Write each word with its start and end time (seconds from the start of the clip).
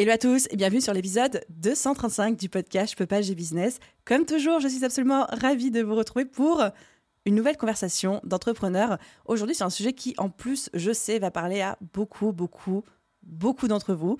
Hello 0.00 0.12
à 0.12 0.16
tous 0.16 0.48
et 0.50 0.56
bienvenue 0.56 0.80
sur 0.80 0.94
l'épisode 0.94 1.44
235 1.50 2.34
du 2.34 2.48
podcast 2.48 2.92
Je 2.92 2.96
peux 2.96 3.04
pas, 3.04 3.20
business. 3.20 3.80
Comme 4.06 4.24
toujours, 4.24 4.58
je 4.58 4.66
suis 4.66 4.82
absolument 4.82 5.26
ravie 5.28 5.70
de 5.70 5.82
vous 5.82 5.94
retrouver 5.94 6.24
pour 6.24 6.64
une 7.26 7.34
nouvelle 7.34 7.58
conversation 7.58 8.22
d'entrepreneurs. 8.24 8.96
Aujourd'hui, 9.26 9.54
c'est 9.54 9.64
un 9.64 9.68
sujet 9.68 9.92
qui, 9.92 10.14
en 10.16 10.30
plus, 10.30 10.70
je 10.72 10.90
sais, 10.90 11.18
va 11.18 11.30
parler 11.30 11.60
à 11.60 11.76
beaucoup, 11.92 12.32
beaucoup, 12.32 12.82
beaucoup 13.22 13.68
d'entre 13.68 13.92
vous, 13.92 14.16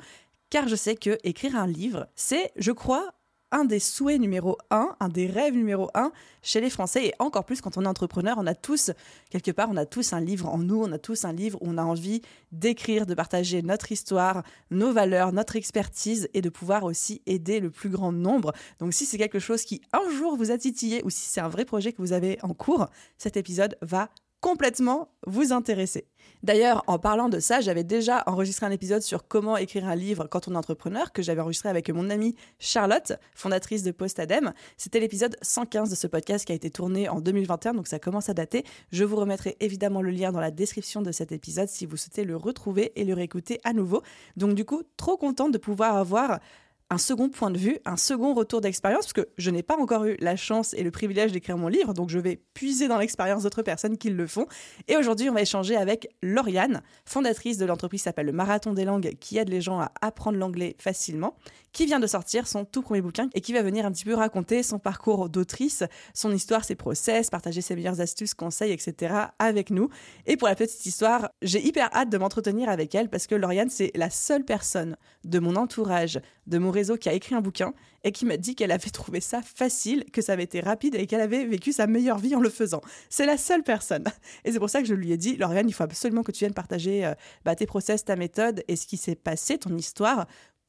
car 0.50 0.68
je 0.68 0.76
sais 0.76 0.96
que 0.96 1.16
écrire 1.24 1.56
un 1.56 1.66
livre, 1.66 2.08
c'est, 2.14 2.52
je 2.56 2.72
crois, 2.72 3.14
un 3.52 3.64
des 3.64 3.78
souhaits 3.78 4.20
numéro 4.20 4.58
un, 4.70 4.96
un 5.00 5.08
des 5.08 5.26
rêves 5.26 5.54
numéro 5.54 5.90
un 5.94 6.12
chez 6.42 6.60
les 6.60 6.70
Français 6.70 7.06
et 7.06 7.12
encore 7.18 7.44
plus 7.44 7.60
quand 7.60 7.76
on 7.76 7.84
est 7.84 7.88
entrepreneur, 7.88 8.36
on 8.38 8.46
a 8.46 8.54
tous, 8.54 8.90
quelque 9.30 9.50
part, 9.50 9.68
on 9.70 9.76
a 9.76 9.86
tous 9.86 10.12
un 10.12 10.20
livre 10.20 10.48
en 10.48 10.58
nous, 10.58 10.82
on 10.82 10.92
a 10.92 10.98
tous 10.98 11.24
un 11.24 11.32
livre 11.32 11.58
où 11.60 11.68
on 11.68 11.78
a 11.78 11.82
envie 11.82 12.22
d'écrire, 12.52 13.06
de 13.06 13.14
partager 13.14 13.62
notre 13.62 13.92
histoire, 13.92 14.42
nos 14.70 14.92
valeurs, 14.92 15.32
notre 15.32 15.56
expertise 15.56 16.28
et 16.34 16.40
de 16.40 16.48
pouvoir 16.48 16.84
aussi 16.84 17.22
aider 17.26 17.60
le 17.60 17.70
plus 17.70 17.90
grand 17.90 18.12
nombre. 18.12 18.52
Donc 18.78 18.94
si 18.94 19.06
c'est 19.06 19.18
quelque 19.18 19.38
chose 19.38 19.64
qui 19.64 19.82
un 19.92 20.08
jour 20.16 20.36
vous 20.36 20.50
a 20.50 20.58
titillé 20.58 21.02
ou 21.04 21.10
si 21.10 21.26
c'est 21.26 21.40
un 21.40 21.48
vrai 21.48 21.64
projet 21.64 21.92
que 21.92 22.02
vous 22.02 22.12
avez 22.12 22.38
en 22.42 22.54
cours, 22.54 22.88
cet 23.18 23.36
épisode 23.36 23.76
va 23.82 24.10
complètement 24.40 25.08
vous 25.26 25.52
intéresser. 25.52 26.06
D'ailleurs, 26.42 26.82
en 26.86 26.98
parlant 26.98 27.28
de 27.28 27.38
ça, 27.38 27.60
j'avais 27.60 27.84
déjà 27.84 28.22
enregistré 28.26 28.64
un 28.64 28.70
épisode 28.70 29.02
sur 29.02 29.28
comment 29.28 29.56
écrire 29.56 29.86
un 29.86 29.94
livre 29.94 30.26
quand 30.26 30.48
on 30.48 30.54
est 30.54 30.56
entrepreneur, 30.56 31.12
que 31.12 31.22
j'avais 31.22 31.42
enregistré 31.42 31.68
avec 31.68 31.90
mon 31.90 32.08
amie 32.08 32.34
Charlotte, 32.58 33.12
fondatrice 33.34 33.82
de 33.82 33.90
Postadem. 33.90 34.52
C'était 34.78 35.00
l'épisode 35.00 35.36
115 35.42 35.90
de 35.90 35.94
ce 35.94 36.06
podcast 36.06 36.46
qui 36.46 36.52
a 36.52 36.54
été 36.54 36.70
tourné 36.70 37.08
en 37.08 37.20
2021, 37.20 37.74
donc 37.74 37.88
ça 37.88 37.98
commence 37.98 38.30
à 38.30 38.34
dater. 38.34 38.64
Je 38.90 39.04
vous 39.04 39.16
remettrai 39.16 39.56
évidemment 39.60 40.00
le 40.00 40.10
lien 40.10 40.32
dans 40.32 40.40
la 40.40 40.50
description 40.50 41.02
de 41.02 41.12
cet 41.12 41.32
épisode 41.32 41.68
si 41.68 41.84
vous 41.84 41.96
souhaitez 41.96 42.24
le 42.24 42.36
retrouver 42.36 42.92
et 42.96 43.04
le 43.04 43.12
réécouter 43.12 43.60
à 43.64 43.74
nouveau. 43.74 44.02
Donc 44.36 44.54
du 44.54 44.64
coup, 44.64 44.82
trop 44.96 45.18
contente 45.18 45.52
de 45.52 45.58
pouvoir 45.58 45.96
avoir 45.96 46.40
un 46.90 46.98
second 46.98 47.28
point 47.28 47.52
de 47.52 47.58
vue, 47.58 47.78
un 47.84 47.96
second 47.96 48.34
retour 48.34 48.60
d'expérience, 48.60 49.06
parce 49.06 49.12
que 49.12 49.28
je 49.38 49.50
n'ai 49.50 49.62
pas 49.62 49.76
encore 49.76 50.04
eu 50.04 50.16
la 50.18 50.34
chance 50.34 50.74
et 50.74 50.82
le 50.82 50.90
privilège 50.90 51.30
d'écrire 51.30 51.56
mon 51.56 51.68
livre, 51.68 51.94
donc 51.94 52.10
je 52.10 52.18
vais 52.18 52.42
puiser 52.52 52.88
dans 52.88 52.98
l'expérience 52.98 53.44
d'autres 53.44 53.62
personnes 53.62 53.96
qui 53.96 54.10
le 54.10 54.26
font. 54.26 54.46
Et 54.88 54.96
aujourd'hui, 54.96 55.30
on 55.30 55.34
va 55.34 55.42
échanger 55.42 55.76
avec 55.76 56.08
Lauriane, 56.20 56.82
fondatrice 57.04 57.58
de 57.58 57.64
l'entreprise 57.64 58.00
qui 58.00 58.04
s'appelle 58.04 58.26
le 58.26 58.32
Marathon 58.32 58.72
des 58.72 58.84
langues, 58.84 59.16
qui 59.20 59.38
aide 59.38 59.48
les 59.48 59.60
gens 59.60 59.78
à 59.78 59.92
apprendre 60.00 60.36
l'anglais 60.36 60.74
facilement, 60.78 61.36
qui 61.72 61.86
vient 61.86 62.00
de 62.00 62.06
sortir 62.08 62.48
son 62.48 62.64
tout 62.64 62.82
premier 62.82 63.00
bouquin 63.00 63.28
et 63.34 63.40
qui 63.40 63.52
va 63.52 63.62
venir 63.62 63.86
un 63.86 63.92
petit 63.92 64.04
peu 64.04 64.14
raconter 64.14 64.64
son 64.64 64.80
parcours 64.80 65.28
d'autrice, 65.28 65.84
son 66.14 66.32
histoire, 66.32 66.64
ses 66.64 66.74
process, 66.74 67.30
partager 67.30 67.60
ses 67.60 67.76
meilleures 67.76 68.00
astuces, 68.00 68.34
conseils, 68.34 68.72
etc. 68.72 69.14
avec 69.38 69.70
nous. 69.70 69.88
Et 70.26 70.36
pour 70.36 70.48
la 70.48 70.56
petite 70.56 70.84
histoire, 70.84 71.30
j'ai 71.42 71.64
hyper 71.64 71.88
hâte 71.94 72.10
de 72.10 72.18
m'entretenir 72.18 72.68
avec 72.68 72.94
elle 72.96 73.08
parce 73.08 73.28
que 73.28 73.36
Lauriane, 73.36 73.70
c'est 73.70 73.92
la 73.94 74.10
seule 74.10 74.44
personne 74.44 74.96
de 75.24 75.38
mon 75.38 75.54
entourage, 75.54 76.20
de 76.46 76.58
mon 76.58 76.70
qui 76.82 77.08
a 77.08 77.12
écrit 77.12 77.34
un 77.34 77.40
bouquin 77.40 77.72
et 78.04 78.12
qui 78.12 78.24
m'a 78.24 78.36
dit 78.36 78.54
qu'elle 78.54 78.70
avait 78.70 78.90
trouvé 78.90 79.20
ça 79.20 79.42
facile, 79.42 80.04
que 80.12 80.22
ça 80.22 80.32
avait 80.32 80.44
été 80.44 80.60
rapide 80.60 80.94
et 80.94 81.06
qu'elle 81.06 81.20
avait 81.20 81.44
vécu 81.44 81.72
sa 81.72 81.86
meilleure 81.86 82.18
vie 82.18 82.34
en 82.34 82.40
le 82.40 82.50
faisant. 82.50 82.80
C'est 83.08 83.26
la 83.26 83.36
seule 83.36 83.62
personne. 83.62 84.04
Et 84.44 84.52
c'est 84.52 84.58
pour 84.58 84.70
ça 84.70 84.80
que 84.80 84.88
je 84.88 84.94
lui 84.94 85.12
ai 85.12 85.16
dit, 85.16 85.36
Lauriane, 85.36 85.68
il 85.68 85.72
faut 85.72 85.84
absolument 85.84 86.22
que 86.22 86.32
tu 86.32 86.40
viennes 86.40 86.54
partager 86.54 87.04
euh, 87.04 87.14
bah, 87.44 87.54
tes 87.54 87.66
process, 87.66 88.04
ta 88.04 88.16
méthode 88.16 88.64
et 88.68 88.76
ce 88.76 88.86
qui 88.86 88.96
s'est 88.96 89.14
passé, 89.14 89.58
ton 89.58 89.76
histoire, 89.76 90.26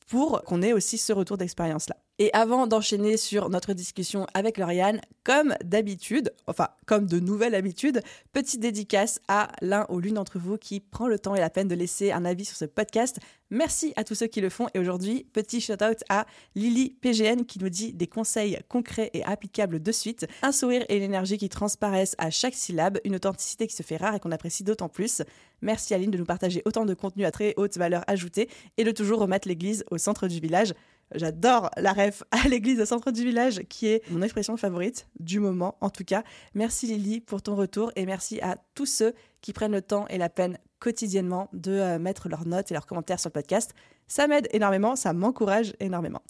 pour 0.08 0.42
qu'on 0.44 0.62
ait 0.62 0.74
aussi 0.74 0.98
ce 0.98 1.14
retour 1.14 1.38
d'expérience-là. 1.38 1.96
Et 2.22 2.30
avant 2.34 2.68
d'enchaîner 2.68 3.18
sur 3.18 3.50
notre 3.50 3.74
discussion 3.74 4.28
avec 4.36 4.60
Lauriane, 4.60 5.02
comme 5.24 5.56
d'habitude, 5.64 6.32
enfin 6.46 6.68
comme 6.86 7.08
de 7.08 7.20
nouvelles 7.20 7.56
habitudes, 7.56 8.04
petite 8.32 8.60
dédicace 8.60 9.20
à 9.28 9.48
l'un 9.62 9.88
ou 9.90 10.00
l'une 10.00 10.14
d'entre 10.14 10.38
vous 10.38 10.60
qui 10.60 10.82
prend 10.82 11.08
le 11.08 11.18
temps 11.18 11.34
et 11.34 11.40
la 11.40 11.50
peine 11.50 11.68
de 11.68 11.74
laisser 11.74 12.12
un 12.12 12.24
avis 12.24 12.46
sur 12.46 12.56
ce 12.56 12.66
podcast. 12.66 13.18
Merci 13.50 13.92
à 13.96 14.04
tous 14.04 14.14
ceux 14.14 14.28
qui 14.28 14.40
le 14.40 14.50
font. 14.50 14.68
Et 14.76 14.80
aujourd'hui, 14.80 15.26
petit 15.34 15.62
shout-out 15.62 16.04
à 16.10 16.28
Lily 16.54 16.96
PGN 17.02 17.44
qui 17.44 17.58
nous 17.58 17.70
dit 17.70 17.92
des 17.92 18.06
conseils 18.06 18.60
concrets 18.70 19.10
et 19.14 19.24
applicables 19.24 19.82
de 19.82 19.92
suite, 19.92 20.28
un 20.44 20.52
sourire 20.52 20.86
et 20.90 20.98
une 20.98 21.04
énergie 21.04 21.40
qui 21.40 21.50
transparaissent 21.50 22.16
à 22.20 22.30
chaque 22.30 22.54
syllabe, 22.54 23.00
une 23.04 23.16
authenticité 23.16 23.66
qui 23.66 23.76
se 23.76 23.82
fait 23.82 23.98
rare 23.98 24.14
et 24.14 24.20
qu'on 24.20 24.32
apprécie 24.32 24.64
d'autant 24.64 24.90
plus. 24.90 25.24
Merci 25.64 25.96
Aline 25.96 26.12
de 26.12 26.20
nous 26.20 26.26
partager 26.26 26.62
autant 26.66 26.86
de 26.86 26.94
contenu 26.94 27.26
à 27.26 27.32
très 27.32 27.56
haute 27.58 27.78
valeur 27.78 28.04
ajoutée 28.06 28.48
et 28.78 28.84
de 28.84 28.92
toujours 28.92 29.20
remettre 29.20 29.48
l'église 29.48 29.84
au 29.90 29.98
centre 29.98 30.28
du 30.28 30.40
village. 30.40 30.76
J'adore 31.14 31.70
la 31.78 31.94
ref 31.94 32.24
à 32.32 32.48
l'église 32.48 32.80
au 32.82 32.86
centre 32.86 33.12
du 33.12 33.24
village, 33.24 33.62
qui 33.70 33.88
est 33.88 34.10
mon 34.10 34.22
expression 34.22 34.58
favorite 34.58 35.08
du 35.20 35.40
moment, 35.40 35.78
en 35.82 35.90
tout 35.90 36.04
cas. 36.04 36.24
Merci 36.54 36.88
Lily 36.88 37.22
pour 37.22 37.42
ton 37.42 37.56
retour 37.56 37.92
et 37.96 38.06
merci 38.06 38.40
à 38.42 38.58
tous 38.76 38.86
ceux 38.86 39.14
qui 39.42 39.54
prennent 39.54 39.72
le 39.72 39.82
temps 39.82 40.08
et 40.08 40.18
la 40.18 40.30
peine 40.30 40.58
quotidiennement 40.80 41.50
de 41.54 41.72
euh, 41.72 42.00
mettre 42.00 42.30
leurs 42.30 42.46
notes 42.46 42.72
et 42.72 42.74
leurs 42.74 42.86
commentaires 42.86 43.20
sur 43.20 43.30
le 43.30 43.34
podcast. 43.34 43.74
Ça 44.08 44.28
m'aide 44.28 44.48
énormément, 44.52 44.96
ça 44.96 45.14
m'encourage 45.14 45.74
énormément. 45.80 46.22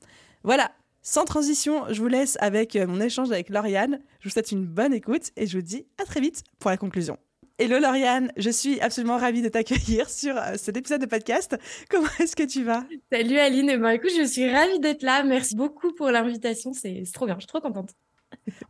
Voilà, 0.44 0.72
sans 1.02 1.26
transition, 1.26 1.86
je 1.90 2.00
vous 2.02 2.08
laisse 2.08 2.38
avec 2.42 2.76
euh, 2.76 2.86
mon 2.86 3.00
échange 3.00 3.32
avec 3.32 3.50
Lauriane. 3.50 4.00
Je 4.20 4.30
vous 4.30 4.34
souhaite 4.34 4.52
une 4.52 4.66
bonne 4.66 4.94
écoute 4.94 5.32
et 5.36 5.48
je 5.48 5.58
vous 5.58 5.64
dis 5.64 5.86
à 6.02 6.06
très 6.06 6.22
vite 6.22 6.44
pour 6.60 6.70
la 6.70 6.78
conclusion. 6.78 7.18
Hello 7.62 7.78
Lauriane, 7.78 8.32
je 8.38 8.50
suis 8.50 8.82
absolument 8.82 9.18
ravie 9.18 9.44
de 9.44 9.48
t'accueillir 9.48 10.10
sur 10.10 10.36
euh, 10.36 10.56
cet 10.56 10.78
épisode 10.78 11.00
de 11.00 11.06
podcast. 11.06 11.56
Comment 11.92 12.08
est-ce 12.20 12.36
que 12.36 12.42
tu 12.42 12.64
vas? 12.64 12.86
Salut 13.12 13.38
Aline, 13.38 13.70
eh 13.70 13.78
ben, 13.78 13.90
écoute, 13.90 14.10
je 14.18 14.24
suis 14.24 14.52
ravie 14.52 14.80
d'être 14.80 15.04
là. 15.04 15.22
Merci 15.22 15.56
beaucoup 15.56 15.94
pour 15.94 16.10
l'invitation, 16.10 16.74
c'est 16.74 17.04
trop 17.14 17.28
bien, 17.28 17.36
je 17.36 17.42
suis 17.42 17.48
trop 17.48 17.62
contente. 17.62 17.92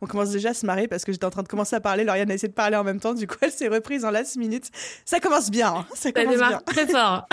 On 0.02 0.06
commence 0.06 0.28
déjà 0.28 0.50
à 0.50 0.54
se 0.54 0.66
marrer 0.66 0.88
parce 0.88 1.06
que 1.06 1.12
j'étais 1.12 1.24
en 1.24 1.30
train 1.30 1.42
de 1.42 1.48
commencer 1.48 1.74
à 1.74 1.80
parler. 1.80 2.04
Lauriane 2.04 2.30
a 2.30 2.34
essayé 2.34 2.48
de 2.48 2.52
parler 2.52 2.76
en 2.76 2.84
même 2.84 3.00
temps, 3.00 3.14
du 3.14 3.26
coup 3.26 3.36
elle 3.40 3.50
s'est 3.50 3.68
reprise 3.68 4.04
en 4.04 4.10
last 4.10 4.36
minute. 4.36 4.68
Ça 5.06 5.20
commence 5.20 5.50
bien, 5.50 5.74
hein. 5.74 5.86
ça 5.94 6.12
commence 6.12 6.36
bien. 6.36 6.60
très 6.66 6.86
fort. 6.86 7.26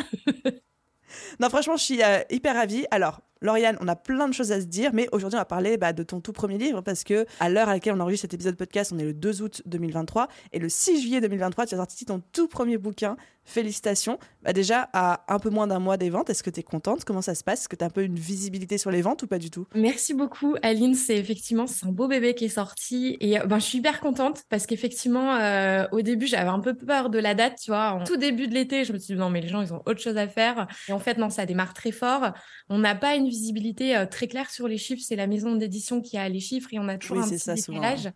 non, 1.41 1.49
franchement, 1.49 1.75
je 1.75 1.83
suis 1.83 2.01
euh, 2.01 2.19
hyper 2.29 2.55
ravie. 2.55 2.85
Alors, 2.89 3.19
Lauriane, 3.41 3.77
on 3.79 3.88
a 3.88 3.95
plein 3.95 4.27
de 4.27 4.33
choses 4.33 4.51
à 4.51 4.59
se 4.59 4.66
dire, 4.66 4.91
mais 4.94 5.07
aujourd'hui, 5.13 5.38
on 5.38 5.41
va 5.41 5.45
parler 5.45 5.77
bah, 5.77 5.94
de 5.94 6.03
ton 6.03 6.19
tout 6.19 6.33
premier 6.33 6.57
livre 6.57 6.81
parce 6.81 7.05
que 7.05 7.25
à 7.39 7.50
l'heure 7.50 7.69
à 7.69 7.73
laquelle 7.73 7.94
on 7.94 8.00
enregistre 8.01 8.23
cet 8.23 8.33
épisode 8.33 8.55
podcast, 8.55 8.91
on 8.94 9.00
est 9.00 9.05
le 9.05 9.13
2 9.13 9.41
août 9.41 9.61
2023 9.66 10.27
et 10.51 10.59
le 10.59 10.67
6 10.67 11.01
juillet 11.01 11.22
2023, 11.22 11.67
tu 11.67 11.75
as 11.75 11.77
sorti 11.77 12.05
ton 12.05 12.22
tout 12.33 12.50
premier 12.50 12.77
bouquin. 12.77 13.16
Félicitations. 13.49 14.19
Bah, 14.43 14.53
déjà, 14.53 14.89
à 14.93 15.23
un 15.27 15.39
peu 15.39 15.49
moins 15.49 15.65
d'un 15.65 15.79
mois 15.79 15.97
des 15.97 16.11
ventes, 16.11 16.29
est-ce 16.29 16.43
que 16.43 16.51
tu 16.51 16.59
es 16.59 16.63
contente? 16.63 17.03
Comment 17.03 17.23
ça 17.23 17.33
se 17.33 17.43
passe? 17.43 17.61
Est-ce 17.61 17.69
que 17.69 17.75
tu 17.75 17.83
as 17.83 17.87
un 17.87 17.89
peu 17.89 18.03
une 18.03 18.15
visibilité 18.15 18.77
sur 18.77 18.91
les 18.91 19.01
ventes 19.01 19.23
ou 19.23 19.27
pas 19.27 19.39
du 19.39 19.49
tout? 19.49 19.65
Merci 19.73 20.13
beaucoup, 20.13 20.55
Aline. 20.61 20.93
C'est 20.93 21.17
effectivement 21.17 21.65
c'est 21.65 21.88
un 21.88 21.91
beau 21.91 22.07
bébé 22.07 22.35
qui 22.35 22.45
est 22.45 22.49
sorti 22.49 23.17
et 23.19 23.39
ben, 23.39 23.57
je 23.57 23.65
suis 23.65 23.79
hyper 23.79 24.01
contente 24.01 24.43
parce 24.49 24.67
qu'effectivement, 24.67 25.35
euh, 25.35 25.88
au 25.91 26.01
début, 26.01 26.27
j'avais 26.27 26.49
un 26.49 26.59
peu 26.59 26.75
peur 26.75 27.09
de 27.09 27.17
la 27.17 27.33
date, 27.33 27.59
tu 27.63 27.71
vois. 27.71 27.93
En 27.93 28.03
tout 28.03 28.17
début 28.17 28.47
de 28.47 28.53
l'été, 28.53 28.85
je 28.85 28.93
me 28.93 28.99
suis 28.99 29.15
dit 29.15 29.19
non, 29.19 29.31
mais 29.31 29.41
les 29.41 29.47
gens, 29.47 29.61
ils 29.61 29.73
ont 29.73 29.81
autre 29.85 29.99
chose 29.99 30.17
à 30.17 30.27
faire. 30.27 30.67
Et 30.88 30.91
en 30.91 30.99
fait, 30.99 31.17
non, 31.17 31.29
ça 31.29 31.45
démarre 31.45 31.73
très 31.73 31.91
fort. 31.91 32.31
On 32.69 32.77
n'a 32.77 32.93
pas 32.93 33.15
une 33.15 33.27
visibilité 33.27 33.97
euh, 33.97 34.05
très 34.05 34.27
claire 34.27 34.51
sur 34.51 34.67
les 34.67 34.77
chiffres. 34.77 35.01
C'est 35.03 35.15
la 35.15 35.27
maison 35.27 35.55
d'édition 35.55 36.01
qui 36.01 36.18
a 36.18 36.29
les 36.29 36.39
chiffres 36.39 36.69
et 36.71 36.79
on 36.79 36.88
a 36.88 36.97
toujours 36.97 37.24
un 37.24 37.27
petit 37.27 37.39
ça, 37.39 37.56
décalage. 37.56 38.09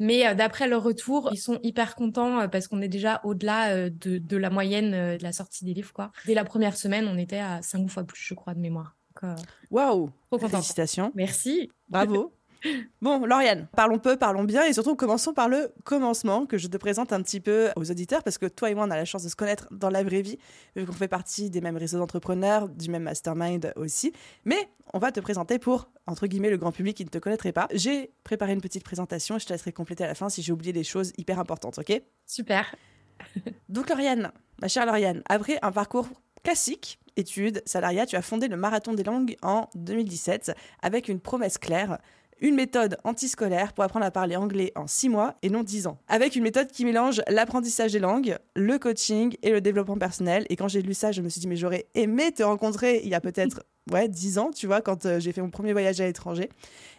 Mais 0.00 0.26
euh, 0.26 0.34
d'après 0.34 0.66
leur 0.66 0.82
retour, 0.82 1.28
ils 1.32 1.38
sont 1.38 1.60
hyper 1.62 1.94
contents 1.94 2.40
euh, 2.40 2.48
parce 2.48 2.66
qu'on 2.66 2.80
est 2.80 2.88
déjà 2.88 3.20
au-delà 3.22 3.88
de, 3.88 4.18
de, 4.18 4.36
la 4.36 4.50
moyenne 4.50 4.90
de 4.90 5.22
la 5.22 5.32
sortie 5.32 5.64
des 5.64 5.74
livres. 5.74 5.92
Quoi. 5.92 6.10
Dès 6.26 6.34
la 6.34 6.44
première 6.44 6.76
semaine, 6.76 7.06
on 7.06 7.16
était 7.16 7.38
à 7.38 7.62
cinq 7.62 7.88
fois 7.88 8.02
plus, 8.02 8.20
je 8.20 8.34
crois, 8.34 8.54
de 8.54 8.60
mémoire. 8.60 8.96
Waouh 9.70 10.10
wow. 10.30 10.38
Félicitations. 10.38 11.12
Merci. 11.14 11.70
Bravo. 11.88 12.32
Bon, 13.02 13.24
Lauriane, 13.24 13.68
parlons 13.76 13.98
peu, 13.98 14.16
parlons 14.16 14.44
bien 14.44 14.64
et 14.64 14.72
surtout 14.72 14.94
commençons 14.94 15.32
par 15.32 15.48
le 15.48 15.72
commencement 15.84 16.46
que 16.46 16.58
je 16.58 16.68
te 16.68 16.76
présente 16.76 17.12
un 17.12 17.22
petit 17.22 17.40
peu 17.40 17.70
aux 17.76 17.90
auditeurs 17.90 18.22
parce 18.22 18.38
que 18.38 18.46
toi 18.46 18.70
et 18.70 18.74
moi 18.74 18.84
on 18.86 18.90
a 18.90 18.96
la 18.96 19.04
chance 19.04 19.22
de 19.22 19.28
se 19.28 19.36
connaître 19.36 19.68
dans 19.70 19.90
la 19.90 20.02
vraie 20.02 20.22
vie 20.22 20.38
vu 20.76 20.84
qu'on 20.86 20.92
fait 20.92 21.08
partie 21.08 21.50
des 21.50 21.60
mêmes 21.60 21.76
réseaux 21.76 21.98
d'entrepreneurs, 21.98 22.68
du 22.68 22.90
même 22.90 23.04
mastermind 23.04 23.72
aussi. 23.76 24.12
Mais 24.44 24.68
on 24.92 24.98
va 24.98 25.12
te 25.12 25.20
présenter 25.20 25.58
pour, 25.58 25.90
entre 26.06 26.26
guillemets, 26.26 26.50
le 26.50 26.56
grand 26.56 26.72
public 26.72 26.96
qui 26.96 27.04
ne 27.04 27.10
te 27.10 27.18
connaîtrait 27.18 27.52
pas. 27.52 27.68
J'ai 27.72 28.10
préparé 28.24 28.52
une 28.52 28.60
petite 28.60 28.84
présentation 28.84 29.36
et 29.36 29.38
je 29.38 29.46
te 29.46 29.52
laisserai 29.52 29.72
compléter 29.72 30.04
à 30.04 30.08
la 30.08 30.14
fin 30.14 30.28
si 30.28 30.42
j'ai 30.42 30.52
oublié 30.52 30.72
des 30.72 30.84
choses 30.84 31.12
hyper 31.16 31.38
importantes, 31.38 31.78
ok? 31.78 32.02
Super. 32.26 32.74
Donc 33.68 33.88
Lauriane, 33.88 34.32
ma 34.60 34.68
chère 34.68 34.86
Lauriane, 34.86 35.22
après 35.28 35.58
un 35.62 35.72
parcours 35.72 36.08
classique, 36.42 36.98
études, 37.16 37.62
salariat, 37.66 38.06
tu 38.06 38.16
as 38.16 38.22
fondé 38.22 38.48
le 38.48 38.56
Marathon 38.56 38.94
des 38.94 39.04
langues 39.04 39.36
en 39.42 39.68
2017 39.74 40.52
avec 40.82 41.08
une 41.08 41.20
promesse 41.20 41.58
claire 41.58 41.98
une 42.40 42.54
méthode 42.54 42.96
antiscolaire 43.04 43.72
pour 43.72 43.84
apprendre 43.84 44.06
à 44.06 44.10
parler 44.10 44.36
anglais 44.36 44.72
en 44.74 44.86
6 44.86 45.08
mois 45.08 45.36
et 45.42 45.50
non 45.50 45.62
10 45.62 45.86
ans. 45.86 45.98
Avec 46.08 46.36
une 46.36 46.42
méthode 46.42 46.70
qui 46.70 46.84
mélange 46.84 47.22
l'apprentissage 47.28 47.92
des 47.92 47.98
langues, 47.98 48.38
le 48.56 48.78
coaching 48.78 49.36
et 49.42 49.50
le 49.50 49.60
développement 49.60 49.98
personnel. 49.98 50.46
Et 50.48 50.56
quand 50.56 50.68
j'ai 50.68 50.82
lu 50.82 50.94
ça, 50.94 51.12
je 51.12 51.22
me 51.22 51.28
suis 51.28 51.40
dit, 51.40 51.48
mais 51.48 51.56
j'aurais 51.56 51.86
aimé 51.94 52.32
te 52.32 52.42
rencontrer 52.42 53.00
il 53.02 53.08
y 53.08 53.14
a 53.14 53.20
peut-être 53.20 53.62
ouais, 53.90 54.08
10 54.08 54.38
ans, 54.38 54.50
tu 54.50 54.66
vois, 54.66 54.80
quand 54.80 55.06
euh, 55.06 55.20
j'ai 55.20 55.32
fait 55.32 55.42
mon 55.42 55.50
premier 55.50 55.72
voyage 55.72 56.00
à 56.00 56.06
l'étranger. 56.06 56.48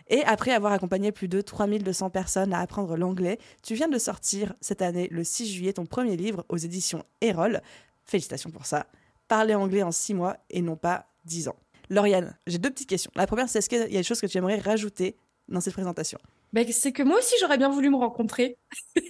Et 0.09 0.23
après 0.23 0.51
avoir 0.51 0.73
accompagné 0.73 1.11
plus 1.11 1.27
de 1.27 1.41
3200 1.41 2.09
personnes 2.09 2.53
à 2.53 2.59
apprendre 2.59 2.97
l'anglais, 2.97 3.37
tu 3.63 3.75
viens 3.75 3.87
de 3.87 3.97
sortir 3.97 4.53
cette 4.61 4.81
année, 4.81 5.07
le 5.11 5.23
6 5.23 5.51
juillet, 5.51 5.73
ton 5.73 5.85
premier 5.85 6.17
livre 6.17 6.45
aux 6.49 6.57
éditions 6.57 7.03
Erol. 7.21 7.61
Félicitations 8.05 8.51
pour 8.51 8.65
ça. 8.65 8.87
Parler 9.27 9.55
anglais 9.55 9.83
en 9.83 9.91
6 9.91 10.13
mois 10.13 10.37
et 10.49 10.61
non 10.61 10.75
pas 10.75 11.07
10 11.25 11.47
ans. 11.47 11.55
Lauriane, 11.89 12.35
j'ai 12.47 12.57
deux 12.57 12.69
petites 12.69 12.89
questions. 12.89 13.11
La 13.15 13.27
première, 13.27 13.49
c'est 13.49 13.59
est-ce 13.59 13.69
qu'il 13.69 13.79
y 13.79 13.81
a 13.81 13.87
des 13.87 14.03
choses 14.03 14.21
que 14.21 14.27
tu 14.27 14.37
aimerais 14.37 14.59
rajouter 14.59 15.15
dans 15.51 15.61
cette 15.61 15.73
présentation 15.73 16.17
bah, 16.53 16.61
C'est 16.71 16.91
que 16.91 17.03
moi 17.03 17.19
aussi, 17.19 17.35
j'aurais 17.39 17.57
bien 17.57 17.69
voulu 17.69 17.89
me 17.89 17.97
rencontrer. 17.97 18.57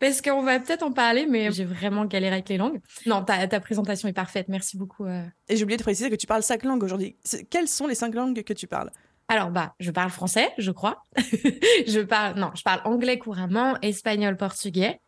Parce 0.00 0.22
qu'on 0.22 0.42
va 0.42 0.60
peut-être 0.60 0.82
en 0.84 0.92
parler, 0.92 1.26
mais 1.26 1.50
j'ai 1.50 1.64
vraiment 1.64 2.04
galéré 2.04 2.34
avec 2.34 2.48
les 2.48 2.56
langues. 2.56 2.80
Non, 3.06 3.24
ta, 3.24 3.48
ta 3.48 3.58
présentation 3.60 4.08
est 4.08 4.12
parfaite. 4.12 4.46
Merci 4.48 4.76
beaucoup. 4.76 5.04
Euh. 5.04 5.24
Et 5.48 5.56
j'ai 5.56 5.64
oublié 5.64 5.76
de 5.76 5.82
préciser 5.82 6.08
que 6.08 6.14
tu 6.14 6.26
parles 6.26 6.44
cinq 6.44 6.62
langues 6.62 6.84
aujourd'hui. 6.84 7.16
Quelles 7.50 7.66
sont 7.68 7.86
les 7.86 7.96
cinq 7.96 8.14
langues 8.14 8.42
que 8.44 8.52
tu 8.52 8.68
parles? 8.68 8.90
Alors 9.26 9.50
bah, 9.50 9.74
je 9.80 9.90
parle 9.90 10.10
français, 10.10 10.50
je 10.56 10.70
crois. 10.70 11.02
je 11.16 12.00
parle 12.00 12.38
non, 12.38 12.50
je 12.54 12.62
parle 12.62 12.80
anglais 12.84 13.18
couramment, 13.18 13.76
espagnol, 13.82 14.36
portugais. 14.36 15.00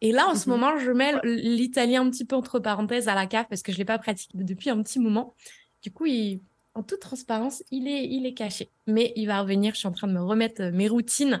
Et 0.00 0.12
là, 0.12 0.28
en 0.28 0.34
ce 0.34 0.48
mhm. 0.48 0.56
moment, 0.56 0.78
je 0.78 0.90
mets 0.90 1.12
l'italien 1.22 2.02
un 2.02 2.10
petit 2.10 2.24
peu 2.24 2.34
entre 2.34 2.58
parenthèses 2.58 3.08
à 3.08 3.14
la 3.14 3.26
cave 3.26 3.46
parce 3.48 3.62
que 3.62 3.72
je 3.72 3.78
l'ai 3.78 3.84
pas 3.84 3.98
pratiqué 3.98 4.32
depuis 4.34 4.70
un 4.70 4.82
petit 4.82 4.98
moment. 4.98 5.34
Du 5.82 5.90
coup, 5.90 6.06
il, 6.06 6.40
en 6.74 6.82
toute 6.82 7.00
transparence, 7.00 7.62
il 7.70 7.88
est, 7.88 8.04
il 8.04 8.26
est 8.26 8.34
caché. 8.34 8.70
Mais 8.86 9.12
il 9.16 9.26
va 9.26 9.40
revenir. 9.40 9.74
Je 9.74 9.80
suis 9.80 9.88
en 9.88 9.92
train 9.92 10.06
de 10.06 10.12
me 10.12 10.22
remettre 10.22 10.62
mes 10.72 10.88
routines 10.88 11.40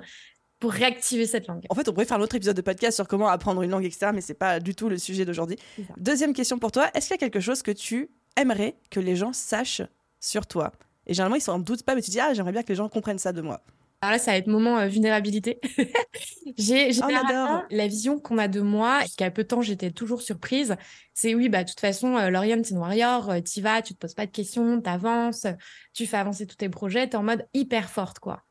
pour 0.58 0.72
réactiver 0.72 1.26
cette 1.26 1.46
langue. 1.46 1.64
En 1.70 1.74
fait, 1.74 1.88
on 1.88 1.92
pourrait 1.92 2.04
faire 2.04 2.18
un 2.18 2.22
autre 2.22 2.36
épisode 2.36 2.56
de 2.56 2.62
podcast 2.62 2.96
sur 2.96 3.08
comment 3.08 3.28
apprendre 3.28 3.62
une 3.62 3.70
langue 3.70 3.84
externe, 3.84 4.14
mais 4.14 4.20
c'est 4.20 4.34
pas 4.34 4.60
du 4.60 4.74
tout 4.74 4.88
le 4.88 4.98
sujet 4.98 5.24
d'aujourd'hui. 5.24 5.56
Deuxième 5.96 6.34
question 6.34 6.58
pour 6.58 6.70
toi, 6.70 6.90
est-ce 6.94 7.06
qu'il 7.06 7.14
y 7.14 7.18
a 7.18 7.18
quelque 7.18 7.40
chose 7.40 7.62
que 7.62 7.70
tu 7.70 8.10
aimerais 8.36 8.76
que 8.90 9.00
les 9.00 9.16
gens 9.16 9.32
sachent 9.32 9.82
sur 10.20 10.46
toi? 10.46 10.72
Et 11.06 11.14
généralement, 11.14 11.36
ils 11.36 11.42
s'en 11.42 11.58
doutent 11.58 11.82
pas, 11.82 11.94
mais 11.94 12.02
tu 12.02 12.10
dis, 12.10 12.20
ah, 12.20 12.34
j'aimerais 12.34 12.52
bien 12.52 12.62
que 12.62 12.68
les 12.68 12.74
gens 12.74 12.88
comprennent 12.88 13.18
ça 13.18 13.32
de 13.32 13.40
moi. 13.40 13.62
Alors 14.02 14.12
là, 14.12 14.18
ça 14.18 14.30
va 14.30 14.38
être 14.38 14.46
moment 14.46 14.78
euh, 14.78 14.86
vulnérabilité. 14.86 15.60
j'ai 16.56 16.90
oh, 17.02 17.58
la 17.70 17.86
vision 17.86 18.18
qu'on 18.18 18.38
a 18.38 18.48
de 18.48 18.62
moi, 18.62 19.02
jusqu'à 19.02 19.30
peu 19.30 19.42
de 19.42 19.48
temps, 19.48 19.60
j'étais 19.60 19.90
toujours 19.90 20.22
surprise. 20.22 20.76
C'est 21.12 21.34
oui, 21.34 21.50
bah, 21.50 21.64
de 21.64 21.68
toute 21.68 21.80
façon, 21.80 22.16
euh, 22.16 22.30
Lauriane, 22.30 22.64
c'est 22.64 22.72
une 22.72 22.80
warrior, 22.80 23.28
euh, 23.28 23.40
t'y 23.40 23.60
vas, 23.60 23.82
tu 23.82 23.92
te 23.92 23.98
poses 23.98 24.14
pas 24.14 24.24
de 24.24 24.30
questions, 24.30 24.80
t'avances, 24.80 25.46
tu 25.92 26.06
fais 26.06 26.16
avancer 26.16 26.46
tous 26.46 26.56
tes 26.56 26.70
projets, 26.70 27.08
t'es 27.08 27.16
en 27.16 27.22
mode 27.22 27.46
hyper 27.52 27.90
forte, 27.90 28.20
quoi. 28.20 28.42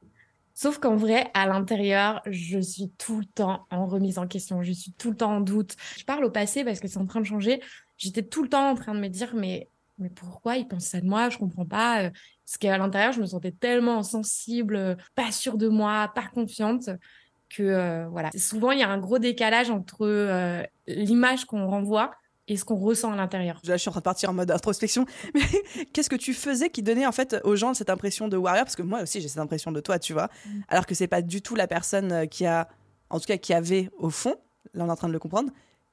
Sauf 0.54 0.78
qu'en 0.78 0.96
vrai, 0.96 1.32
à 1.34 1.48
l'intérieur, 1.48 2.22
je 2.28 2.60
suis 2.60 2.92
tout 3.00 3.18
le 3.20 3.26
temps 3.26 3.66
en 3.72 3.88
remise 3.88 4.20
en 4.20 4.28
question. 4.28 4.62
Je 4.62 4.74
suis 4.74 4.92
tout 4.92 5.10
le 5.10 5.16
temps 5.16 5.38
en 5.38 5.40
doute. 5.40 5.78
Je 5.98 6.04
parle 6.04 6.26
au 6.26 6.30
passé 6.30 6.66
parce 6.66 6.82
que 6.82 6.88
c'est 6.90 6.98
en 7.00 7.06
train 7.06 7.22
de 7.22 7.26
changer. 7.26 7.62
J'étais 7.98 8.24
tout 8.24 8.44
le 8.44 8.50
temps 8.50 8.70
en 8.70 8.76
train 8.76 8.94
de 8.94 9.00
me 9.00 9.08
dire, 9.08 9.34
mais, 9.34 9.70
mais 10.00 10.10
pourquoi 10.10 10.58
ils 10.58 10.68
pensent 10.68 10.88
ça 10.88 11.00
de 11.00 11.08
moi? 11.08 11.30
Je 11.30 11.38
comprends 11.38 11.66
pas. 11.66 12.12
Parce 12.50 12.58
qu'à 12.58 12.80
l'intérieur, 12.80 13.12
je 13.12 13.22
me 13.22 13.28
sentais 13.28 13.52
tellement 13.52 14.02
sensible, 14.02 14.98
pas 15.14 15.32
sûre 15.32 15.56
de 15.56 15.68
moi, 15.68 16.12
pas 16.16 16.26
confiante 16.34 16.90
que 17.48 17.62
euh, 17.62 18.08
voilà. 18.10 18.32
Souvent, 18.36 18.72
il 18.72 18.80
y 18.80 18.82
a 18.82 18.90
un 18.90 18.98
gros 18.98 19.20
décalage 19.20 19.70
entre 19.70 20.08
euh, 20.08 20.64
l'image 20.88 21.46
qu'on 21.46 21.68
renvoie 21.68 22.10
et 22.48 22.58
ce 22.58 22.66
qu'on 22.66 22.78
ressent 22.78 23.12
à 23.12 23.16
l'intérieur. 23.16 23.62
Là, 23.66 23.78
je 23.78 23.82
suis 23.82 23.90
en 23.90 23.92
train 23.92 24.00
de 24.00 24.04
partir 24.04 24.32
en 24.32 24.34
mode 24.34 24.50
introspection. 24.50 25.06
Mais 25.36 25.86
qu'est-ce 25.94 26.10
que 26.10 26.16
tu 26.16 26.34
faisais 26.34 26.72
qui 26.72 26.82
donnait 26.82 27.06
en 27.06 27.12
fait 27.12 27.36
aux 27.44 27.56
gens 27.56 27.76
cette 27.76 27.92
impression 27.92 28.28
de 28.28 28.36
warrior? 28.36 28.66
Parce 28.66 28.76
que 28.76 28.82
moi 28.82 29.04
aussi, 29.04 29.22
j'ai 29.22 29.28
cette 29.28 29.38
impression 29.38 29.72
de 29.72 29.80
toi, 29.80 30.00
tu 30.00 30.14
vois. 30.14 30.32
Mm. 30.48 30.62
Alors 30.70 30.88
que 30.88 30.96
c'est 30.96 31.08
pas 31.08 31.22
du 31.22 31.44
tout 31.44 31.54
la 31.54 31.68
personne 31.68 32.12
euh, 32.12 32.26
qui 32.26 32.48
a, 32.48 32.68
en 33.12 33.20
tout 33.20 33.28
cas, 33.28 33.38
qui 33.38 33.54
avait 33.54 33.92
au 34.00 34.10
fond. 34.10 34.38
Là, 34.74 34.86
on 34.86 34.88
est 34.88 34.92
en 34.92 34.96
train 34.96 35.08
de 35.08 35.14
le 35.14 35.20
comprendre. 35.20 35.52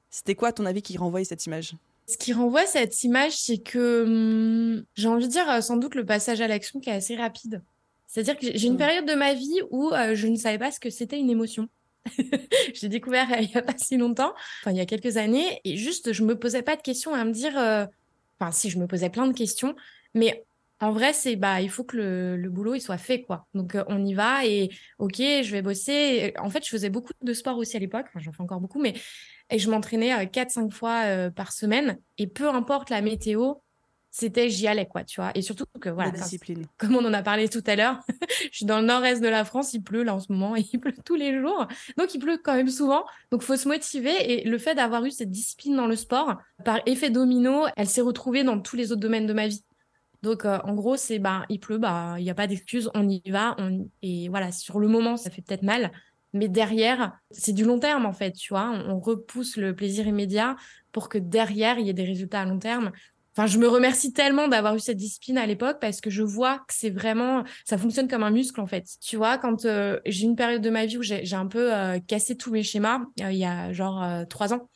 C'était 0.09 0.33
quoi, 0.33 0.47
à 0.47 0.53
ton 0.53 0.65
avis, 0.65 0.81
qui 0.81 0.97
renvoyait 0.97 1.23
cette 1.23 1.45
image? 1.45 1.75
Ce 2.07 2.17
qui 2.17 2.33
renvoie 2.33 2.65
cette 2.65 3.03
image, 3.03 3.37
c'est 3.37 3.57
que 3.57 4.03
hum, 4.03 4.83
j'ai 4.95 5.07
envie 5.07 5.27
de 5.27 5.31
dire 5.31 5.49
euh, 5.49 5.61
sans 5.61 5.77
doute 5.77 5.95
le 5.95 6.05
passage 6.05 6.41
à 6.41 6.47
l'action 6.47 6.79
qui 6.79 6.89
est 6.89 6.93
assez 6.93 7.15
rapide. 7.15 7.61
C'est-à-dire 8.07 8.37
que 8.37 8.57
j'ai 8.57 8.67
une 8.67 8.75
mm. 8.75 8.77
période 8.77 9.05
de 9.05 9.13
ma 9.13 9.33
vie 9.33 9.59
où 9.69 9.91
euh, 9.91 10.15
je 10.15 10.27
ne 10.27 10.37
savais 10.37 10.57
pas 10.57 10.71
ce 10.71 10.79
que 10.79 10.89
c'était 10.89 11.19
une 11.19 11.29
émotion. 11.29 11.67
j'ai 12.73 12.89
découvert 12.89 13.27
il 13.41 13.51
y 13.51 13.57
a 13.57 13.61
pas 13.61 13.77
si 13.77 13.97
longtemps, 13.97 14.33
enfin 14.61 14.71
il 14.71 14.77
y 14.77 14.81
a 14.81 14.85
quelques 14.85 15.17
années, 15.17 15.59
et 15.63 15.75
juste 15.77 16.13
je 16.13 16.23
me 16.23 16.37
posais 16.37 16.61
pas 16.61 16.75
de 16.75 16.81
questions 16.81 17.13
à 17.13 17.23
me 17.25 17.31
dire, 17.31 17.57
euh, 17.57 17.85
enfin 18.39 18.51
si 18.51 18.69
je 18.69 18.79
me 18.79 18.87
posais 18.87 19.09
plein 19.09 19.27
de 19.27 19.33
questions, 19.33 19.75
mais 20.13 20.45
en 20.79 20.91
vrai 20.91 21.11
c'est 21.11 21.35
bah 21.35 21.61
il 21.61 21.69
faut 21.69 21.83
que 21.83 21.97
le, 21.97 22.37
le 22.37 22.49
boulot 22.49 22.75
il 22.75 22.81
soit 22.81 22.97
fait 22.97 23.23
quoi. 23.23 23.47
Donc 23.53 23.75
euh, 23.75 23.83
on 23.87 24.05
y 24.05 24.13
va 24.13 24.45
et 24.45 24.69
ok 24.99 25.17
je 25.17 25.51
vais 25.51 25.61
bosser. 25.61 26.33
En 26.39 26.49
fait 26.49 26.63
je 26.63 26.69
faisais 26.69 26.89
beaucoup 26.89 27.13
de 27.21 27.33
sport 27.33 27.57
aussi 27.57 27.75
à 27.75 27.79
l'époque, 27.79 28.05
enfin, 28.07 28.19
j'en 28.19 28.31
fais 28.31 28.41
encore 28.41 28.61
beaucoup, 28.61 28.81
mais 28.81 28.93
et 29.49 29.59
je 29.59 29.69
m'entraînais 29.69 30.25
4-5 30.25 30.65
euh, 30.65 30.69
fois 30.69 31.31
par 31.31 31.51
semaine. 31.51 31.97
Et 32.17 32.27
peu 32.27 32.49
importe 32.49 32.89
la 32.89 33.01
météo, 33.01 33.53
c'était 34.11 34.49
j'y 34.49 34.67
allais 34.67 34.87
quoi 34.87 35.03
tu 35.03 35.21
vois. 35.21 35.31
Et 35.35 35.41
surtout 35.41 35.65
que 35.79 35.89
voilà 35.89 36.11
discipline. 36.11 36.65
comme 36.77 36.95
on 36.95 37.05
en 37.05 37.13
a 37.13 37.21
parlé 37.21 37.49
tout 37.49 37.63
à 37.67 37.75
l'heure 37.75 37.99
je 38.51 38.57
suis 38.57 38.65
dans 38.65 38.79
le 38.79 38.85
nord-est 38.85 39.21
de 39.21 39.27
la 39.27 39.45
France 39.45 39.73
il 39.73 39.83
pleut 39.83 40.03
là 40.03 40.15
en 40.15 40.19
ce 40.19 40.31
moment 40.31 40.55
et 40.55 40.65
il 40.73 40.79
pleut 40.79 40.93
tous 41.05 41.15
les 41.15 41.39
jours. 41.39 41.67
Donc 41.97 42.13
il 42.13 42.19
pleut 42.19 42.39
quand 42.43 42.55
même 42.55 42.69
souvent. 42.69 43.05
Donc 43.31 43.41
faut 43.41 43.55
se 43.55 43.67
motiver. 43.67 44.13
Et 44.31 44.43
le 44.43 44.57
fait 44.57 44.75
d'avoir 44.75 45.05
eu 45.05 45.11
cette 45.11 45.31
discipline 45.31 45.75
dans 45.75 45.87
le 45.87 45.95
sport 45.95 46.37
par 46.65 46.79
effet 46.85 47.09
domino 47.09 47.65
elle 47.75 47.87
s'est 47.87 48.01
retrouvée 48.01 48.43
dans 48.43 48.59
tous 48.59 48.75
les 48.75 48.91
autres 48.91 49.01
domaines 49.01 49.27
de 49.27 49.33
ma 49.33 49.47
vie. 49.47 49.63
Donc 50.23 50.45
euh, 50.45 50.57
en 50.63 50.73
gros 50.73 50.97
c'est 50.97 51.19
bah 51.19 51.45
il 51.49 51.59
pleut 51.59 51.77
bah 51.77 52.15
il 52.17 52.25
y 52.25 52.29
a 52.29 52.35
pas 52.35 52.47
d'excuse 52.47 52.89
on 52.95 53.07
y 53.07 53.21
va 53.29 53.55
on... 53.59 53.87
et 54.01 54.29
voilà 54.29 54.51
sur 54.51 54.79
le 54.79 54.87
moment 54.87 55.15
ça 55.15 55.29
fait 55.29 55.43
peut-être 55.43 55.61
mal 55.61 55.91
mais 56.33 56.47
derrière, 56.47 57.17
c'est 57.31 57.53
du 57.53 57.63
long 57.63 57.79
terme 57.79 58.05
en 58.05 58.13
fait, 58.13 58.33
tu 58.33 58.53
vois. 58.53 58.69
On, 58.87 58.99
repousse 58.99 59.57
le 59.57 59.75
plaisir 59.75 60.07
immédiat 60.07 60.55
pour 60.91 61.09
que 61.09 61.17
derrière, 61.17 61.79
il 61.79 61.87
y 61.87 61.89
ait 61.89 61.93
des 61.93 62.03
résultats 62.03 62.41
à 62.41 62.45
long 62.45 62.59
terme. 62.59 62.91
Enfin, 63.35 63.45
je 63.45 63.59
me 63.59 63.67
remercie 63.67 64.13
tellement 64.13 64.47
d'avoir 64.47 64.75
eu 64.75 64.79
cette 64.79 64.97
discipline 64.97 65.37
à 65.37 65.45
l'époque 65.45 65.77
parce 65.79 66.01
que 66.01 66.09
je 66.09 66.23
vois 66.23 66.57
que 66.59 66.73
c'est 66.73 66.89
vraiment, 66.89 67.43
ça 67.65 67.77
fonctionne 67.77 68.07
comme 68.07 68.23
un 68.23 68.31
muscle 68.31 68.59
en 68.59 68.65
fait. 68.65 68.85
Tu 68.99 69.15
vois, 69.15 69.37
quand 69.37 69.65
euh, 69.65 69.99
j'ai 70.05 70.25
une 70.25 70.35
période 70.35 70.61
de 70.61 70.71
ma 70.71 70.87
vie 70.87 70.97
où 70.97 71.03
j'ai 71.03 71.35
un 71.35 71.45
peu 71.45 71.73
euh, 71.73 71.99
cassé 71.99 72.35
tous 72.35 72.51
mes 72.51 72.63
schémas, 72.63 73.01
euh, 73.21 73.31
il 73.31 73.37
y 73.37 73.45
a 73.45 73.71
genre 73.73 74.03
trois 74.27 74.53
ans, 74.53 74.69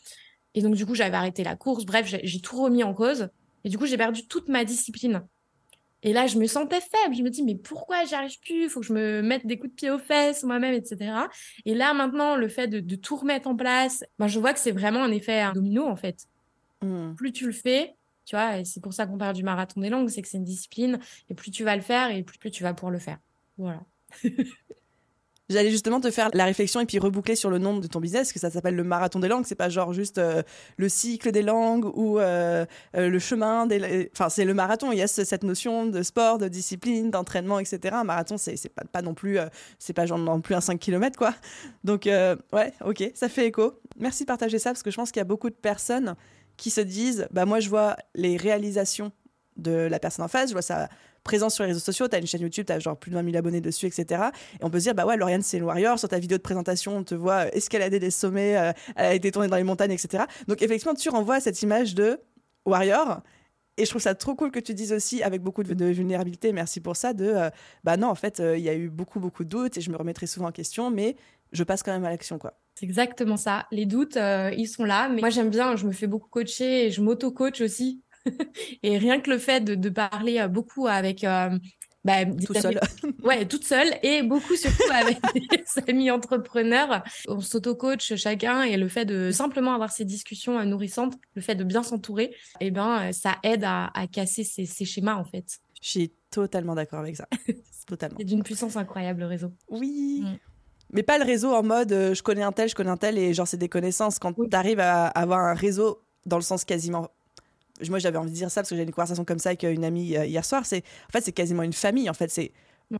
et 0.53 0.61
donc 0.61 0.75
du 0.75 0.85
coup 0.85 0.93
j'avais 0.93 1.17
arrêté 1.17 1.43
la 1.43 1.55
course. 1.55 1.85
Bref, 1.85 2.05
j'ai 2.23 2.39
tout 2.39 2.61
remis 2.61 2.83
en 2.83 2.93
cause, 2.93 3.29
et 3.63 3.69
du 3.69 3.79
coup 3.79 3.87
j'ai 3.87 3.97
perdu 3.97 4.27
toute 4.27 4.47
ma 4.47 4.63
discipline. 4.63 5.23
Et 6.03 6.13
là, 6.13 6.27
je 6.27 6.37
me 6.37 6.47
sentais 6.47 6.81
faible. 6.81 7.15
Je 7.15 7.21
me 7.21 7.29
dis, 7.29 7.43
mais 7.43 7.55
pourquoi 7.55 8.03
j'y 8.05 8.15
arrive 8.15 8.39
plus? 8.39 8.63
Il 8.63 8.69
faut 8.69 8.79
que 8.79 8.85
je 8.85 8.93
me 8.93 9.21
mette 9.21 9.45
des 9.45 9.57
coups 9.57 9.71
de 9.71 9.75
pied 9.75 9.91
aux 9.91 9.99
fesses 9.99 10.43
moi-même, 10.43 10.73
etc. 10.73 11.13
Et 11.65 11.75
là, 11.75 11.93
maintenant, 11.93 12.35
le 12.35 12.47
fait 12.47 12.67
de, 12.67 12.95
tout 12.95 13.15
remettre 13.15 13.47
en 13.47 13.55
place, 13.55 14.03
ben, 14.19 14.27
je 14.27 14.39
vois 14.39 14.53
que 14.53 14.59
c'est 14.59 14.71
vraiment 14.71 15.03
un 15.03 15.11
effet 15.11 15.43
domino, 15.53 15.85
en 15.85 15.95
fait. 15.95 16.27
Mmh. 16.81 17.13
Plus 17.15 17.31
tu 17.31 17.45
le 17.45 17.51
fais, 17.51 17.95
tu 18.25 18.35
vois, 18.35 18.59
et 18.59 18.65
c'est 18.65 18.81
pour 18.81 18.93
ça 18.93 19.05
qu'on 19.05 19.17
parle 19.17 19.35
du 19.35 19.43
marathon 19.43 19.81
des 19.81 19.89
langues, 19.89 20.09
c'est 20.09 20.21
que 20.21 20.27
c'est 20.27 20.37
une 20.37 20.43
discipline, 20.43 20.99
et 21.29 21.33
plus 21.33 21.51
tu 21.51 21.63
vas 21.63 21.75
le 21.75 21.81
faire, 21.81 22.11
et 22.11 22.23
plus, 22.23 22.37
plus 22.37 22.51
tu 22.51 22.63
vas 22.63 22.73
pouvoir 22.73 22.91
le 22.91 22.99
faire. 22.99 23.19
Voilà. 23.57 23.83
J'allais 25.51 25.71
justement 25.71 25.99
te 25.99 26.09
faire 26.11 26.29
la 26.33 26.45
réflexion 26.45 26.79
et 26.79 26.85
puis 26.85 26.99
reboucler 26.99 27.35
sur 27.35 27.49
le 27.49 27.57
nom 27.57 27.77
de 27.77 27.87
ton 27.87 27.99
business, 27.99 28.33
que 28.33 28.39
ça 28.39 28.49
s'appelle 28.49 28.75
le 28.75 28.83
marathon 28.83 29.19
des 29.19 29.27
langues. 29.27 29.45
C'est 29.45 29.55
pas 29.55 29.69
genre 29.69 29.93
juste 29.93 30.17
euh, 30.17 30.43
le 30.77 30.89
cycle 30.89 31.31
des 31.31 31.41
langues 31.41 31.85
ou 31.85 32.19
euh, 32.19 32.65
euh, 32.95 33.09
le 33.09 33.19
chemin 33.19 33.65
des. 33.67 34.09
Enfin, 34.13 34.29
c'est 34.29 34.45
le 34.45 34.53
marathon. 34.53 34.91
Il 34.91 34.97
y 34.97 35.01
a 35.01 35.07
cette 35.07 35.43
notion 35.43 35.85
de 35.85 36.03
sport, 36.03 36.37
de 36.37 36.47
discipline, 36.47 37.11
d'entraînement, 37.11 37.59
etc. 37.59 37.95
Un 37.95 38.03
marathon, 38.03 38.37
c'est 38.37 38.69
pas, 38.69 38.83
pas 38.83 39.01
non 39.01 39.13
plus, 39.13 39.37
c'est 39.79 39.93
pas 39.93 40.05
genre 40.05 40.17
non 40.17 40.41
plus 40.41 40.55
un 40.55 40.61
5 40.61 40.79
km, 40.79 41.17
quoi. 41.17 41.33
Donc, 41.83 42.05
ouais, 42.05 42.73
ok, 42.85 43.11
ça 43.13 43.29
fait 43.29 43.47
écho. 43.47 43.79
Merci 43.97 44.23
de 44.23 44.27
partager 44.27 44.59
ça 44.59 44.71
parce 44.71 44.83
que 44.83 44.91
je 44.91 44.95
pense 44.95 45.11
qu'il 45.11 45.19
y 45.19 45.21
a 45.21 45.25
beaucoup 45.25 45.49
de 45.49 45.55
personnes 45.55 46.15
qui 46.57 46.69
se 46.69 46.81
disent 46.81 47.27
bah 47.31 47.45
moi 47.45 47.59
je 47.59 47.69
vois 47.69 47.95
les 48.13 48.37
réalisations 48.37 49.11
de 49.57 49.71
la 49.71 49.99
personne 49.99 50.25
en 50.25 50.27
face, 50.27 50.49
je 50.49 50.53
vois 50.53 50.61
sa 50.61 50.89
présence 51.23 51.55
sur 51.55 51.63
les 51.63 51.69
réseaux 51.69 51.79
sociaux, 51.79 52.07
tu 52.07 52.15
as 52.15 52.19
une 52.19 52.27
chaîne 52.27 52.41
YouTube, 52.41 52.65
tu 52.65 52.73
as 52.73 52.79
genre 52.79 52.97
plus 52.97 53.11
de 53.11 53.15
20 53.15 53.23
000 53.25 53.37
abonnés 53.37 53.61
dessus, 53.61 53.85
etc. 53.85 54.29
Et 54.59 54.63
on 54.63 54.69
peut 54.69 54.79
se 54.79 54.85
dire, 54.85 54.95
bah 54.95 55.05
ouais, 55.05 55.17
Lauriane, 55.17 55.41
c'est 55.41 55.57
une 55.57 55.63
warrior. 55.63 55.99
Sur 55.99 56.09
ta 56.09 56.19
vidéo 56.19 56.37
de 56.37 56.43
présentation, 56.43 56.97
on 56.97 57.03
te 57.03 57.15
voit 57.15 57.53
escalader 57.55 57.99
des 57.99 58.11
sommets, 58.11 58.57
euh, 58.57 58.71
elle 58.95 59.05
a 59.05 59.13
été 59.13 59.31
tournée 59.31 59.47
dans 59.47 59.57
les 59.57 59.63
montagnes, 59.63 59.91
etc. 59.91 60.23
Donc 60.47 60.61
effectivement, 60.61 60.95
tu 60.95 61.09
renvoies 61.09 61.39
cette 61.39 61.61
image 61.61 61.95
de 61.95 62.19
warrior. 62.65 63.21
Et 63.77 63.85
je 63.85 63.89
trouve 63.89 64.01
ça 64.01 64.15
trop 64.15 64.35
cool 64.35 64.51
que 64.51 64.59
tu 64.59 64.73
dises 64.73 64.91
aussi, 64.91 65.23
avec 65.23 65.41
beaucoup 65.41 65.63
de, 65.63 65.85
vulnérabilité, 65.85 66.51
merci 66.51 66.81
pour 66.81 66.95
ça, 66.95 67.13
de 67.13 67.25
euh, 67.25 67.49
bah 67.83 67.97
non, 67.97 68.09
en 68.09 68.15
fait, 68.15 68.39
euh, 68.39 68.57
il 68.57 68.63
y 68.63 68.69
a 68.69 68.75
eu 68.75 68.89
beaucoup, 68.89 69.19
beaucoup 69.19 69.43
de 69.43 69.49
doutes 69.49 69.77
et 69.77 69.81
je 69.81 69.89
me 69.89 69.97
remettrai 69.97 70.27
souvent 70.27 70.49
en 70.49 70.51
question, 70.51 70.91
mais 70.91 71.15
je 71.51 71.63
passe 71.63 71.81
quand 71.81 71.91
même 71.91 72.05
à 72.05 72.09
l'action, 72.09 72.37
quoi. 72.37 72.53
C'est 72.75 72.85
exactement 72.85 73.37
ça. 73.37 73.67
Les 73.71 73.85
doutes, 73.85 74.17
euh, 74.17 74.51
ils 74.57 74.67
sont 74.67 74.83
là. 74.83 75.09
Mais 75.09 75.21
moi, 75.21 75.29
j'aime 75.29 75.49
bien, 75.49 75.75
je 75.75 75.85
me 75.85 75.91
fais 75.91 76.07
beaucoup 76.07 76.29
coacher 76.29 76.85
et 76.85 76.91
je 76.91 77.01
m'auto-coach 77.01 77.61
aussi. 77.61 78.01
et 78.83 78.97
rien 78.97 79.19
que 79.19 79.29
le 79.29 79.37
fait 79.37 79.61
de, 79.63 79.89
parler 79.89 80.39
euh, 80.39 80.47
beaucoup 80.47 80.87
avec 80.87 81.23
euh, 81.23 81.57
bah, 82.03 82.25
tout 82.25 82.53
seul. 82.53 82.79
ouais, 83.23 83.47
toute 83.47 83.63
seule 83.63 83.93
et 84.03 84.23
beaucoup 84.23 84.55
surtout 84.55 84.91
avec 84.91 85.17
des 85.33 85.89
amis 85.89 86.11
entrepreneurs. 86.11 87.03
On 87.27 87.39
s'auto-coach 87.39 88.15
chacun 88.15 88.63
et 88.63 88.77
le 88.77 88.87
fait 88.87 89.05
de 89.05 89.31
simplement 89.31 89.73
avoir 89.73 89.91
ces 89.91 90.05
discussions 90.05 90.63
nourrissantes, 90.65 91.15
le 91.35 91.41
fait 91.41 91.55
de 91.55 91.63
bien 91.63 91.83
s'entourer, 91.83 92.35
et 92.59 92.67
eh 92.67 92.71
ben, 92.71 93.11
ça 93.11 93.37
aide 93.43 93.63
à, 93.63 93.91
casser 94.11 94.43
ces, 94.43 94.65
ces, 94.65 94.85
schémas 94.85 95.15
en 95.15 95.25
fait. 95.25 95.59
Je 95.81 95.89
suis 95.89 96.11
totalement 96.29 96.75
d'accord 96.75 96.99
avec 96.99 97.15
ça. 97.15 97.27
totalement. 97.87 98.17
C'est 98.19 98.25
d'une 98.25 98.43
puissance 98.43 98.75
incroyable 98.77 99.21
le 99.21 99.27
réseau. 99.27 99.51
Oui. 99.69 100.21
Mm. 100.23 100.37
Mais 100.93 101.03
pas 101.03 101.17
le 101.17 101.25
réseau 101.25 101.53
en 101.53 101.63
mode 101.63 101.91
euh, 101.93 102.13
je 102.13 102.21
connais 102.21 102.43
un 102.43 102.51
tel, 102.51 102.67
je 102.67 102.75
connais 102.75 102.89
un 102.89 102.97
tel 102.97 103.17
et 103.17 103.33
genre 103.33 103.47
c'est 103.47 103.57
des 103.57 103.69
connaissances. 103.69 104.19
Quand 104.19 104.33
tu 104.33 104.55
arrives 104.55 104.79
à 104.79 105.07
avoir 105.07 105.39
un 105.39 105.53
réseau 105.53 106.01
dans 106.25 106.37
le 106.37 106.41
sens 106.41 106.65
quasiment 106.65 107.09
moi 107.89 107.99
j'avais 107.99 108.17
envie 108.17 108.31
de 108.31 108.35
dire 108.35 108.51
ça 108.51 108.61
parce 108.61 108.69
que 108.69 108.75
j'ai 108.75 108.83
une 108.83 108.91
conversation 108.91 109.25
comme 109.25 109.39
ça 109.39 109.49
avec 109.49 109.63
une 109.63 109.83
amie 109.83 110.09
hier 110.09 110.45
soir. 110.45 110.65
C'est 110.65 110.83
en 111.09 111.11
fait 111.11 111.21
c'est 111.21 111.31
quasiment 111.31 111.63
une 111.63 111.73
famille 111.73 112.09
en 112.09 112.13
fait. 112.13 112.29
C'est 112.29 112.51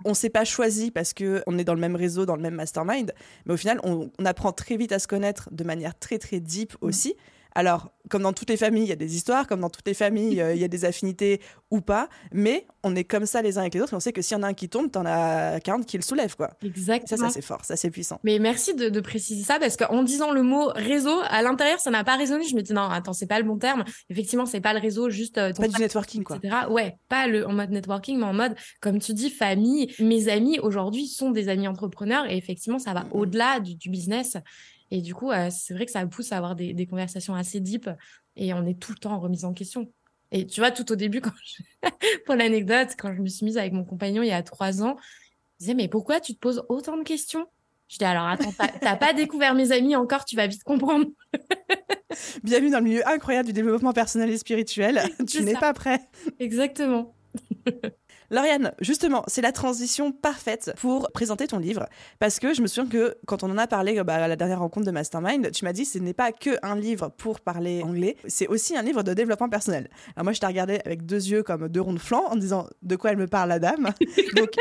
on 0.05 0.13
s'est 0.13 0.29
pas 0.29 0.45
choisi 0.45 0.91
parce 0.91 1.13
que 1.13 1.43
on 1.47 1.57
est 1.57 1.63
dans 1.63 1.73
le 1.73 1.79
même 1.79 1.95
réseau, 1.95 2.25
dans 2.25 2.35
le 2.35 2.41
même 2.41 2.55
mastermind, 2.55 3.13
mais 3.45 3.53
au 3.53 3.57
final, 3.57 3.79
on, 3.83 4.09
on 4.17 4.25
apprend 4.25 4.51
très 4.51 4.77
vite 4.77 4.91
à 4.91 4.99
se 4.99 5.07
connaître 5.07 5.49
de 5.51 5.63
manière 5.63 5.97
très 5.97 6.17
très 6.17 6.39
deep 6.39 6.75
aussi. 6.81 7.15
Alors, 7.53 7.91
comme 8.09 8.23
dans 8.23 8.33
toutes 8.33 8.49
les 8.49 8.57
familles, 8.57 8.83
il 8.83 8.89
y 8.89 8.93
a 8.93 8.97
des 8.97 9.15
histoires, 9.15 9.47
comme 9.47 9.61
dans 9.61 9.69
toutes 9.69 9.87
les 9.87 9.93
familles, 9.93 10.41
euh, 10.41 10.53
il 10.53 10.61
y 10.61 10.63
a 10.63 10.67
des 10.67 10.85
affinités 10.85 11.41
ou 11.69 11.81
pas, 11.81 12.09
mais 12.31 12.65
on 12.83 12.95
est 12.95 13.03
comme 13.03 13.25
ça 13.25 13.41
les 13.41 13.57
uns 13.57 13.61
avec 13.61 13.73
les 13.73 13.81
autres 13.81 13.93
et 13.93 13.95
on 13.95 14.01
sait 14.01 14.13
que 14.13 14.21
s'il 14.21 14.37
y 14.37 14.39
en 14.39 14.43
a 14.43 14.47
un 14.47 14.53
qui 14.53 14.69
tombe, 14.69 14.91
t'en 14.91 15.05
as 15.05 15.59
40 15.61 15.85
qui 15.85 15.97
le 15.97 16.03
soulèvent, 16.03 16.35
quoi. 16.35 16.51
Exactement. 16.63 17.17
Ça, 17.17 17.27
ça 17.27 17.29
c'est 17.29 17.41
fort, 17.41 17.63
ça 17.63 17.75
c'est 17.75 17.89
puissant. 17.89 18.19
Mais 18.23 18.39
merci 18.39 18.73
de, 18.73 19.01
préciser 19.01 19.43
ça 19.43 19.57
parce 19.59 19.77
qu'en 19.77 20.03
disant 20.03 20.31
le 20.31 20.43
mot 20.43 20.67
réseau, 20.75 21.17
à 21.29 21.41
l'intérieur, 21.41 21.79
ça 21.79 21.89
n'a 21.89 22.03
pas 22.03 22.15
résonné. 22.15 22.45
Je 22.47 22.55
me 22.55 22.61
dis 22.61 22.73
non, 22.73 22.83
attends, 22.83 23.13
c'est 23.13 23.27
pas 23.27 23.39
le 23.39 23.45
bon 23.45 23.57
terme. 23.57 23.83
Effectivement, 24.09 24.45
c'est 24.45 24.61
pas 24.61 24.73
le 24.73 24.79
réseau, 24.79 25.09
juste. 25.09 25.37
Euh, 25.37 25.53
pas 25.53 25.67
du 25.67 25.79
networking, 25.79 26.23
quoi. 26.23 26.39
Ouais, 26.69 26.97
pas 27.09 27.27
le, 27.27 27.47
en 27.47 27.53
mode 27.53 27.71
networking, 27.71 28.19
mais 28.19 28.25
en 28.25 28.33
mode, 28.33 28.55
comme 28.79 28.99
tu 28.99 29.13
dis, 29.13 29.29
famille. 29.29 29.93
Mes 29.99 30.27
amis 30.27 30.59
aujourd'hui 30.59 31.07
sont 31.07 31.31
des 31.31 31.49
amis 31.49 31.67
entrepreneurs 31.67 32.29
et 32.29 32.37
effectivement, 32.37 32.79
ça 32.79 32.93
va 32.93 33.05
au-delà 33.11 33.59
du 33.59 33.89
business. 33.89 34.37
Et 34.91 35.01
du 35.01 35.15
coup, 35.15 35.31
euh, 35.31 35.49
c'est 35.49 35.73
vrai 35.73 35.85
que 35.85 35.91
ça 35.91 36.05
pousse 36.05 36.31
à 36.33 36.37
avoir 36.37 36.55
des, 36.55 36.85
conversations 36.85 37.33
assez 37.33 37.61
deep 37.61 37.89
et 38.35 38.53
on 38.53 38.65
est 38.65 38.79
tout 38.79 38.91
le 38.91 38.97
temps 38.97 39.13
en 39.13 39.19
remise 39.19 39.45
en 39.45 39.53
question. 39.53 39.91
Et 40.31 40.45
tu 40.45 40.59
vois, 40.59 40.71
tout 40.71 40.91
au 40.91 40.95
début, 40.95 41.21
quand 41.21 41.31
pour 42.25 42.35
l'anecdote, 42.35 42.89
quand 42.97 43.13
je 43.13 43.21
me 43.21 43.27
suis 43.27 43.45
mise 43.45 43.57
avec 43.57 43.73
mon 43.73 43.85
compagnon 43.85 44.21
il 44.21 44.27
y 44.27 44.33
a 44.33 44.43
trois 44.43 44.83
ans, 44.83 44.97
je 45.59 45.65
disais, 45.65 45.73
mais 45.73 45.87
pourquoi 45.87 46.19
tu 46.19 46.33
te 46.33 46.39
poses 46.39 46.63
autant 46.69 46.97
de 46.97 47.03
questions? 47.03 47.47
Je 47.87 47.97
dis, 47.97 48.05
alors 48.05 48.25
attends, 48.25 48.53
t'as 48.81 48.95
pas 48.95 49.13
découvert 49.13 49.53
mes 49.53 49.71
amis 49.71 49.95
encore, 49.95 50.23
tu 50.25 50.35
vas 50.35 50.47
vite 50.47 50.63
comprendre. 50.63 51.07
Bienvenue 52.43 52.71
dans 52.71 52.79
le 52.79 52.85
milieu 52.85 53.07
incroyable 53.07 53.47
du 53.47 53.53
développement 53.53 53.93
personnel 53.93 54.29
et 54.29 54.37
spirituel. 54.37 55.01
tu 55.27 55.43
n'es 55.43 55.53
pas 55.53 55.73
prêt. 55.73 56.01
Exactement. 56.39 57.13
Lauriane, 58.31 58.71
justement, 58.79 59.23
c'est 59.27 59.41
la 59.41 59.51
transition 59.51 60.13
parfaite 60.13 60.73
pour 60.79 61.11
présenter 61.11 61.47
ton 61.47 61.57
livre. 61.57 61.85
Parce 62.17 62.39
que 62.39 62.53
je 62.53 62.61
me 62.61 62.67
souviens 62.67 62.89
que 62.89 63.17
quand 63.27 63.43
on 63.43 63.51
en 63.51 63.57
a 63.57 63.67
parlé 63.67 64.01
bah, 64.03 64.15
à 64.15 64.27
la 64.29 64.37
dernière 64.37 64.59
rencontre 64.59 64.85
de 64.85 64.91
Mastermind, 64.91 65.51
tu 65.51 65.65
m'as 65.65 65.73
dit 65.73 65.83
ce 65.83 65.99
n'est 65.99 66.13
pas 66.13 66.31
que 66.31 66.51
un 66.63 66.77
livre 66.77 67.09
pour 67.17 67.41
parler 67.41 67.83
anglais, 67.83 68.15
c'est 68.27 68.47
aussi 68.47 68.77
un 68.77 68.83
livre 68.83 69.03
de 69.03 69.13
développement 69.13 69.49
personnel. 69.49 69.89
Alors 70.15 70.23
moi, 70.23 70.31
je 70.31 70.39
t'ai 70.39 70.47
regardé 70.47 70.79
avec 70.85 71.05
deux 71.05 71.27
yeux 71.27 71.43
comme 71.43 71.67
deux 71.67 71.81
ronds 71.81 71.93
de 71.93 71.99
flanc 71.99 72.23
en 72.29 72.37
disant 72.37 72.67
de 72.81 72.95
quoi 72.95 73.11
elle 73.11 73.17
me 73.17 73.27
parle, 73.27 73.49
la 73.49 73.59
dame? 73.59 73.89
Donc, 74.37 74.51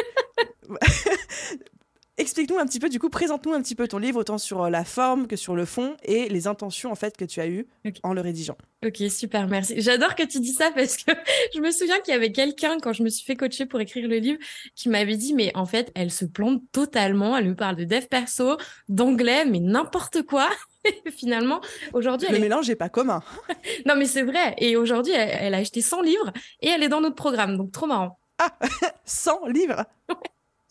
Explique-nous 2.20 2.58
un 2.58 2.66
petit 2.66 2.80
peu, 2.80 2.90
du 2.90 2.98
coup, 2.98 3.08
présente-nous 3.08 3.54
un 3.54 3.62
petit 3.62 3.74
peu 3.74 3.88
ton 3.88 3.96
livre, 3.96 4.20
autant 4.20 4.36
sur 4.36 4.64
euh, 4.64 4.68
la 4.68 4.84
forme 4.84 5.26
que 5.26 5.36
sur 5.36 5.56
le 5.56 5.64
fond 5.64 5.96
et 6.02 6.28
les 6.28 6.48
intentions 6.48 6.92
en 6.92 6.94
fait 6.94 7.16
que 7.16 7.24
tu 7.24 7.40
as 7.40 7.48
eues 7.48 7.66
en 8.02 8.12
le 8.12 8.20
rédigeant. 8.20 8.58
Ok, 8.84 8.98
super, 9.08 9.48
merci. 9.48 9.80
J'adore 9.80 10.14
que 10.14 10.24
tu 10.24 10.38
dis 10.38 10.52
ça 10.52 10.70
parce 10.70 10.98
que 10.98 11.12
je 11.54 11.60
me 11.60 11.70
souviens 11.70 11.98
qu'il 12.00 12.12
y 12.12 12.16
avait 12.18 12.30
quelqu'un 12.30 12.76
quand 12.78 12.92
je 12.92 13.02
me 13.02 13.08
suis 13.08 13.24
fait 13.24 13.36
coacher 13.36 13.64
pour 13.64 13.80
écrire 13.80 14.06
le 14.06 14.16
livre 14.16 14.38
qui 14.74 14.90
m'avait 14.90 15.16
dit 15.16 15.32
mais 15.32 15.50
en 15.54 15.64
fait 15.64 15.92
elle 15.94 16.10
se 16.10 16.26
plante 16.26 16.60
totalement, 16.72 17.38
elle 17.38 17.48
me 17.48 17.54
parle 17.56 17.76
de 17.76 17.84
dev 17.84 18.04
perso, 18.04 18.58
d'anglais, 18.90 19.46
mais 19.46 19.60
n'importe 19.60 20.20
quoi. 20.20 20.50
finalement, 21.10 21.62
aujourd'hui, 21.94 22.28
le 22.30 22.38
mélange 22.38 22.68
n'est 22.68 22.76
pas 22.76 22.90
commun. 22.90 23.22
non 23.86 23.96
mais 23.96 24.04
c'est 24.04 24.24
vrai. 24.24 24.54
Et 24.58 24.76
aujourd'hui, 24.76 25.14
elle, 25.14 25.54
a 25.54 25.58
acheté 25.58 25.80
100 25.80 26.02
livres 26.02 26.32
et 26.60 26.68
elle 26.68 26.82
est 26.82 26.90
dans 26.90 27.00
notre 27.00 27.16
programme, 27.16 27.56
donc 27.56 27.72
trop 27.72 27.86
marrant. 27.86 28.20
Ah, 28.36 28.58
100 29.06 29.46
livres? 29.46 29.86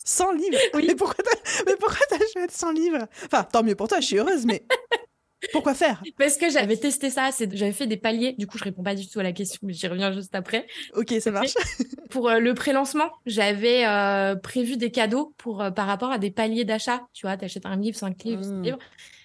100 0.04 0.32
livres 0.34 0.58
oui. 0.74 0.88
Mais 0.88 0.96
pourquoi 0.96 2.06
t'as 2.10 2.18
choisi 2.34 2.48
100 2.50 2.72
livres? 2.72 3.08
Enfin, 3.26 3.44
tant 3.44 3.64
mieux 3.64 3.76
pour 3.76 3.88
toi, 3.88 4.00
je 4.00 4.06
suis 4.06 4.18
heureuse, 4.18 4.46
mais 4.46 4.64
pourquoi 5.52 5.74
faire? 5.74 6.02
Parce 6.18 6.38
que 6.38 6.50
j'avais 6.50 6.78
testé 6.78 7.10
ça, 7.10 7.30
j'avais 7.54 7.72
fait 7.72 7.88
des 7.88 7.98
paliers. 7.98 8.34
Du 8.38 8.48
coup, 8.48 8.58
je 8.58 8.64
réponds 8.64 8.84
pas 8.84 8.96
du 8.96 9.08
tout 9.08 9.20
à 9.20 9.24
la 9.24 9.32
question, 9.32 9.60
mais 9.64 9.74
j'y 9.74 9.88
reviens 9.88 10.12
juste 10.12 10.36
après. 10.36 10.68
Ok, 10.96 11.14
ça 11.20 11.32
marche. 11.32 11.54
pour 12.10 12.30
euh, 12.30 12.40
le 12.40 12.54
pré-lancement, 12.54 13.12
j'avais 13.26 13.86
euh, 13.86 14.36
prévu 14.36 14.78
des 14.78 14.92
cadeaux 14.92 15.34
pour 15.38 15.62
euh, 15.62 15.72
par 15.72 15.88
rapport 15.88 16.12
à 16.12 16.18
des 16.18 16.32
paliers 16.32 16.66
d'achat. 16.66 17.08
Tu 17.14 17.26
vois, 17.26 17.38
t'achètes 17.38 17.66
un 17.66 17.78
livre, 17.78 17.98
cinq 17.98 18.24
livres, 18.24 18.44
six 18.44 18.52
hmm. 18.52 18.64
livres. 18.64 18.80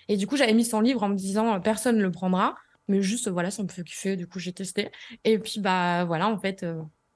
Et 0.09 0.17
du 0.17 0.27
coup, 0.27 0.37
j'avais 0.37 0.53
mis 0.53 0.65
100 0.65 0.83
livres 0.83 1.03
en 1.03 1.09
me 1.09 1.17
disant 1.17 1.59
personne 1.61 1.97
ne 1.97 2.03
le 2.03 2.11
prendra. 2.11 2.57
Mais 2.89 3.01
juste, 3.01 3.31
voilà, 3.31 3.51
ça 3.51 3.63
me 3.63 3.69
fait 3.69 3.83
kiffer. 3.83 4.17
Du 4.17 4.27
coup, 4.27 4.39
j'ai 4.39 4.53
testé. 4.53 4.91
Et 5.25 5.39
puis, 5.39 5.61
bah, 5.61 6.05
voilà, 6.05 6.29
en 6.29 6.39
fait, 6.39 6.67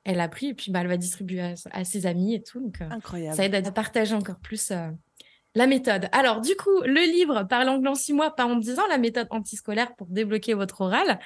elle 0.05 0.21
a 0.21 0.29
pris 0.29 0.49
et 0.49 0.55
puis 0.55 0.71
bah, 0.71 0.81
elle 0.81 0.89
va 0.89 0.97
distribuer 0.97 1.55
à, 1.71 1.85
ses 1.85 2.07
amis 2.07 2.35
et 2.35 2.43
tout. 2.43 2.61
Donc, 2.61 2.81
euh, 2.81 2.89
Incroyable. 2.91 3.37
ça 3.37 3.45
aide 3.45 3.55
à 3.55 3.73
partager 3.73 4.15
encore 4.15 4.39
plus 4.39 4.71
euh, 4.71 4.89
la 5.55 5.67
méthode. 5.67 6.09
Alors, 6.13 6.41
du 6.41 6.55
coup, 6.57 6.81
le 6.83 7.11
livre 7.13 7.45
Parle 7.49 7.69
anglais 7.69 7.91
en 7.91 7.95
six 7.95 8.13
mois, 8.13 8.35
pas 8.35 8.47
en 8.47 8.57
disant 8.57 8.87
la 8.89 8.99
méthode 8.99 9.27
antiscolaire 9.31 9.95
pour 9.97 10.07
débloquer 10.07 10.55
votre 10.55 10.81
oral. 10.81 11.19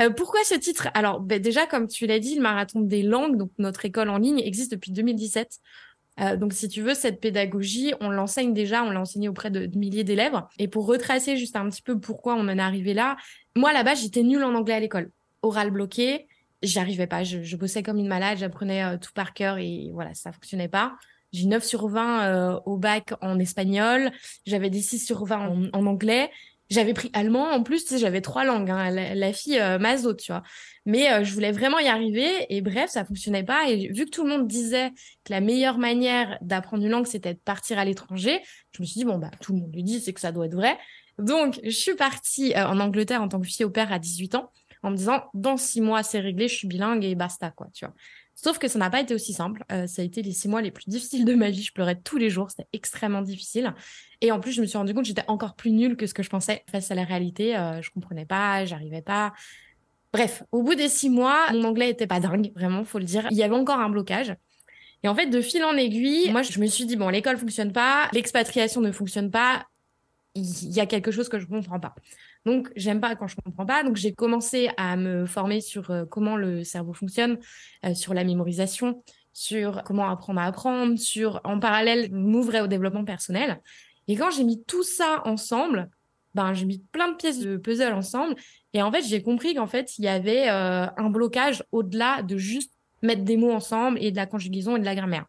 Euh, 0.00 0.10
pourquoi 0.10 0.40
ce 0.44 0.54
titre? 0.54 0.88
Alors, 0.94 1.20
bah, 1.20 1.38
déjà, 1.38 1.66
comme 1.66 1.88
tu 1.88 2.06
l'as 2.06 2.18
dit, 2.18 2.36
le 2.36 2.42
marathon 2.42 2.80
des 2.80 3.02
langues, 3.02 3.36
donc 3.36 3.50
notre 3.58 3.84
école 3.84 4.08
en 4.08 4.18
ligne, 4.18 4.40
existe 4.40 4.72
depuis 4.72 4.92
2017. 4.92 5.58
donc, 6.36 6.52
si 6.52 6.68
tu 6.68 6.82
veux, 6.82 6.94
cette 6.94 7.20
pédagogie, 7.20 7.94
on 8.00 8.10
l'enseigne 8.10 8.52
déjà, 8.52 8.82
on 8.82 8.90
l'a 8.90 9.00
enseignée 9.00 9.28
auprès 9.28 9.50
de, 9.50 9.66
de 9.66 9.78
milliers 9.78 10.04
d'élèves. 10.04 10.42
Et 10.58 10.68
pour 10.68 10.86
retracer 10.86 11.36
juste 11.36 11.56
un 11.56 11.68
petit 11.70 11.82
peu 11.82 11.98
pourquoi 11.98 12.34
on 12.34 12.40
en 12.40 12.58
est 12.58 12.60
arrivé 12.60 12.92
là, 12.92 13.16
moi, 13.56 13.72
là-bas, 13.72 13.94
j'étais 13.94 14.22
nulle 14.22 14.44
en 14.44 14.54
anglais 14.54 14.74
à 14.74 14.80
l'école. 14.80 15.10
Oral 15.42 15.70
bloqué, 15.70 16.26
j'arrivais 16.62 17.06
pas. 17.06 17.24
Je, 17.24 17.56
bossais 17.56 17.82
comme 17.82 17.98
une 17.98 18.08
malade, 18.08 18.38
j'apprenais 18.38 18.84
euh, 18.84 18.98
tout 18.98 19.12
par 19.14 19.34
cœur 19.34 19.58
et 19.58 19.90
voilà, 19.92 20.14
ça 20.14 20.32
fonctionnait 20.32 20.68
pas. 20.68 20.96
J'ai 21.32 21.46
9 21.46 21.62
sur 21.62 21.88
20 21.88 22.22
euh, 22.22 22.60
au 22.64 22.76
bac 22.76 23.12
en 23.20 23.38
espagnol, 23.38 24.10
j'avais 24.46 24.70
des 24.70 24.80
6 24.80 25.04
sur 25.04 25.24
20 25.24 25.70
en, 25.72 25.86
anglais. 25.86 26.30
J'avais 26.70 26.92
pris 26.92 27.10
allemand 27.14 27.50
en 27.50 27.62
plus, 27.62 27.84
tu 27.84 27.94
sais, 27.94 27.98
j'avais 27.98 28.20
trois 28.20 28.44
langues, 28.44 28.70
hein, 28.70 28.90
la, 28.90 29.32
fille 29.32 29.58
euh, 29.58 29.78
mazo, 29.78 30.12
tu 30.12 30.32
vois. 30.32 30.42
Mais 30.84 31.10
euh, 31.10 31.24
je 31.24 31.32
voulais 31.32 31.50
vraiment 31.50 31.78
y 31.78 31.88
arriver 31.88 32.28
et 32.50 32.60
bref, 32.60 32.90
ça 32.90 33.06
fonctionnait 33.06 33.42
pas. 33.42 33.70
Et 33.70 33.88
vu 33.88 34.04
que 34.04 34.10
tout 34.10 34.22
le 34.22 34.28
monde 34.28 34.46
disait 34.46 34.90
que 35.24 35.32
la 35.32 35.40
meilleure 35.40 35.78
manière 35.78 36.38
d'apprendre 36.42 36.84
une 36.84 36.90
langue, 36.90 37.06
c'était 37.06 37.32
de 37.32 37.38
partir 37.38 37.78
à 37.78 37.86
l'étranger, 37.86 38.40
je 38.72 38.82
me 38.82 38.86
suis 38.86 38.98
dit, 38.98 39.04
bon, 39.06 39.16
bah, 39.16 39.30
tout 39.40 39.54
le 39.54 39.60
monde 39.60 39.74
le 39.74 39.82
dit, 39.82 40.00
c'est 40.00 40.12
que 40.12 40.20
ça 40.20 40.30
doit 40.30 40.44
être 40.44 40.54
vrai. 40.54 40.78
Donc, 41.18 41.58
je 41.64 41.70
suis 41.70 41.94
partie 41.94 42.54
en 42.54 42.78
Angleterre 42.80 43.22
en 43.22 43.28
tant 43.28 43.40
que 43.40 43.46
fille 43.46 43.64
au 43.64 43.70
père 43.70 43.90
à 43.90 43.98
18 43.98 44.34
ans 44.34 44.52
en 44.82 44.90
me 44.90 44.96
disant 44.96 45.24
dans 45.34 45.56
six 45.56 45.80
mois 45.80 46.02
c'est 46.02 46.20
réglé, 46.20 46.48
je 46.48 46.54
suis 46.54 46.68
bilingue 46.68 47.04
et 47.04 47.14
basta 47.14 47.50
quoi, 47.50 47.68
tu 47.72 47.84
vois. 47.84 47.94
Sauf 48.40 48.58
que 48.58 48.68
ça 48.68 48.78
n'a 48.78 48.88
pas 48.88 49.00
été 49.00 49.14
aussi 49.14 49.32
simple. 49.32 49.64
Euh, 49.72 49.88
ça 49.88 50.00
a 50.00 50.04
été 50.04 50.22
les 50.22 50.30
six 50.30 50.46
mois 50.46 50.62
les 50.62 50.70
plus 50.70 50.84
difficiles 50.88 51.24
de 51.24 51.34
ma 51.34 51.50
vie. 51.50 51.62
Je 51.62 51.72
pleurais 51.72 51.96
tous 51.96 52.18
les 52.18 52.30
jours. 52.30 52.50
C'était 52.50 52.68
extrêmement 52.72 53.22
difficile. 53.22 53.74
Et 54.20 54.30
en 54.30 54.38
plus, 54.38 54.52
je 54.52 54.60
me 54.60 54.66
suis 54.66 54.78
rendu 54.78 54.94
compte 54.94 55.02
que 55.02 55.08
j'étais 55.08 55.24
encore 55.26 55.56
plus 55.56 55.72
nulle 55.72 55.96
que 55.96 56.06
ce 56.06 56.14
que 56.14 56.22
je 56.22 56.30
pensais 56.30 56.64
face 56.70 56.92
à 56.92 56.94
la 56.94 57.02
réalité. 57.02 57.56
Euh, 57.56 57.82
je 57.82 57.90
comprenais 57.90 58.26
pas, 58.26 58.64
j'arrivais 58.64 59.02
pas. 59.02 59.32
Bref, 60.12 60.44
au 60.52 60.62
bout 60.62 60.76
des 60.76 60.88
six 60.88 61.10
mois, 61.10 61.52
mon 61.52 61.64
anglais 61.64 61.90
était 61.90 62.06
pas 62.06 62.20
dingue, 62.20 62.52
vraiment, 62.54 62.84
faut 62.84 63.00
le 63.00 63.04
dire. 63.04 63.26
Il 63.32 63.36
y 63.36 63.42
avait 63.42 63.56
encore 63.56 63.80
un 63.80 63.90
blocage. 63.90 64.34
Et 65.02 65.08
en 65.08 65.14
fait, 65.14 65.26
de 65.26 65.40
fil 65.40 65.64
en 65.64 65.76
aiguille, 65.76 66.30
moi, 66.30 66.42
je 66.42 66.58
me 66.60 66.66
suis 66.66 66.86
dit, 66.86 66.96
bon, 66.96 67.08
l'école 67.08 67.38
fonctionne 67.38 67.72
pas, 67.72 68.08
l'expatriation 68.12 68.80
ne 68.80 68.90
fonctionne 68.90 69.30
pas, 69.30 69.66
il 70.34 70.72
y 70.72 70.80
a 70.80 70.86
quelque 70.86 71.10
chose 71.10 71.28
que 71.28 71.38
je 71.38 71.46
comprends 71.46 71.80
pas. 71.80 71.94
Donc, 72.46 72.70
j'aime 72.76 73.00
pas 73.00 73.16
quand 73.16 73.26
je 73.26 73.36
comprends 73.36 73.66
pas. 73.66 73.82
Donc, 73.82 73.96
j'ai 73.96 74.12
commencé 74.12 74.70
à 74.76 74.96
me 74.96 75.26
former 75.26 75.60
sur 75.60 75.90
euh, 75.90 76.04
comment 76.04 76.36
le 76.36 76.64
cerveau 76.64 76.92
fonctionne, 76.92 77.38
euh, 77.84 77.94
sur 77.94 78.14
la 78.14 78.24
mémorisation, 78.24 79.02
sur 79.32 79.82
comment 79.84 80.08
apprendre 80.08 80.40
à 80.40 80.44
apprendre, 80.44 80.98
sur, 80.98 81.40
en 81.44 81.58
parallèle, 81.58 82.10
m'ouvrir 82.12 82.64
au 82.64 82.66
développement 82.66 83.04
personnel. 83.04 83.60
Et 84.06 84.16
quand 84.16 84.30
j'ai 84.30 84.44
mis 84.44 84.62
tout 84.64 84.82
ça 84.82 85.22
ensemble, 85.26 85.90
ben, 86.34 86.54
j'ai 86.54 86.64
mis 86.64 86.78
plein 86.92 87.10
de 87.10 87.16
pièces 87.16 87.38
de 87.38 87.56
puzzle 87.56 87.92
ensemble. 87.92 88.34
Et 88.72 88.82
en 88.82 88.90
fait, 88.90 89.02
j'ai 89.02 89.22
compris 89.22 89.54
qu'en 89.54 89.66
fait, 89.66 89.98
il 89.98 90.04
y 90.04 90.08
avait 90.08 90.48
euh, 90.48 90.86
un 90.96 91.10
blocage 91.10 91.64
au-delà 91.72 92.22
de 92.22 92.36
juste 92.36 92.72
mettre 93.02 93.22
des 93.22 93.36
mots 93.36 93.52
ensemble 93.52 93.98
et 94.00 94.10
de 94.10 94.16
la 94.16 94.26
conjugaison 94.26 94.76
et 94.76 94.80
de 94.80 94.84
la 94.84 94.94
grammaire. 94.94 95.26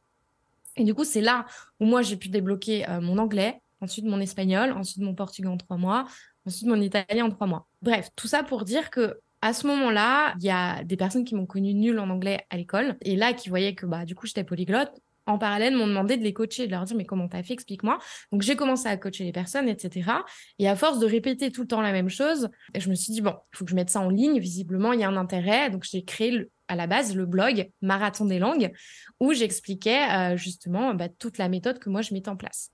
Et 0.77 0.83
du 0.83 0.93
coup, 0.93 1.03
c'est 1.03 1.21
là 1.21 1.45
où 1.79 1.85
moi, 1.85 2.01
j'ai 2.01 2.15
pu 2.15 2.29
débloquer 2.29 2.85
mon 3.01 3.17
anglais, 3.17 3.61
ensuite 3.81 4.05
mon 4.05 4.19
espagnol, 4.19 4.71
ensuite 4.71 5.03
mon 5.03 5.13
portugais 5.13 5.47
en 5.47 5.57
trois 5.57 5.77
mois, 5.77 6.05
ensuite 6.49 6.67
mon 6.67 6.81
italien 6.81 7.25
en 7.25 7.29
trois 7.29 7.47
mois. 7.47 7.67
Bref, 7.81 8.09
tout 8.15 8.27
ça 8.27 8.43
pour 8.43 8.65
dire 8.65 8.89
que 8.89 9.19
à 9.41 9.53
ce 9.53 9.67
moment-là, 9.67 10.33
il 10.39 10.45
y 10.45 10.49
a 10.49 10.83
des 10.83 10.97
personnes 10.97 11.23
qui 11.23 11.33
m'ont 11.33 11.45
connue 11.45 11.73
nulle 11.73 11.99
en 11.99 12.09
anglais 12.09 12.45
à 12.49 12.57
l'école 12.57 12.97
et 13.01 13.15
là 13.15 13.31
qui 13.33 13.47
voyaient 13.47 13.73
que 13.75 13.85
bah 13.85 14.03
du 14.03 14.15
coup 14.15 14.27
j'étais 14.27 14.43
polyglotte. 14.43 14.91
En 15.25 15.37
parallèle, 15.37 15.75
m'ont 15.75 15.85
demandé 15.85 16.17
de 16.17 16.23
les 16.23 16.33
coacher, 16.33 16.65
de 16.65 16.71
leur 16.71 16.85
dire 16.85 16.97
mais 16.97 17.05
comment 17.05 17.27
t'as 17.27 17.43
fait, 17.43 17.53
explique-moi. 17.53 17.99
Donc 18.31 18.41
j'ai 18.41 18.55
commencé 18.55 18.87
à 18.87 18.97
coacher 18.97 19.25
les 19.25 19.31
personnes, 19.31 19.69
etc. 19.69 20.09
Et 20.57 20.67
à 20.67 20.75
force 20.75 20.97
de 20.97 21.05
répéter 21.05 21.51
tout 21.51 21.61
le 21.61 21.67
temps 21.67 21.81
la 21.81 21.91
même 21.91 22.09
chose, 22.09 22.49
je 22.75 22.89
me 22.89 22.95
suis 22.95 23.13
dit 23.13 23.21
bon, 23.21 23.35
il 23.53 23.57
faut 23.57 23.63
que 23.63 23.69
je 23.69 23.75
mette 23.75 23.91
ça 23.91 23.99
en 24.01 24.09
ligne. 24.09 24.39
Visiblement, 24.39 24.91
il 24.91 25.01
y 25.01 25.03
a 25.03 25.07
un 25.07 25.17
intérêt. 25.17 25.69
Donc 25.69 25.83
j'ai 25.83 26.03
créé 26.03 26.49
à 26.67 26.75
la 26.75 26.87
base 26.87 27.15
le 27.15 27.27
blog 27.27 27.69
Marathon 27.81 28.25
des 28.25 28.39
langues 28.39 28.71
où 29.19 29.33
j'expliquais 29.33 30.09
euh, 30.09 30.35
justement 30.35 30.95
bah, 30.95 31.09
toute 31.09 31.37
la 31.37 31.47
méthode 31.47 31.77
que 31.77 31.91
moi 31.91 32.01
je 32.01 32.13
mettais 32.13 32.29
en 32.29 32.35
place. 32.35 32.71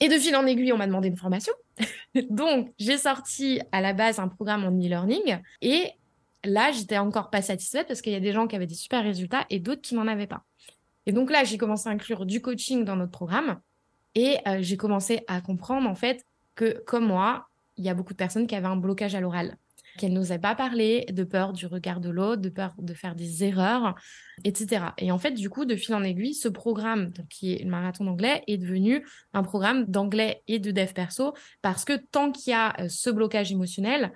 Et 0.00 0.08
de 0.08 0.18
fil 0.18 0.36
en 0.36 0.46
aiguille, 0.46 0.72
on 0.72 0.76
m'a 0.76 0.86
demandé 0.86 1.08
une 1.08 1.16
formation. 1.16 1.52
Donc, 2.30 2.72
j'ai 2.78 2.98
sorti 2.98 3.60
à 3.72 3.80
la 3.80 3.92
base 3.92 4.18
un 4.18 4.28
programme 4.28 4.64
en 4.64 4.70
e-learning. 4.70 5.38
Et 5.62 5.90
là, 6.44 6.70
j'étais 6.72 6.98
encore 6.98 7.30
pas 7.30 7.42
satisfaite 7.42 7.86
parce 7.88 8.02
qu'il 8.02 8.12
y 8.12 8.16
a 8.16 8.20
des 8.20 8.32
gens 8.32 8.46
qui 8.46 8.56
avaient 8.56 8.66
des 8.66 8.74
super 8.74 9.02
résultats 9.02 9.46
et 9.50 9.58
d'autres 9.58 9.82
qui 9.82 9.94
n'en 9.94 10.06
avaient 10.06 10.26
pas. 10.26 10.44
Et 11.06 11.12
donc 11.12 11.30
là, 11.30 11.44
j'ai 11.44 11.56
commencé 11.56 11.88
à 11.88 11.92
inclure 11.92 12.26
du 12.26 12.40
coaching 12.40 12.84
dans 12.84 12.96
notre 12.96 13.12
programme 13.12 13.60
et 14.14 14.38
euh, 14.46 14.58
j'ai 14.60 14.76
commencé 14.76 15.24
à 15.28 15.40
comprendre 15.40 15.88
en 15.88 15.94
fait 15.94 16.24
que 16.54 16.82
comme 16.86 17.06
moi, 17.06 17.48
il 17.76 17.84
y 17.84 17.88
a 17.88 17.94
beaucoup 17.94 18.12
de 18.12 18.18
personnes 18.18 18.46
qui 18.46 18.54
avaient 18.54 18.66
un 18.66 18.76
blocage 18.76 19.14
à 19.14 19.20
l'oral, 19.20 19.56
qu'elles 19.96 20.12
n'osaient 20.12 20.38
pas 20.38 20.54
parler 20.54 21.06
de 21.10 21.24
peur 21.24 21.52
du 21.52 21.66
regard 21.66 22.00
de 22.00 22.10
l'autre, 22.10 22.42
de 22.42 22.48
peur 22.48 22.74
de 22.78 22.94
faire 22.94 23.14
des 23.14 23.44
erreurs, 23.44 23.94
etc. 24.44 24.86
Et 24.98 25.10
en 25.10 25.18
fait, 25.18 25.32
du 25.32 25.50
coup, 25.50 25.64
de 25.64 25.76
fil 25.76 25.94
en 25.94 26.02
aiguille, 26.02 26.34
ce 26.34 26.48
programme, 26.48 27.12
qui 27.30 27.54
est 27.54 27.64
le 27.64 27.70
marathon 27.70 28.04
d'anglais, 28.04 28.42
est 28.46 28.58
devenu 28.58 29.06
un 29.32 29.42
programme 29.42 29.84
d'anglais 29.86 30.42
et 30.46 30.58
de 30.58 30.70
dev 30.70 30.92
perso 30.92 31.34
parce 31.62 31.84
que 31.84 31.94
tant 31.96 32.32
qu'il 32.32 32.50
y 32.50 32.54
a 32.54 32.80
euh, 32.80 32.88
ce 32.88 33.10
blocage 33.10 33.52
émotionnel, 33.52 34.12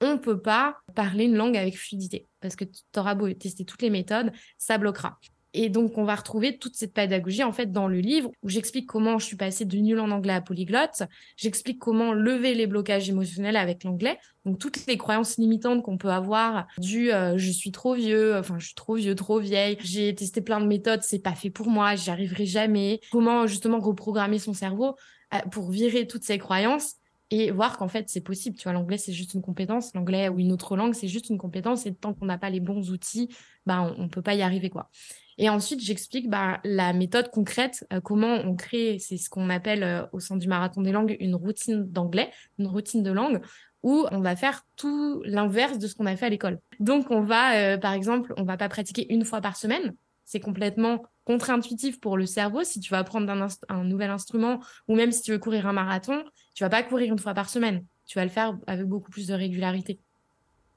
on 0.00 0.12
ne 0.12 0.18
peut 0.18 0.40
pas 0.40 0.78
parler 0.94 1.24
une 1.24 1.36
langue 1.36 1.56
avec 1.56 1.78
fluidité 1.78 2.26
parce 2.40 2.56
que 2.56 2.64
tu 2.64 2.82
auras 2.98 3.14
beau 3.14 3.32
tester 3.32 3.64
toutes 3.64 3.82
les 3.82 3.90
méthodes, 3.90 4.32
ça 4.58 4.78
bloquera. 4.78 5.18
Et 5.56 5.68
donc, 5.68 5.96
on 5.98 6.04
va 6.04 6.16
retrouver 6.16 6.58
toute 6.58 6.74
cette 6.74 6.92
pédagogie 6.92 7.44
en 7.44 7.52
fait 7.52 7.70
dans 7.70 7.86
le 7.86 8.00
livre 8.00 8.32
où 8.42 8.48
j'explique 8.48 8.86
comment 8.86 9.18
je 9.18 9.24
suis 9.24 9.36
passée 9.36 9.64
de 9.64 9.76
nul 9.78 10.00
en 10.00 10.10
anglais 10.10 10.32
à 10.32 10.40
polyglotte. 10.40 11.04
J'explique 11.36 11.78
comment 11.78 12.12
lever 12.12 12.54
les 12.54 12.66
blocages 12.66 13.08
émotionnels 13.08 13.56
avec 13.56 13.84
l'anglais. 13.84 14.18
Donc, 14.44 14.58
toutes 14.58 14.84
les 14.86 14.98
croyances 14.98 15.38
limitantes 15.38 15.84
qu'on 15.84 15.96
peut 15.96 16.10
avoir 16.10 16.66
du 16.78 17.12
euh, 17.12 17.38
je 17.38 17.50
suis 17.52 17.70
trop 17.70 17.94
vieux, 17.94 18.36
enfin, 18.36 18.58
je 18.58 18.66
suis 18.66 18.74
trop 18.74 18.96
vieux, 18.96 19.14
trop 19.14 19.38
vieille. 19.38 19.78
J'ai 19.80 20.12
testé 20.12 20.40
plein 20.40 20.60
de 20.60 20.66
méthodes, 20.66 21.02
c'est 21.02 21.20
pas 21.20 21.36
fait 21.36 21.50
pour 21.50 21.68
moi, 21.68 21.94
j'y 21.94 22.10
arriverai 22.10 22.46
jamais. 22.46 23.00
Comment 23.12 23.46
justement 23.46 23.78
reprogrammer 23.78 24.40
son 24.40 24.54
cerveau 24.54 24.96
euh, 25.34 25.38
pour 25.52 25.70
virer 25.70 26.08
toutes 26.08 26.24
ces 26.24 26.38
croyances 26.38 26.96
et 27.30 27.52
voir 27.52 27.78
qu'en 27.78 27.88
fait 27.88 28.08
c'est 28.08 28.20
possible. 28.20 28.56
Tu 28.56 28.64
vois, 28.64 28.72
l'anglais 28.72 28.98
c'est 28.98 29.12
juste 29.12 29.34
une 29.34 29.42
compétence, 29.42 29.94
l'anglais 29.94 30.28
ou 30.28 30.40
une 30.40 30.52
autre 30.52 30.76
langue 30.76 30.94
c'est 30.94 31.08
juste 31.08 31.30
une 31.30 31.38
compétence 31.38 31.86
et 31.86 31.94
tant 31.94 32.12
qu'on 32.12 32.26
n'a 32.26 32.38
pas 32.38 32.50
les 32.50 32.60
bons 32.60 32.90
outils, 32.90 33.28
bah 33.66 33.82
on, 33.82 34.04
on 34.04 34.08
peut 34.08 34.20
pas 34.20 34.34
y 34.34 34.42
arriver 34.42 34.68
quoi. 34.68 34.90
Et 35.38 35.48
ensuite, 35.48 35.80
j'explique 35.80 36.30
bah, 36.30 36.60
la 36.64 36.92
méthode 36.92 37.30
concrète, 37.30 37.86
euh, 37.92 38.00
comment 38.00 38.34
on 38.34 38.54
crée, 38.54 38.98
c'est 39.00 39.16
ce 39.16 39.28
qu'on 39.28 39.50
appelle 39.50 39.82
euh, 39.82 40.06
au 40.12 40.20
sein 40.20 40.36
du 40.36 40.48
marathon 40.48 40.82
des 40.82 40.92
langues 40.92 41.16
une 41.20 41.34
routine 41.34 41.84
d'anglais, 41.90 42.30
une 42.58 42.66
routine 42.66 43.02
de 43.02 43.10
langue, 43.10 43.40
où 43.82 44.06
on 44.10 44.20
va 44.20 44.36
faire 44.36 44.62
tout 44.76 45.22
l'inverse 45.24 45.78
de 45.78 45.86
ce 45.86 45.94
qu'on 45.94 46.06
a 46.06 46.16
fait 46.16 46.26
à 46.26 46.30
l'école. 46.30 46.58
Donc, 46.80 47.10
on 47.10 47.20
va, 47.20 47.56
euh, 47.56 47.78
par 47.78 47.92
exemple, 47.92 48.32
on 48.36 48.44
va 48.44 48.56
pas 48.56 48.68
pratiquer 48.68 49.12
une 49.12 49.24
fois 49.24 49.40
par 49.40 49.56
semaine. 49.56 49.94
C'est 50.24 50.40
complètement 50.40 51.02
contre-intuitif 51.24 52.00
pour 52.00 52.16
le 52.16 52.26
cerveau. 52.26 52.64
Si 52.64 52.80
tu 52.80 52.90
vas 52.90 52.98
apprendre 52.98 53.30
un, 53.30 53.48
un, 53.68 53.84
nouvel 53.84 54.10
instrument 54.10 54.60
ou 54.88 54.94
même 54.94 55.12
si 55.12 55.20
tu 55.20 55.32
veux 55.32 55.38
courir 55.38 55.66
un 55.66 55.72
marathon, 55.72 56.24
tu 56.54 56.64
vas 56.64 56.70
pas 56.70 56.82
courir 56.82 57.12
une 57.12 57.18
fois 57.18 57.34
par 57.34 57.50
semaine. 57.50 57.84
Tu 58.06 58.18
vas 58.18 58.24
le 58.24 58.30
faire 58.30 58.56
avec 58.66 58.86
beaucoup 58.86 59.10
plus 59.10 59.26
de 59.26 59.34
régularité. 59.34 59.98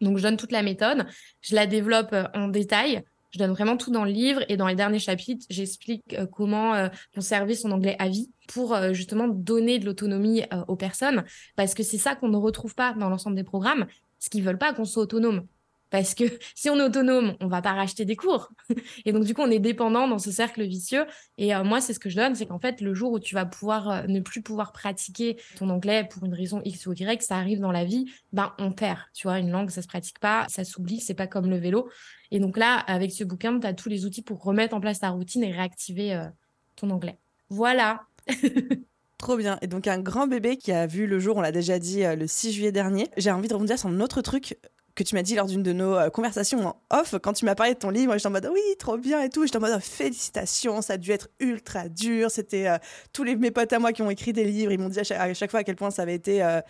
Donc, 0.01 0.17
je 0.17 0.23
donne 0.23 0.37
toute 0.37 0.51
la 0.51 0.63
méthode, 0.63 1.05
je 1.41 1.55
la 1.55 1.65
développe 1.65 2.15
en 2.33 2.49
détail 2.49 3.03
je 3.31 3.39
donne 3.39 3.51
vraiment 3.51 3.77
tout 3.77 3.91
dans 3.91 4.05
le 4.05 4.11
livre 4.11 4.41
et 4.49 4.57
dans 4.57 4.67
les 4.67 4.75
derniers 4.75 4.99
chapitres, 4.99 5.45
j'explique 5.49 6.13
euh, 6.13 6.25
comment 6.25 6.73
euh, 6.73 6.87
conserver 7.13 7.55
son 7.55 7.71
anglais 7.71 7.95
à 7.99 8.07
vie 8.07 8.31
pour 8.47 8.73
euh, 8.73 8.93
justement 8.93 9.27
donner 9.27 9.79
de 9.79 9.85
l'autonomie 9.85 10.43
aux 10.67 10.75
personnes 10.75 11.23
parce 11.55 11.73
que 11.73 11.83
c'est 11.83 11.97
ça 11.97 12.15
qu'on 12.15 12.29
ne 12.29 12.37
retrouve 12.37 12.75
pas 12.75 12.93
dans 12.93 13.09
l'ensemble 13.09 13.35
des 13.35 13.43
programmes, 13.43 13.87
ce 14.19 14.29
qu'ils 14.29 14.43
veulent 14.43 14.57
pas 14.57 14.73
qu'on 14.73 14.85
soit 14.85 15.03
autonome. 15.03 15.45
Parce 15.89 16.13
que 16.13 16.23
si 16.55 16.69
on 16.69 16.77
est 16.77 16.83
autonome, 16.83 17.35
on 17.39 17.47
va 17.47 17.61
pas 17.61 17.73
racheter 17.73 18.05
des 18.05 18.15
cours. 18.15 18.49
Et 19.05 19.11
donc, 19.11 19.23
du 19.23 19.33
coup, 19.33 19.41
on 19.41 19.51
est 19.51 19.59
dépendant 19.59 20.07
dans 20.07 20.19
ce 20.19 20.31
cercle 20.31 20.63
vicieux. 20.63 21.05
Et 21.37 21.55
euh, 21.55 21.63
moi, 21.63 21.81
c'est 21.81 21.93
ce 21.93 21.99
que 21.99 22.09
je 22.09 22.15
donne, 22.15 22.35
c'est 22.35 22.45
qu'en 22.45 22.59
fait, 22.59 22.81
le 22.81 22.93
jour 22.93 23.11
où 23.11 23.19
tu 23.19 23.35
vas 23.35 23.45
pouvoir 23.45 23.89
euh, 23.89 24.03
ne 24.07 24.19
plus 24.19 24.41
pouvoir 24.41 24.71
pratiquer 24.71 25.37
ton 25.57 25.69
anglais 25.69 26.07
pour 26.09 26.25
une 26.25 26.33
raison 26.33 26.61
X 26.65 26.85
ou 26.87 26.93
Y, 26.93 27.21
ça 27.21 27.37
arrive 27.37 27.59
dans 27.59 27.71
la 27.71 27.85
vie, 27.85 28.11
ben, 28.33 28.53
on 28.59 28.71
perd. 28.71 28.99
Tu 29.13 29.27
vois, 29.27 29.39
une 29.39 29.51
langue, 29.51 29.69
ça 29.69 29.81
se 29.81 29.87
pratique 29.87 30.19
pas, 30.19 30.45
ça 30.49 30.63
s'oublie, 30.63 30.99
c'est 30.99 31.13
pas 31.13 31.27
comme 31.27 31.49
le 31.49 31.57
vélo. 31.57 31.89
Et 32.31 32.39
donc 32.39 32.57
là, 32.57 32.75
avec 32.87 33.11
ce 33.11 33.23
bouquin, 33.23 33.59
tu 33.59 33.67
as 33.67 33.73
tous 33.73 33.89
les 33.89 34.05
outils 34.05 34.21
pour 34.21 34.43
remettre 34.43 34.75
en 34.75 34.81
place 34.81 34.99
ta 34.99 35.09
routine 35.09 35.43
et 35.43 35.51
réactiver 35.51 36.13
euh, 36.13 36.25
ton 36.75 36.89
anglais. 36.89 37.17
Voilà. 37.49 38.01
Trop 39.17 39.35
bien. 39.37 39.57
Et 39.61 39.67
donc 39.67 39.87
un 39.87 39.99
grand 39.99 40.27
bébé 40.27 40.57
qui 40.57 40.71
a 40.71 40.85
vu 40.85 41.07
le 41.07 41.17
jour, 41.17 41.37
on 41.37 41.41
l'a 41.41 41.51
déjà 41.51 41.79
dit, 41.79 42.03
le 42.03 42.27
6 42.27 42.51
juillet 42.51 42.71
dernier. 42.71 43.07
J'ai 43.17 43.31
envie 43.31 43.47
de 43.47 43.53
rebondir 43.53 43.79
sur 43.79 43.89
un 43.89 43.99
autre 43.99 44.21
truc 44.21 44.59
que 44.97 45.03
tu 45.03 45.15
m'as 45.15 45.21
dit 45.21 45.35
lors 45.35 45.45
d'une 45.45 45.61
de 45.61 45.73
nos 45.73 45.95
euh, 45.95 46.09
conversations 46.09 46.67
en 46.67 46.75
off, 46.89 47.15
quand 47.21 47.33
tu 47.33 47.45
m'as 47.45 47.53
parlé 47.53 47.75
de 47.75 47.79
ton 47.79 47.91
livre, 47.91 48.13
j'étais 48.13 48.27
en 48.27 48.31
mode 48.31 48.49
oui, 48.51 48.59
trop 48.79 48.97
bien 48.97 49.21
et 49.21 49.29
tout. 49.29 49.45
J'étais 49.45 49.57
en 49.57 49.61
mode 49.61 49.79
félicitations, 49.79 50.81
ça 50.81 50.93
a 50.93 50.97
dû 50.97 51.11
être 51.11 51.29
ultra 51.39 51.87
dur. 51.87 52.31
C'était 52.31 52.67
euh, 52.67 52.77
tous 53.13 53.23
les, 53.23 53.35
mes 53.35 53.51
potes 53.51 53.71
à 53.71 53.79
moi 53.79 53.93
qui 53.93 54.01
ont 54.01 54.09
écrit 54.09 54.33
des 54.33 54.43
livres, 54.43 54.71
ils 54.71 54.79
m'ont 54.79 54.89
dit 54.89 54.99
à 54.99 55.03
chaque, 55.33 55.51
fois 55.51 55.59
à 55.59 55.63
quel 55.63 55.75
point 55.75 55.91
ça 55.91 56.01
avait 56.01 56.15
été. 56.15 56.43
Euh, 56.43 56.61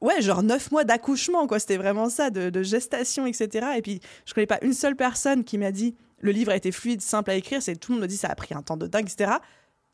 ouais, 0.00 0.22
genre 0.22 0.44
neuf 0.44 0.70
mois 0.70 0.84
d'accouchement, 0.84 1.48
quoi. 1.48 1.58
C'était 1.58 1.76
vraiment 1.76 2.08
ça, 2.08 2.30
de, 2.30 2.62
gestation, 2.62 3.26
etc. 3.26 3.66
Et 3.76 3.82
puis, 3.82 4.00
je 4.24 4.34
connais 4.34 4.46
pas 4.46 4.58
une 4.62 4.74
seule 4.74 4.94
personne 4.94 5.42
qui 5.42 5.58
m'a 5.58 5.72
dit 5.72 5.96
le 6.20 6.30
livre 6.30 6.52
a 6.52 6.56
été 6.56 6.70
fluide, 6.70 7.02
simple 7.02 7.32
à 7.32 7.34
écrire. 7.34 7.60
C'est 7.60 7.74
tout 7.74 7.90
le 7.90 7.96
monde 7.96 8.02
me 8.02 8.08
dit 8.08 8.16
ça 8.16 8.28
a 8.28 8.34
pris 8.36 8.54
un 8.54 8.62
temps 8.62 8.76
de 8.76 8.86
dingue, 8.86 9.10
etc. 9.10 9.32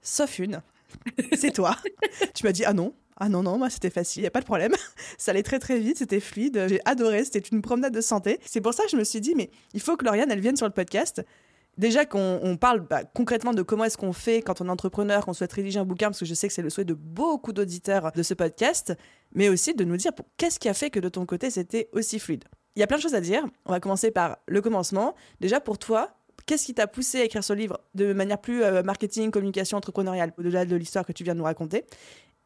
Sauf 0.02 0.38
une. 0.38 0.62
C'est 1.36 1.52
toi. 1.52 1.76
tu 2.34 2.44
m'as 2.44 2.52
dit 2.52 2.64
ah 2.64 2.72
non, 2.72 2.94
ah 3.16 3.28
non, 3.28 3.42
non, 3.42 3.58
moi 3.58 3.68
c'était 3.68 3.90
facile, 3.90 4.22
il 4.22 4.26
a 4.26 4.30
pas 4.30 4.40
de 4.40 4.46
problème. 4.46 4.72
ça 5.18 5.30
allait 5.32 5.42
très 5.42 5.58
très 5.58 5.78
vite, 5.78 5.98
c'était 5.98 6.20
fluide, 6.20 6.66
j'ai 6.68 6.80
adoré, 6.86 7.24
c'était 7.24 7.40
une 7.40 7.60
promenade 7.60 7.94
de 7.94 8.00
santé. 8.00 8.40
C'est 8.46 8.62
pour 8.62 8.72
ça 8.72 8.84
que 8.84 8.90
je 8.90 8.96
me 8.96 9.04
suis 9.04 9.20
dit, 9.20 9.34
mais 9.34 9.50
il 9.74 9.80
faut 9.80 9.96
que 9.96 10.04
Lauriane, 10.04 10.30
elle 10.30 10.40
vienne 10.40 10.56
sur 10.56 10.66
le 10.66 10.72
podcast. 10.72 11.22
Déjà 11.76 12.04
qu'on 12.04 12.56
parle 12.60 12.80
bah, 12.80 13.04
concrètement 13.04 13.54
de 13.54 13.62
comment 13.62 13.84
est-ce 13.84 13.96
qu'on 13.96 14.12
fait 14.12 14.42
quand 14.42 14.60
on 14.60 14.66
est 14.66 14.70
entrepreneur, 14.70 15.24
qu'on 15.24 15.32
souhaite 15.32 15.52
rédiger 15.52 15.78
un 15.78 15.84
bouquin, 15.84 16.08
parce 16.08 16.18
que 16.18 16.26
je 16.26 16.34
sais 16.34 16.48
que 16.48 16.54
c'est 16.54 16.62
le 16.62 16.70
souhait 16.70 16.84
de 16.84 16.94
beaucoup 16.94 17.52
d'auditeurs 17.52 18.10
de 18.12 18.22
ce 18.22 18.34
podcast, 18.34 18.94
mais 19.34 19.48
aussi 19.48 19.74
de 19.74 19.84
nous 19.84 19.96
dire 19.96 20.12
qu'est-ce 20.36 20.58
qui 20.58 20.68
a 20.68 20.74
fait 20.74 20.90
que 20.90 21.00
de 21.00 21.08
ton 21.08 21.26
côté 21.26 21.50
c'était 21.50 21.88
aussi 21.92 22.18
fluide. 22.18 22.44
Il 22.76 22.80
y 22.80 22.82
a 22.82 22.86
plein 22.86 22.96
de 22.96 23.02
choses 23.02 23.14
à 23.14 23.20
dire. 23.20 23.44
On 23.66 23.72
va 23.72 23.80
commencer 23.80 24.10
par 24.10 24.38
le 24.46 24.60
commencement. 24.60 25.14
Déjà 25.40 25.60
pour 25.60 25.78
toi, 25.78 26.16
qu'est-ce 26.50 26.66
qui 26.66 26.74
t'a 26.74 26.88
poussé 26.88 27.20
à 27.20 27.24
écrire 27.24 27.44
ce 27.44 27.52
livre 27.52 27.78
de 27.94 28.12
manière 28.12 28.40
plus 28.40 28.64
euh, 28.64 28.82
marketing, 28.82 29.30
communication, 29.30 29.76
entrepreneuriale, 29.76 30.32
au-delà 30.36 30.64
de 30.64 30.74
l'histoire 30.74 31.06
que 31.06 31.12
tu 31.12 31.22
viens 31.22 31.34
de 31.34 31.38
nous 31.38 31.44
raconter? 31.44 31.84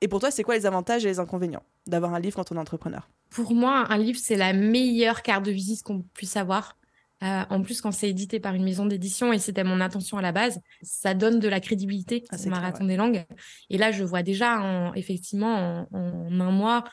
Et 0.02 0.08
pour 0.08 0.20
toi, 0.20 0.30
c'est 0.30 0.42
quoi 0.42 0.56
les 0.56 0.66
avantages 0.66 1.06
et 1.06 1.08
les 1.08 1.20
inconvénients 1.20 1.62
d'avoir 1.86 2.12
un 2.12 2.20
livre 2.20 2.36
quand 2.36 2.52
on 2.52 2.56
est 2.56 2.60
entrepreneur? 2.60 3.08
Pour 3.30 3.54
moi, 3.54 3.86
un 3.88 3.96
livre, 3.96 4.18
c'est 4.22 4.36
la 4.36 4.52
meilleure 4.52 5.22
carte 5.22 5.46
de 5.46 5.50
visite 5.50 5.82
qu'on 5.82 6.02
puisse 6.12 6.36
avoir. 6.36 6.76
Euh, 7.22 7.44
en 7.48 7.62
plus, 7.62 7.80
quand 7.80 7.92
c'est 7.92 8.10
édité 8.10 8.40
par 8.40 8.52
une 8.52 8.64
maison 8.64 8.84
d'édition, 8.84 9.32
et 9.32 9.38
c'était 9.38 9.64
mon 9.64 9.80
intention 9.80 10.18
à 10.18 10.22
la 10.22 10.32
base, 10.32 10.60
ça 10.82 11.14
donne 11.14 11.38
de 11.38 11.48
la 11.48 11.60
crédibilité 11.60 12.24
à 12.30 12.36
ah, 12.38 12.48
Marathon 12.50 12.84
des 12.84 12.96
langues. 12.96 13.24
Et 13.70 13.78
là, 13.78 13.90
je 13.90 14.04
vois 14.04 14.22
déjà, 14.22 14.60
en, 14.60 14.92
effectivement, 14.92 15.86
en, 15.90 15.98
en, 15.98 16.40
un 16.40 16.50
mois, 16.50 16.84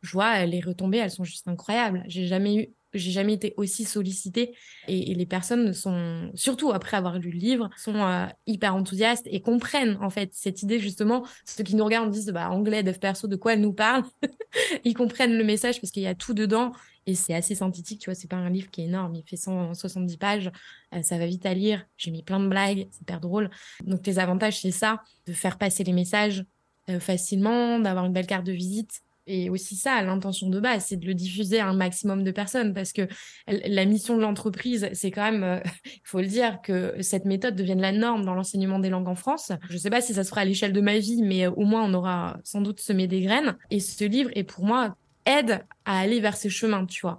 je 0.00 0.12
vois 0.12 0.46
les 0.46 0.62
retombées, 0.62 0.96
elles 0.96 1.10
sont 1.10 1.24
juste 1.24 1.46
incroyables. 1.46 2.04
J'ai 2.06 2.26
jamais 2.26 2.56
eu 2.56 2.68
j'ai 2.98 3.10
jamais 3.10 3.34
été 3.34 3.54
aussi 3.56 3.84
sollicitée. 3.84 4.54
Et, 4.88 5.14
les 5.14 5.26
personnes 5.26 5.72
sont 5.72 6.30
surtout 6.34 6.72
après 6.72 6.96
avoir 6.96 7.18
lu 7.18 7.30
le 7.30 7.38
livre 7.38 7.70
sont 7.76 7.96
euh, 7.96 8.26
hyper 8.46 8.74
enthousiastes 8.74 9.26
et 9.30 9.40
comprennent 9.40 9.96
en 10.00 10.10
fait 10.10 10.30
cette 10.32 10.62
idée 10.62 10.78
justement 10.80 11.24
ceux 11.44 11.62
qui 11.62 11.76
nous 11.76 11.84
regardent 11.84 12.10
disent 12.10 12.30
bah 12.30 12.50
anglais 12.50 12.82
dev 12.82 12.98
perso 12.98 13.28
de 13.28 13.36
quoi 13.36 13.54
elle 13.54 13.60
nous 13.60 13.72
parle 13.72 14.02
ils 14.84 14.94
comprennent 14.94 15.36
le 15.36 15.44
message 15.44 15.80
parce 15.80 15.90
qu'il 15.90 16.02
y 16.02 16.06
a 16.06 16.14
tout 16.14 16.34
dedans 16.34 16.72
et 17.06 17.14
c'est 17.14 17.34
assez 17.34 17.54
synthétique 17.54 18.00
tu 18.00 18.10
vois 18.10 18.14
c'est 18.14 18.28
pas 18.28 18.36
un 18.36 18.50
livre 18.50 18.70
qui 18.70 18.80
est 18.80 18.84
énorme 18.86 19.14
il 19.14 19.22
fait 19.22 19.36
170 19.36 20.16
pages 20.16 20.50
euh, 20.94 21.02
ça 21.02 21.16
va 21.16 21.26
vite 21.26 21.46
à 21.46 21.54
lire 21.54 21.86
j'ai 21.96 22.10
mis 22.10 22.22
plein 22.22 22.40
de 22.40 22.48
blagues 22.48 22.88
c'est 22.90 23.02
hyper 23.02 23.20
drôle. 23.20 23.50
Donc 23.84 24.06
les 24.06 24.18
avantages 24.18 24.60
c'est 24.60 24.70
ça 24.70 25.02
de 25.26 25.32
faire 25.32 25.58
passer 25.58 25.84
les 25.84 25.92
messages 25.92 26.44
euh, 26.88 27.00
facilement 27.00 27.78
d'avoir 27.78 28.04
une 28.04 28.12
belle 28.12 28.26
carte 28.26 28.44
de 28.44 28.52
visite 28.52 29.03
et 29.26 29.48
aussi 29.48 29.76
ça, 29.76 30.02
l'intention 30.02 30.50
de 30.50 30.60
base, 30.60 30.86
c'est 30.88 30.96
de 30.96 31.06
le 31.06 31.14
diffuser 31.14 31.58
à 31.58 31.68
un 31.68 31.74
maximum 31.74 32.24
de 32.24 32.30
personnes 32.30 32.74
parce 32.74 32.92
que 32.92 33.08
la 33.46 33.84
mission 33.86 34.16
de 34.16 34.22
l'entreprise, 34.22 34.88
c'est 34.92 35.10
quand 35.10 35.30
même, 35.30 35.42
euh, 35.42 35.60
il 35.86 36.00
faut 36.04 36.20
le 36.20 36.26
dire, 36.26 36.60
que 36.62 36.94
cette 37.00 37.24
méthode 37.24 37.56
devienne 37.56 37.80
la 37.80 37.92
norme 37.92 38.24
dans 38.24 38.34
l'enseignement 38.34 38.78
des 38.78 38.90
langues 38.90 39.08
en 39.08 39.14
France. 39.14 39.52
Je 39.68 39.74
ne 39.74 39.78
sais 39.78 39.90
pas 39.90 40.00
si 40.00 40.14
ça 40.14 40.24
sera 40.24 40.42
à 40.42 40.44
l'échelle 40.44 40.72
de 40.72 40.80
ma 40.80 40.98
vie, 40.98 41.22
mais 41.22 41.46
euh, 41.46 41.50
au 41.52 41.64
moins 41.64 41.84
on 41.84 41.94
aura 41.94 42.38
sans 42.44 42.60
doute 42.60 42.80
semé 42.80 43.06
des 43.06 43.22
graines. 43.22 43.56
Et 43.70 43.80
ce 43.80 44.04
livre 44.04 44.30
est 44.34 44.44
pour 44.44 44.64
moi 44.64 44.96
aide 45.26 45.64
à 45.86 46.00
aller 46.00 46.20
vers 46.20 46.36
ces 46.36 46.50
chemins, 46.50 46.84
tu 46.84 47.00
vois. 47.00 47.18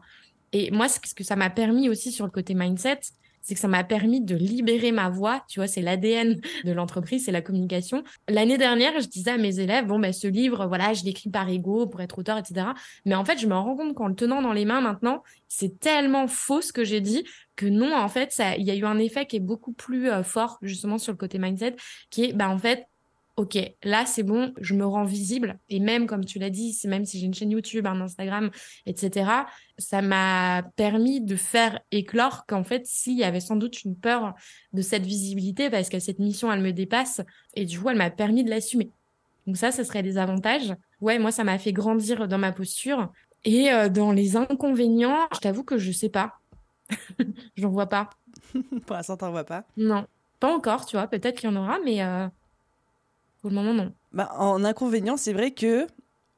Et 0.52 0.72
moi, 0.72 0.88
ce 0.88 1.00
que 1.00 1.24
ça 1.24 1.36
m'a 1.36 1.50
permis 1.50 1.90
aussi 1.90 2.12
sur 2.12 2.26
le 2.26 2.32
côté 2.32 2.54
mindset, 2.54 3.00
c'est 3.46 3.54
que 3.54 3.60
ça 3.60 3.68
m'a 3.68 3.84
permis 3.84 4.22
de 4.22 4.36
libérer 4.36 4.92
ma 4.92 5.10
voix. 5.10 5.44
Tu 5.48 5.60
vois, 5.60 5.68
c'est 5.68 5.82
l'ADN 5.82 6.42
de 6.64 6.72
l'entreprise, 6.72 7.26
c'est 7.26 7.32
la 7.32 7.44
communication. 7.44 8.04
L'année 8.28 8.58
dernière, 8.58 9.00
je 9.00 9.08
disais 9.08 9.32
à 9.32 9.38
mes 9.38 9.60
élèves, 9.60 9.86
bon, 9.86 10.00
ben, 10.00 10.12
ce 10.12 10.28
livre, 10.28 10.66
voilà, 10.66 10.94
je 10.94 11.04
l'écris 11.04 11.30
par 11.30 11.48
ego 11.48 11.86
pour 11.86 12.02
être 12.02 12.18
auteur, 12.18 12.40
etc. 12.40 12.70
Mais 13.06 13.14
en 13.14 13.24
fait, 13.24 13.38
je 13.38 13.46
me 13.46 13.54
rends 13.54 13.76
compte 13.76 13.94
qu'en 13.94 14.08
le 14.08 14.16
tenant 14.16 14.42
dans 14.42 14.52
les 14.52 14.66
mains 14.66 14.82
maintenant, 14.82 15.22
c'est 15.48 15.80
tellement 15.80 16.28
faux 16.28 16.62
ce 16.62 16.74
que 16.74 16.84
j'ai 16.84 17.02
dit 17.02 17.24
que 17.56 17.68
non, 17.68 17.96
en 17.96 18.10
fait, 18.10 18.32
ça, 18.32 18.58
il 18.58 18.66
y 18.66 18.72
a 18.72 18.76
eu 18.76 18.84
un 18.84 18.98
effet 18.98 19.28
qui 19.28 19.36
est 19.36 19.42
beaucoup 19.42 19.74
plus 19.74 20.10
euh, 20.10 20.24
fort, 20.24 20.58
justement, 20.64 20.98
sur 20.98 21.14
le 21.14 21.18
côté 21.18 21.38
mindset, 21.38 21.76
qui 22.10 22.26
est, 22.26 22.34
bah, 22.34 22.50
en 22.50 22.58
fait, 22.58 22.88
ok, 23.38 23.58
là 23.84 24.06
c'est 24.06 24.24
bon, 24.24 24.54
je 24.60 24.74
me 24.74 24.86
rends 24.86 25.04
visible. 25.04 25.60
Et 25.70 25.80
même, 25.80 26.08
comme 26.08 26.26
tu 26.26 26.40
l'as 26.40 26.50
dit, 26.50 26.74
c'est 26.74 26.88
même 26.88 27.06
si 27.06 27.20
j'ai 27.20 27.26
une 27.26 27.34
chaîne 27.34 27.52
YouTube, 27.52 27.86
un 27.86 28.00
Instagram, 28.02 28.50
etc., 28.86 29.30
ça 29.78 30.02
m'a 30.02 30.64
permis 30.76 31.22
de 31.22 31.36
faire 31.36 31.80
éclore 31.92 32.46
qu'en 32.48 32.64
fait, 32.64 32.86
s'il 32.86 33.18
y 33.18 33.24
avait 33.24 33.42
sans 33.42 33.58
doute 33.58 33.84
une 33.84 33.96
peur 33.96 34.34
de 34.74 34.82
cette 34.82 35.06
visibilité, 35.06 35.70
parce 35.70 35.90
que 35.90 36.00
cette 36.00 36.20
mission, 36.20 36.52
elle 36.52 36.62
me 36.62 36.72
dépasse, 36.72 37.22
et 37.56 37.66
du 37.66 37.80
coup, 37.80 37.90
elle 37.90 37.98
m'a 37.98 38.10
permis 38.10 38.44
de 38.44 38.50
l'assumer. 38.50 38.92
Donc 39.48 39.58
ça, 39.58 39.72
ce 39.72 39.84
serait 39.84 40.04
des 40.04 40.18
avantages. 40.18 40.74
Ouais, 41.02 41.20
moi, 41.20 41.32
ça 41.32 41.44
m'a 41.44 41.60
fait 41.60 41.74
grandir 41.74 42.28
dans 42.28 42.38
ma 42.38 42.52
posture. 42.52 43.12
Et 43.44 43.72
euh, 43.72 43.90
dans 43.90 44.12
les 44.12 44.38
inconvénients, 44.38 45.28
je 45.34 45.40
t'avoue 45.40 45.64
que 45.64 45.78
je 45.78 45.92
sais 45.92 46.10
pas. 46.10 46.40
J'en 47.58 47.70
vois 47.70 47.86
pas. 47.88 48.10
Pour 48.88 48.96
l'instant, 48.96 49.18
t'en 49.18 49.32
vois 49.32 49.44
pas 49.44 49.66
Non 49.78 50.08
Pas 50.40 50.54
encore, 50.54 50.86
tu 50.86 50.98
vois, 50.98 51.08
peut-être 51.08 51.40
qu'il 51.40 51.50
y 51.50 51.54
en 51.54 51.56
aura, 51.56 51.78
mais 51.86 52.02
euh, 52.02 52.28
pour 53.46 53.52
moment, 53.52 53.76
non. 53.76 53.94
Bah, 54.12 54.32
en 54.40 54.64
inconvénient, 54.64 55.18
c'est 55.18 55.32
vrai 55.32 55.52
que 55.52 55.86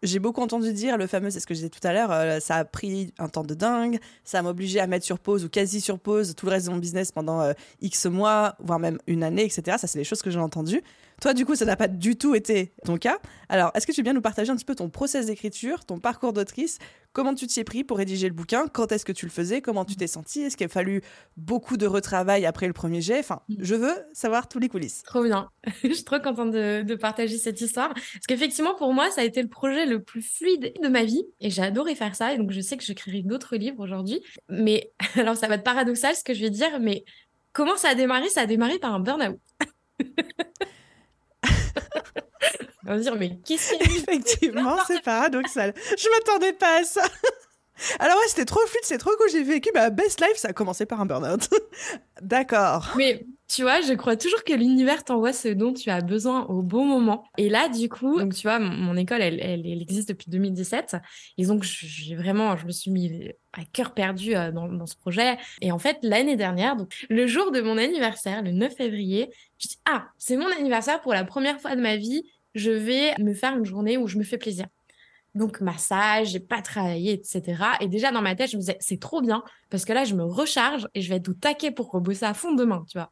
j'ai 0.03 0.19
beaucoup 0.19 0.41
entendu 0.41 0.73
dire 0.73 0.97
le 0.97 1.07
fameux, 1.07 1.29
c'est 1.29 1.39
ce 1.39 1.47
que 1.47 1.53
je 1.53 1.59
disais 1.59 1.69
tout 1.69 1.79
à 1.87 1.93
l'heure, 1.93 2.11
euh, 2.11 2.41
ça 2.41 2.57
a 2.57 2.65
pris 2.65 3.13
un 3.17 3.29
temps 3.29 3.45
de 3.45 3.53
dingue, 3.53 3.99
ça 4.25 4.41
m'a 4.41 4.49
obligé 4.49 4.81
à 4.81 4.87
mettre 4.87 5.05
sur 5.05 5.17
pause 5.17 5.45
ou 5.45 5.49
quasi 5.49 5.79
sur 5.79 5.99
pause 5.99 6.35
tout 6.35 6.45
le 6.47 6.51
reste 6.51 6.67
de 6.67 6.73
mon 6.73 6.79
business 6.79 7.13
pendant 7.13 7.39
euh, 7.39 7.53
X 7.79 8.07
mois, 8.07 8.57
voire 8.59 8.79
même 8.79 8.99
une 9.07 9.23
année, 9.23 9.45
etc. 9.45 9.77
Ça, 9.79 9.87
c'est 9.87 9.97
des 9.97 10.03
choses 10.03 10.21
que 10.21 10.29
j'ai 10.29 10.39
entendues. 10.39 10.83
Toi, 11.19 11.33
du 11.33 11.47
coup, 11.47 11.55
ça 11.55 11.65
n'a 11.65 11.75
pas 11.75 11.87
du 11.87 12.15
tout 12.15 12.35
été 12.35 12.73
ton 12.85 12.97
cas. 12.97 13.17
Alors, 13.49 13.71
est-ce 13.73 13.87
que 13.87 13.91
tu 13.91 14.03
viens 14.03 14.13
nous 14.13 14.21
partager 14.21 14.51
un 14.51 14.55
petit 14.55 14.65
peu 14.65 14.75
ton 14.75 14.89
process 14.89 15.25
d'écriture, 15.25 15.83
ton 15.83 15.97
parcours 15.97 16.31
d'autrice? 16.31 16.77
Comment 17.11 17.33
tu 17.33 17.47
t'y 17.47 17.59
es 17.59 17.63
pris 17.63 17.83
pour 17.83 17.97
rédiger 17.97 18.27
le 18.27 18.35
bouquin? 18.35 18.67
Quand 18.67 18.91
est-ce 18.91 19.03
que 19.03 19.11
tu 19.11 19.25
le 19.25 19.31
faisais? 19.31 19.59
Comment 19.59 19.83
tu 19.83 19.95
t'es 19.95 20.05
senti 20.05 20.41
Est-ce 20.41 20.55
qu'il 20.55 20.67
a 20.67 20.69
fallu 20.69 21.01
beaucoup 21.35 21.75
de 21.75 21.87
retravail 21.87 22.45
après 22.45 22.67
le 22.67 22.73
premier 22.73 23.01
jet? 23.01 23.17
Enfin, 23.17 23.41
mm. 23.49 23.55
je 23.59 23.73
veux 23.73 23.95
savoir 24.13 24.47
tous 24.47 24.59
les 24.59 24.69
coulisses. 24.69 25.01
Trop 25.01 25.23
bien. 25.23 25.49
je 25.83 25.91
suis 25.91 26.03
trop 26.03 26.19
contente 26.19 26.51
de, 26.51 26.95
partager 26.95 27.39
cette 27.39 27.59
histoire. 27.61 27.95
Parce 27.95 28.27
qu'effectivement, 28.27 28.75
pour 28.75 28.93
moi, 28.93 29.09
ça 29.09 29.21
a 29.21 29.23
été 29.23 29.41
le 29.41 29.49
projet 29.49 29.87
le 29.87 30.03
plus 30.03 30.21
fluide 30.21 30.73
de 30.83 30.87
ma 30.87 31.03
vie. 31.03 31.23
Et 31.39 31.49
j'ai 31.49 31.63
adoré 31.63 31.95
faire 31.95 32.13
ça. 32.13 32.35
Et 32.35 32.37
donc, 32.37 32.51
je 32.51 32.61
sais 32.61 32.77
que 32.77 32.83
j'écrirai 32.83 33.23
d'autres 33.23 33.55
livres 33.55 33.79
aujourd'hui. 33.79 34.21
Mais 34.49 34.91
alors, 35.15 35.35
ça 35.35 35.47
va 35.47 35.55
être 35.55 35.63
paradoxal 35.63 36.15
ce 36.15 36.23
que 36.23 36.35
je 36.35 36.41
vais 36.41 36.51
dire. 36.51 36.79
Mais 36.79 37.05
comment 37.53 37.75
ça 37.75 37.89
a 37.89 37.95
démarré? 37.95 38.29
Ça 38.29 38.41
a 38.41 38.45
démarré 38.45 38.77
par 38.77 38.93
un 38.93 38.99
burn-out. 38.99 39.39
On 42.87 42.95
va 42.95 42.99
dire, 42.99 43.15
mais 43.15 43.37
qu'est-ce 43.45 43.73
que 43.73 43.83
Effectivement, 43.97 44.77
c'est 44.87 45.01
paradoxal. 45.01 45.73
Je 45.75 46.09
m'attendais 46.09 46.53
pas 46.53 46.79
à 46.79 46.83
ça. 46.83 47.03
Alors 47.99 48.17
ouais, 48.17 48.27
c'était 48.27 48.45
trop 48.45 48.65
fluide, 48.65 48.83
c'est 48.83 48.97
trop 48.97 49.11
cool. 49.17 49.29
J'ai 49.31 49.43
vécu 49.43 49.69
ma 49.73 49.89
best 49.89 50.19
life, 50.19 50.35
ça 50.35 50.49
a 50.49 50.53
commencé 50.53 50.85
par 50.85 50.99
un 50.99 51.05
burn-out. 51.05 51.47
D'accord. 52.21 52.93
Mais 52.97 53.25
tu 53.47 53.61
vois, 53.61 53.81
je 53.81 53.93
crois 53.93 54.17
toujours 54.17 54.43
que 54.43 54.53
l'univers 54.53 55.03
t'envoie 55.03 55.31
ce 55.31 55.49
dont 55.49 55.73
tu 55.73 55.89
as 55.89 56.01
besoin 56.01 56.45
au 56.47 56.63
bon 56.63 56.85
moment. 56.85 57.23
Et 57.37 57.49
là, 57.49 57.69
du 57.69 57.87
coup, 57.87 58.19
donc 58.19 58.33
tu 58.33 58.41
vois, 58.41 58.57
mon, 58.59 58.95
école, 58.97 59.21
elle, 59.21 59.39
elle, 59.39 59.65
existe 59.81 60.09
depuis 60.09 60.29
2017. 60.31 60.97
Et 61.37 61.45
donc, 61.45 61.63
j'ai 61.63 62.15
vraiment, 62.15 62.57
je 62.57 62.65
me 62.65 62.71
suis 62.71 62.89
mis 62.89 63.31
à 63.53 63.63
cœur 63.71 63.93
perdu 63.93 64.35
euh, 64.35 64.51
dans, 64.51 64.67
dans 64.67 64.87
ce 64.87 64.95
projet. 64.97 65.37
Et 65.61 65.71
en 65.71 65.79
fait, 65.79 65.97
l'année 66.01 66.35
dernière, 66.35 66.75
donc 66.75 66.91
le 67.09 67.27
jour 67.27 67.51
de 67.51 67.61
mon 67.61 67.77
anniversaire, 67.77 68.41
le 68.41 68.51
9 68.51 68.75
février, 68.75 69.29
je 69.59 69.67
dis 69.67 69.77
ah, 69.85 70.07
c'est 70.17 70.35
mon 70.35 70.51
anniversaire 70.51 70.99
pour 71.01 71.13
la 71.13 71.23
première 71.23 71.61
fois 71.61 71.75
de 71.75 71.81
ma 71.81 71.95
vie 71.95 72.23
je 72.57 72.71
vais 72.71 73.13
me 73.19 73.33
faire 73.33 73.55
une 73.55 73.65
journée 73.65 73.97
où 73.97 74.07
je 74.07 74.17
me 74.17 74.23
fais 74.23 74.37
plaisir. 74.37 74.67
Donc, 75.35 75.61
massage, 75.61 76.29
j'ai 76.29 76.39
pas 76.39 76.61
travaillé, 76.61 77.13
etc. 77.13 77.63
Et 77.79 77.87
déjà, 77.87 78.11
dans 78.11 78.21
ma 78.21 78.35
tête, 78.35 78.49
je 78.49 78.55
me 78.55 78.61
disais, 78.61 78.77
c'est 78.79 78.99
trop 78.99 79.21
bien, 79.21 79.43
parce 79.69 79.85
que 79.85 79.93
là, 79.93 80.03
je 80.03 80.15
me 80.15 80.23
recharge 80.23 80.87
et 80.95 81.01
je 81.01 81.09
vais 81.09 81.17
être 81.17 81.25
tout 81.25 81.33
taquer 81.35 81.71
pour 81.71 81.91
rebosser 81.91 82.25
à 82.25 82.33
fond 82.33 82.53
demain, 82.53 82.83
tu 82.89 82.97
vois. 82.97 83.11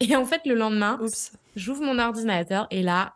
Et 0.00 0.14
en 0.14 0.24
fait, 0.24 0.42
le 0.44 0.54
lendemain, 0.54 1.00
j'ouvre 1.56 1.82
mon 1.82 1.98
ordinateur 1.98 2.66
et 2.70 2.82
là, 2.82 3.14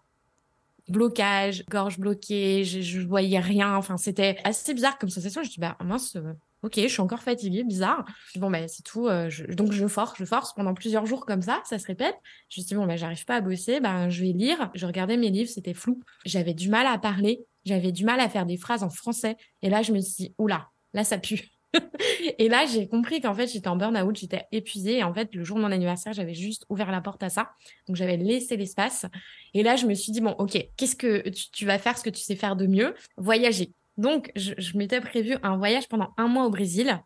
blocage, 0.89 1.65
gorge 1.71 1.99
bloquée, 1.99 2.65
je, 2.65 2.81
je 2.81 3.01
voyais 3.01 3.39
rien. 3.39 3.77
Enfin, 3.77 3.97
c'était 3.97 4.39
assez 4.45 4.75
bizarre 4.75 4.99
comme 4.99 5.11
sensation. 5.11 5.43
Je 5.43 5.51
dis, 5.51 5.61
bah 5.61 5.77
mince, 5.85 6.17
euh, 6.17 6.33
ok, 6.63 6.75
je 6.77 6.89
suis 6.89 7.01
encore 7.01 7.23
fatiguée, 7.23 7.65
bizarre. 7.65 8.05
Bon, 8.37 8.51
ben, 8.51 8.69
c'est 8.69 8.83
tout. 8.83 9.09
Euh, 9.09 9.31
donc, 9.51 9.73
je 9.73 9.87
force, 9.87 10.19
je 10.19 10.25
force 10.25 10.55
pendant 10.55 10.75
plusieurs 10.75 11.07
jours 11.07 11.27
comme 11.27 11.43
ça, 11.43 11.61
ça 11.65 11.79
se 11.79 11.87
répète. 11.87 12.17
Je 12.49 12.61
me 12.61 12.67
dis, 12.67 12.75
bon, 12.75 12.87
ben, 12.87 12.97
j'arrive 12.97 13.25
pas 13.25 13.37
à 13.37 13.41
bosser, 13.41 13.81
ben, 13.81 14.11
je 14.11 14.23
vais 14.23 14.33
lire. 14.33 14.71
Je 14.75 14.87
regardais 14.87 15.17
mes 15.17 15.31
livres, 15.31 15.51
c'était 15.51 15.75
flou. 15.75 16.01
J'avais 16.25 16.55
du 16.55 16.69
mal 16.69 16.87
à 16.87 16.99
parler, 16.99 17.45
j'avais 17.65 17.93
du 17.93 18.05
mal 18.05 18.21
à 18.21 18.29
faire 18.29 18.47
des 18.47 18.57
phrases 18.57 18.83
en 18.83 18.91
français. 18.91 19.37
Et 19.63 19.71
là, 19.71 19.83
je 19.83 19.93
me 19.93 20.01
suis 20.01 20.25
dit, 20.25 20.35
oula, 20.39 20.69
là, 20.93 21.05
ça 21.05 21.19
pue. 21.19 21.49
et 22.39 22.49
là, 22.49 22.67
j'ai 22.67 22.89
compris 22.89 23.21
qu'en 23.21 23.35
fait, 23.35 23.47
j'étais 23.47 23.69
en 23.69 23.77
burn-out, 23.77 24.17
j'étais 24.17 24.45
épuisée. 24.53 24.99
Et 24.99 25.05
en 25.05 25.15
fait, 25.15 25.35
le 25.35 25.45
jour 25.45 25.57
de 25.57 25.63
mon 25.63 25.71
anniversaire, 25.71 26.13
j'avais 26.13 26.35
juste 26.35 26.67
ouvert 26.69 26.91
la 26.91 27.01
porte 27.01 27.23
à 27.23 27.29
ça. 27.29 27.51
Donc, 27.87 27.97
j'avais 27.97 28.17
laissé 28.17 28.57
l'espace. 28.57 29.07
Et 29.55 29.63
là, 29.63 29.77
je 29.77 29.87
me 29.87 29.95
suis 29.95 30.13
dit, 30.13 30.21
bon, 30.21 30.35
OK, 30.39 30.59
qu'est-ce 30.77 30.97
que 30.97 31.29
tu 31.53 31.65
vas 31.67 31.79
faire 31.79 31.97
ce 31.97 32.05
que 32.05 32.11
tu 32.11 32.21
sais 32.21 32.37
faire 32.37 32.57
de 32.57 32.67
mieux? 32.67 32.95
Voyager. 33.17 33.73
Donc, 33.97 34.33
je, 34.37 34.77
m'étais 34.77 35.01
prévu 35.01 35.37
un 35.43 35.57
voyage 35.57 35.89
pendant 35.89 36.13
un 36.17 36.29
mois 36.29 36.47
au 36.47 36.51
Brésil. 36.51 37.01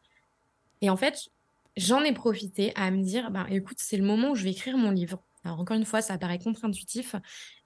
Et 0.80 0.90
en 0.90 0.96
fait, 0.96 1.28
j'en 1.76 2.02
ai 2.02 2.12
profité 2.12 2.72
à 2.76 2.90
me 2.90 3.02
dire, 3.02 3.30
ben, 3.30 3.46
écoute, 3.50 3.78
c'est 3.80 3.96
le 3.96 4.04
moment 4.04 4.30
où 4.30 4.34
je 4.34 4.44
vais 4.44 4.50
écrire 4.50 4.76
mon 4.76 4.90
livre. 4.90 5.22
Alors, 5.44 5.60
encore 5.60 5.76
une 5.76 5.84
fois, 5.84 6.02
ça 6.02 6.18
paraît 6.18 6.38
contre-intuitif. 6.38 7.16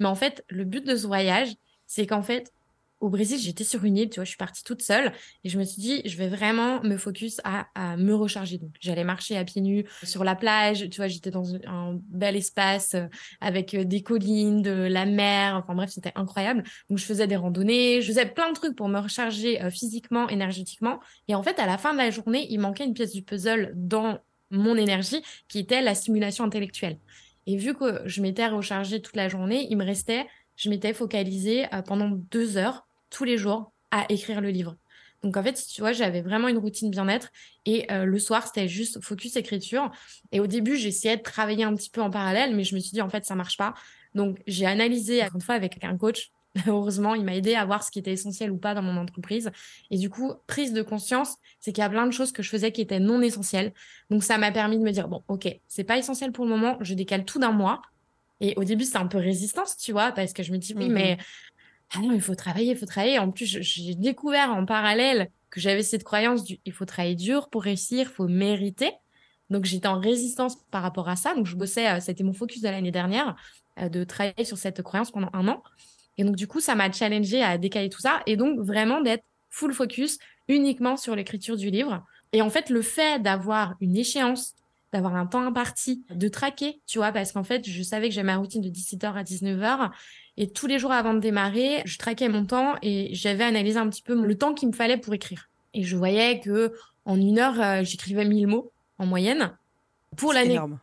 Mais 0.00 0.07
en 0.07 0.14
fait, 0.14 0.44
le 0.48 0.64
but 0.64 0.85
de 0.85 0.96
ce 0.96 1.07
voyage, 1.07 1.54
c'est 1.87 2.07
qu'en 2.07 2.22
fait, 2.22 2.52
au 3.00 3.11
Brésil, 3.11 3.38
j'étais 3.38 3.64
sur 3.64 3.84
une 3.84 3.96
île, 3.96 4.11
tu 4.11 4.16
vois, 4.16 4.24
je 4.24 4.30
suis 4.30 4.37
partie 4.37 4.64
toute 4.64 4.82
seule 4.82 5.12
et 5.44 5.48
je 5.48 5.58
me 5.58 5.64
suis 5.64 5.80
dit, 5.80 6.02
je 6.04 6.16
vais 6.16 6.28
vraiment 6.28 6.82
me 6.82 6.96
focus 6.96 7.40
à, 7.44 7.66
me 7.96 8.12
recharger. 8.12 8.58
Donc, 8.58 8.72
j'allais 8.80 9.04
marcher 9.04 9.37
à 9.37 9.44
pieds 9.44 9.62
nus 9.62 9.84
sur 10.02 10.24
la 10.24 10.34
plage, 10.34 10.88
tu 10.90 10.96
vois, 10.96 11.06
j'étais 11.06 11.30
dans 11.30 11.54
un 11.66 11.98
bel 12.08 12.37
espace 12.37 12.94
euh, 12.94 13.06
avec 13.40 13.74
euh, 13.74 13.84
des 13.84 14.02
collines, 14.02 14.62
de 14.62 14.72
la 14.72 15.06
mer, 15.06 15.54
enfin 15.56 15.74
bref, 15.74 15.90
c'était 15.90 16.12
incroyable. 16.16 16.64
Donc, 16.88 16.98
je 16.98 17.04
faisais 17.04 17.26
des 17.26 17.37
randonnées, 17.37 18.02
je 18.02 18.08
faisais 18.08 18.26
plein 18.26 18.50
de 18.50 18.54
trucs 18.54 18.74
pour 18.74 18.88
me 18.88 18.98
recharger 18.98 19.62
euh, 19.62 19.70
physiquement, 19.70 20.28
énergétiquement. 20.28 20.98
Et 21.28 21.34
en 21.34 21.42
fait, 21.42 21.58
à 21.61 21.66
la 21.66 21.78
fin 21.78 21.92
de 21.92 21.98
la 21.98 22.11
journée, 22.11 22.46
il 22.50 22.58
manquait 22.58 22.84
une 22.84 22.94
pièce 22.94 23.12
du 23.12 23.22
puzzle 23.22 23.72
dans 23.76 24.18
mon 24.50 24.76
énergie 24.76 25.22
qui 25.46 25.61
était 25.61 25.82
la 25.82 25.94
stimulation 25.94 26.44
intellectuelle. 26.44 26.98
Et 27.46 27.56
vu 27.56 27.74
que 27.74 28.02
je 28.06 28.20
m'étais 28.22 28.46
rechargée 28.48 29.00
toute 29.00 29.16
la 29.16 29.28
journée, 29.28 29.66
il 29.70 29.76
me 29.76 29.84
restait 29.84 30.26
je 30.56 30.70
m'étais 30.70 30.92
focalisée 30.92 31.66
pendant 31.87 32.08
deux 32.08 32.56
heures 32.56 32.88
tous 33.11 33.25
les 33.25 33.38
jours 33.38 33.73
à 33.90 34.07
écrire 34.09 34.40
le 34.40 34.51
livre. 34.51 34.77
Donc 35.23 35.37
en 35.37 35.42
fait, 35.42 35.55
tu 35.68 35.81
vois, 35.81 35.92
j'avais 35.92 36.23
vraiment 36.23 36.49
une 36.49 36.59
routine 36.59 36.90
bien-être 36.90 37.31
et 37.66 37.90
euh, 37.90 38.05
le 38.05 38.18
soir, 38.18 38.47
c'était 38.47 38.68
juste 38.68 39.03
focus 39.03 39.37
écriture. 39.37 39.90
Et 40.31 40.40
au 40.40 40.47
début, 40.47 40.77
j'essayais 40.77 41.16
de 41.16 41.23
travailler 41.23 41.64
un 41.64 41.75
petit 41.75 41.90
peu 41.90 42.01
en 42.01 42.11
parallèle, 42.11 42.55
mais 42.55 42.64
je 42.64 42.75
me 42.75 42.81
suis 42.81 42.92
dit 42.92 43.03
en 43.03 43.09
fait, 43.09 43.25
ça 43.25 43.35
marche 43.35 43.57
pas. 43.57 43.75
Donc 44.14 44.38
j'ai 44.47 44.66
analysé 44.66 45.23
encore 45.23 45.37
une 45.37 45.40
fois 45.40 45.55
avec 45.55 45.83
un 45.83 45.97
coach. 45.97 46.31
Heureusement, 46.66 47.14
il 47.14 47.25
m'a 47.25 47.35
aidé 47.35 47.55
à 47.55 47.64
voir 47.64 47.83
ce 47.83 47.90
qui 47.90 47.99
était 47.99 48.12
essentiel 48.12 48.51
ou 48.51 48.57
pas 48.57 48.75
dans 48.75 48.83
mon 48.83 48.97
entreprise. 48.97 49.51
Et 49.90 49.99
du 49.99 50.09
coup, 50.09 50.33
prise 50.47 50.73
de 50.73 50.83
conscience, 50.83 51.37
c'est 51.61 51.73
qu'il 51.73 51.83
y 51.83 51.85
a 51.85 51.90
plein 51.90 52.07
de 52.07 52.12
choses 52.12 52.33
que 52.33 52.42
je 52.42 52.49
faisais 52.49 52.73
qui 52.73 52.81
étaient 52.81 53.01
non 53.01 53.21
essentielles. 53.21 53.73
Donc 54.11 54.23
ça 54.23 54.38
m'a 54.38 54.53
permis 54.53 54.79
de 54.79 54.83
me 54.83 54.90
dire 54.90 55.09
bon, 55.09 55.23
ok, 55.29 55.49
c'est 55.66 55.85
pas 55.85 55.99
essentiel 55.99 56.33
pour 56.33 56.44
le 56.44 56.51
moment, 56.51 56.79
je 56.81 56.94
décale 56.94 57.25
tout 57.25 57.38
d'un 57.38 57.53
mois. 57.53 57.83
Et 58.40 58.55
au 58.57 58.62
début, 58.62 58.85
c'est 58.85 58.99
un 58.99 59.09
peu 59.09 59.18
résistance, 59.18 59.77
tu 59.77 59.90
vois, 59.90 60.12
parce 60.12 60.33
que 60.33 60.44
je 60.44 60.53
me 60.53 60.59
dis 60.59 60.73
oui, 60.77 60.88
mmh 60.88 60.92
mais 60.92 61.18
ah 61.94 62.01
non, 62.01 62.12
il 62.12 62.20
faut 62.20 62.35
travailler, 62.35 62.72
il 62.72 62.77
faut 62.77 62.87
travailler. 62.87 63.18
En 63.18 63.31
plus, 63.31 63.46
j'ai 63.61 63.94
découvert 63.94 64.51
en 64.51 64.66
parallèle 64.66 65.31
que 65.51 65.61
j'avais 65.61 65.83
cette 65.83 66.05
croyance 66.05 66.44
du 66.44 66.61
il 66.64 66.72
faut 66.72 66.85
travailler 66.85 67.14
dur 67.14 67.48
pour 67.48 67.62
réussir, 67.62 68.09
il 68.11 68.14
faut 68.14 68.29
mériter. 68.29 68.92
Donc 69.51 69.64
j'étais 69.64 69.88
en 69.88 69.98
résistance 69.98 70.57
par 70.70 70.83
rapport 70.83 71.09
à 71.09 71.16
ça. 71.16 71.35
Donc 71.35 71.46
je 71.46 71.57
bossais, 71.57 71.88
euh, 71.88 72.01
c'était 72.01 72.24
mon 72.24 72.35
focus 72.35 72.61
de 72.61 72.68
l'année 72.68 72.90
dernière, 72.90 73.35
euh, 73.81 73.88
de 73.88 74.05
travailler 74.05 74.44
sur 74.44 74.59
cette 74.59 74.83
croyance 74.83 75.11
pendant 75.11 75.31
un 75.33 75.48
an. 75.48 75.62
Et 76.18 76.24
donc 76.24 76.37
du 76.37 76.46
coup, 76.46 76.61
ça 76.61 76.74
m'a 76.74 76.92
challengé 76.92 77.42
à 77.42 77.57
décaler 77.57 77.88
tout 77.88 78.01
ça 78.01 78.20
et 78.27 78.37
donc 78.37 78.61
vraiment 78.61 79.01
d'être 79.01 79.24
full 79.48 79.72
focus 79.72 80.18
uniquement 80.48 80.96
sur 80.96 81.16
l'écriture 81.16 81.57
du 81.57 81.70
livre. 81.70 82.05
Et 82.33 82.42
en 82.42 82.51
fait, 82.51 82.68
le 82.68 82.83
fait 82.83 83.22
d'avoir 83.22 83.77
une 83.81 83.96
échéance, 83.96 84.55
d'avoir 84.92 85.16
un 85.16 85.27
temps 85.27 85.42
imparti, 85.46 86.05
de 86.11 86.29
traquer, 86.29 86.83
tu 86.87 86.98
vois, 86.98 87.12
parce 87.12 87.33
qu'en 87.33 87.44
fait, 87.44 87.68
je 87.68 87.83
savais 87.83 88.09
que 88.09 88.14
j'avais 88.14 88.27
ma 88.27 88.37
routine 88.37 88.61
de 88.61 88.68
17h 88.68 89.14
à 89.14 89.22
19h 89.22 89.90
et 90.40 90.48
tous 90.48 90.68
les 90.68 90.79
jours 90.79 90.92
avant 90.92 91.14
de 91.14 91.18
démarrer, 91.18 91.83
je 91.85 91.98
traquais 91.98 92.29
mon 92.29 92.46
temps 92.46 92.77
et 92.81 93.12
j'avais 93.12 93.42
analysé 93.42 93.77
un 93.77 93.88
petit 93.88 94.03
peu 94.03 94.14
le 94.14 94.38
temps 94.38 94.55
qu'il 94.55 94.68
me 94.68 94.72
fallait 94.72 94.96
pour 94.96 95.12
écrire. 95.12 95.51
Et 95.74 95.83
je 95.83 95.96
voyais 95.96 96.38
que 96.38 96.72
en 97.05 97.20
une 97.20 97.40
heure, 97.40 97.61
euh, 97.61 97.83
j'écrivais 97.83 98.24
1000 98.24 98.46
mots 98.46 98.70
en 98.98 99.07
moyenne. 99.07 99.57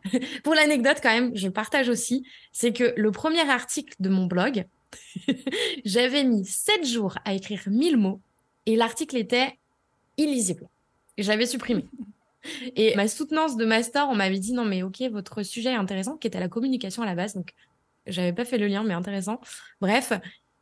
Pour 0.43 0.55
l'anecdote, 0.55 0.97
quand 1.01 1.09
même, 1.09 1.31
je 1.35 1.47
partage 1.47 1.87
aussi, 1.87 2.25
c'est 2.51 2.73
que 2.73 2.93
le 2.97 3.11
premier 3.11 3.49
article 3.49 3.95
de 3.99 4.09
mon 4.09 4.25
blog, 4.25 4.65
j'avais 5.85 6.25
mis 6.25 6.45
7 6.45 6.85
jours 6.85 7.17
à 7.23 7.33
écrire 7.33 7.61
1000 7.65 7.95
mots 7.95 8.19
et 8.65 8.75
l'article 8.75 9.15
était 9.15 9.57
illisible. 10.17 10.67
J'avais 11.17 11.45
supprimé. 11.45 11.85
Et 12.75 12.93
ma 12.95 13.07
soutenance 13.07 13.55
de 13.55 13.65
master, 13.65 14.07
on 14.09 14.15
m'avait 14.15 14.37
dit 14.37 14.53
non 14.53 14.65
mais 14.65 14.83
ok, 14.83 15.01
votre 15.11 15.41
sujet 15.43 15.69
est 15.69 15.75
intéressant, 15.75 16.17
qui 16.17 16.27
était 16.27 16.39
la 16.39 16.49
communication 16.49 17.01
à 17.01 17.05
la 17.05 17.15
base. 17.15 17.33
Donc 17.33 17.53
j'avais 18.07 18.33
pas 18.33 18.45
fait 18.45 18.57
le 18.57 18.67
lien, 18.67 18.83
mais 18.83 18.93
intéressant. 18.93 19.39
Bref. 19.81 20.13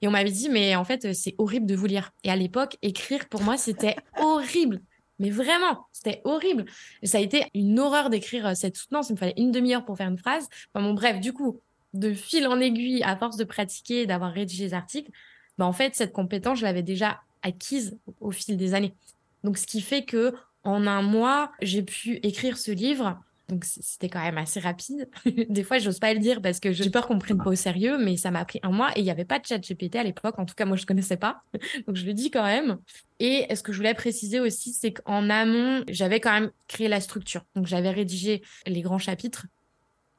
Et 0.01 0.07
on 0.07 0.11
m'avait 0.11 0.31
dit, 0.31 0.49
mais 0.49 0.75
en 0.75 0.83
fait, 0.83 1.13
c'est 1.13 1.33
horrible 1.37 1.65
de 1.65 1.75
vous 1.75 1.85
lire. 1.85 2.11
Et 2.25 2.29
à 2.29 2.35
l'époque, 2.35 2.77
écrire, 2.81 3.29
pour 3.29 3.41
moi, 3.41 3.55
c'était 3.55 3.95
horrible. 4.19 4.81
Mais 5.19 5.29
vraiment, 5.29 5.87
c'était 5.93 6.21
horrible. 6.25 6.65
ça 7.03 7.19
a 7.19 7.21
été 7.21 7.45
une 7.53 7.79
horreur 7.79 8.09
d'écrire 8.09 8.47
euh, 8.47 8.53
cette 8.53 8.75
soutenance. 8.75 9.09
Il 9.09 9.13
me 9.13 9.17
fallait 9.17 9.35
une 9.37 9.51
demi-heure 9.51 9.85
pour 9.85 9.95
faire 9.95 10.09
une 10.09 10.17
phrase. 10.17 10.49
Enfin, 10.73 10.85
bon, 10.85 10.93
bref, 10.93 11.21
du 11.21 11.31
coup, 11.31 11.61
de 11.93 12.11
fil 12.13 12.47
en 12.47 12.59
aiguille, 12.59 13.01
à 13.03 13.15
force 13.15 13.37
de 13.37 13.45
pratiquer, 13.45 14.05
d'avoir 14.05 14.33
rédigé 14.33 14.65
les 14.65 14.73
articles, 14.73 15.11
bah, 15.57 15.65
en 15.65 15.71
fait, 15.71 15.95
cette 15.95 16.11
compétence, 16.11 16.59
je 16.59 16.65
l'avais 16.65 16.83
déjà 16.83 17.21
acquise 17.41 17.97
au 18.19 18.31
fil 18.31 18.57
des 18.57 18.73
années. 18.73 18.95
Donc, 19.43 19.57
ce 19.57 19.67
qui 19.67 19.79
fait 19.79 20.03
que 20.03 20.33
en 20.63 20.87
un 20.87 21.01
mois, 21.01 21.51
j'ai 21.61 21.83
pu 21.83 22.19
écrire 22.23 22.57
ce 22.57 22.71
livre 22.71 23.21
donc 23.53 23.65
c'était 23.65 24.09
quand 24.09 24.21
même 24.21 24.39
assez 24.39 24.59
rapide. 24.59 25.07
Des 25.49 25.63
fois, 25.63 25.77
j'ose 25.77 25.99
pas 25.99 26.13
le 26.13 26.19
dire 26.19 26.41
parce 26.41 26.59
que 26.59 26.71
j'ai 26.71 26.89
peur 26.89 27.07
qu'on 27.07 27.15
me 27.15 27.19
prenne 27.19 27.37
pas 27.37 27.51
au 27.51 27.55
sérieux, 27.55 28.03
mais 28.03 28.17
ça 28.17 28.31
m'a 28.31 28.43
pris 28.45 28.59
un 28.63 28.71
mois 28.71 28.91
et 28.95 29.01
il 29.01 29.03
n'y 29.03 29.11
avait 29.11 29.25
pas 29.25 29.37
de 29.37 29.45
chat 29.45 29.59
GPT 29.59 29.97
à 29.97 30.03
l'époque. 30.03 30.39
En 30.39 30.45
tout 30.45 30.55
cas, 30.55 30.65
moi, 30.65 30.75
je 30.75 30.87
connaissais 30.87 31.17
pas. 31.17 31.43
Donc 31.87 31.95
je 31.95 32.05
le 32.05 32.13
dis 32.13 32.31
quand 32.31 32.43
même. 32.43 32.79
Et 33.19 33.45
ce 33.55 33.61
que 33.61 33.71
je 33.71 33.77
voulais 33.77 33.93
préciser 33.93 34.39
aussi, 34.39 34.73
c'est 34.73 34.91
qu'en 34.91 35.29
amont, 35.29 35.83
j'avais 35.87 36.19
quand 36.19 36.31
même 36.31 36.51
créé 36.67 36.87
la 36.87 36.99
structure. 36.99 37.45
Donc 37.55 37.67
j'avais 37.67 37.91
rédigé 37.91 38.41
les 38.65 38.81
grands 38.81 38.97
chapitres 38.97 39.45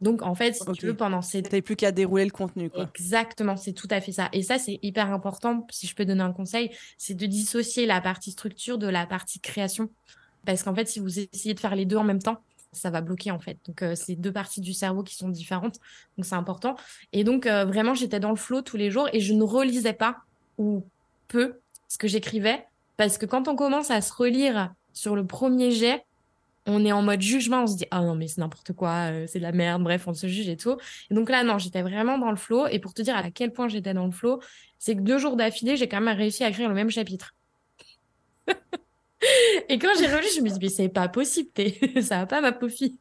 Donc, 0.00 0.22
en 0.22 0.36
fait, 0.36 0.54
si 0.54 0.64
tu 0.74 0.86
veux, 0.86 0.96
pendant 0.96 1.20
ces... 1.20 1.42
T'avais 1.42 1.60
plus 1.60 1.74
qu'à 1.74 1.90
dérouler 1.90 2.24
le 2.24 2.30
contenu, 2.30 2.70
quoi. 2.70 2.88
Exactement, 2.94 3.56
c'est 3.56 3.72
tout 3.72 3.88
à 3.90 4.00
fait 4.00 4.12
ça. 4.12 4.28
Et 4.32 4.44
ça, 4.44 4.58
c'est 4.58 4.78
hyper 4.82 5.12
important, 5.12 5.66
si 5.70 5.88
je 5.88 5.94
peux 5.96 6.04
donner 6.04 6.22
un 6.22 6.32
conseil, 6.32 6.70
c'est 6.98 7.14
de 7.14 7.26
dissocier 7.26 7.84
la 7.84 8.00
partie 8.00 8.30
structure 8.30 8.78
de 8.78 8.86
la 8.86 9.06
partie 9.06 9.40
création. 9.40 9.90
Parce 10.46 10.62
qu'en 10.62 10.74
fait, 10.74 10.86
si 10.86 11.00
vous 11.00 11.18
essayez 11.18 11.54
de 11.54 11.60
faire 11.60 11.74
les 11.74 11.86
deux 11.86 11.96
en 11.96 12.04
même 12.04 12.22
temps, 12.22 12.40
ça 12.76 12.90
va 12.90 13.00
bloquer 13.00 13.30
en 13.30 13.38
fait. 13.38 13.58
Donc 13.66 13.82
euh, 13.82 13.94
c'est 13.94 14.16
deux 14.16 14.32
parties 14.32 14.60
du 14.60 14.72
cerveau 14.72 15.02
qui 15.02 15.14
sont 15.14 15.28
différentes, 15.28 15.78
donc 16.16 16.24
c'est 16.24 16.34
important. 16.34 16.76
Et 17.12 17.24
donc 17.24 17.46
euh, 17.46 17.64
vraiment 17.64 17.94
j'étais 17.94 18.20
dans 18.20 18.30
le 18.30 18.37
flow 18.37 18.62
tous 18.62 18.76
les 18.76 18.90
jours 18.90 19.08
et 19.12 19.20
je 19.20 19.32
ne 19.32 19.42
relisais 19.42 19.92
pas 19.92 20.18
ou 20.58 20.84
peu 21.28 21.60
ce 21.88 21.98
que 21.98 22.08
j'écrivais 22.08 22.64
parce 22.96 23.18
que 23.18 23.26
quand 23.26 23.48
on 23.48 23.56
commence 23.56 23.90
à 23.90 24.00
se 24.00 24.12
relire 24.12 24.72
sur 24.92 25.16
le 25.16 25.26
premier 25.26 25.70
jet, 25.70 26.04
on 26.66 26.84
est 26.84 26.92
en 26.92 27.02
mode 27.02 27.20
jugement, 27.20 27.64
on 27.64 27.66
se 27.66 27.76
dit 27.76 27.87
ah 27.90 28.00
non 28.00 28.14
mais 28.14 28.28
c'est 28.28 28.40
n'importe 28.40 28.72
quoi, 28.72 29.10
euh, 29.10 29.26
c'est 29.28 29.38
de 29.38 29.44
la 29.44 29.52
merde, 29.52 29.82
bref 29.82 30.06
on 30.08 30.14
se 30.14 30.26
juge 30.26 30.48
et 30.48 30.56
tout. 30.56 30.76
Et 31.10 31.14
donc 31.14 31.28
là 31.30 31.44
non 31.44 31.58
j'étais 31.58 31.82
vraiment 31.82 32.18
dans 32.18 32.30
le 32.30 32.37
flow 32.37 32.66
et 32.66 32.78
pour 32.78 32.94
te 32.94 33.02
dire 33.02 33.16
à 33.16 33.30
quel 33.30 33.52
point 33.52 33.68
j'étais 33.68 33.94
dans 33.94 34.06
le 34.06 34.12
flow, 34.12 34.40
c'est 34.78 34.96
que 34.96 35.00
deux 35.00 35.18
jours 35.18 35.37
d'affilée 35.37 35.76
j'ai 35.76 35.88
quand 35.88 36.00
même 36.00 36.16
réussi 36.16 36.44
à 36.44 36.48
écrire 36.48 36.68
le 36.68 36.74
même 36.74 36.90
chapitre. 36.90 37.34
Et 39.68 39.79
quand 39.79 39.88
j'ai 39.98 40.07
relu, 40.07 40.27
je 40.35 40.40
me 40.40 40.48
suis 40.48 40.59
dit, 40.59 40.66
mais 40.66 40.68
c'est 40.68 40.88
pas 40.88 41.09
possible, 41.09 41.50
ça 42.03 42.18
va 42.18 42.27
pas, 42.27 42.40
ma 42.40 42.53
pauvre 42.53 42.72
fille. 42.72 42.98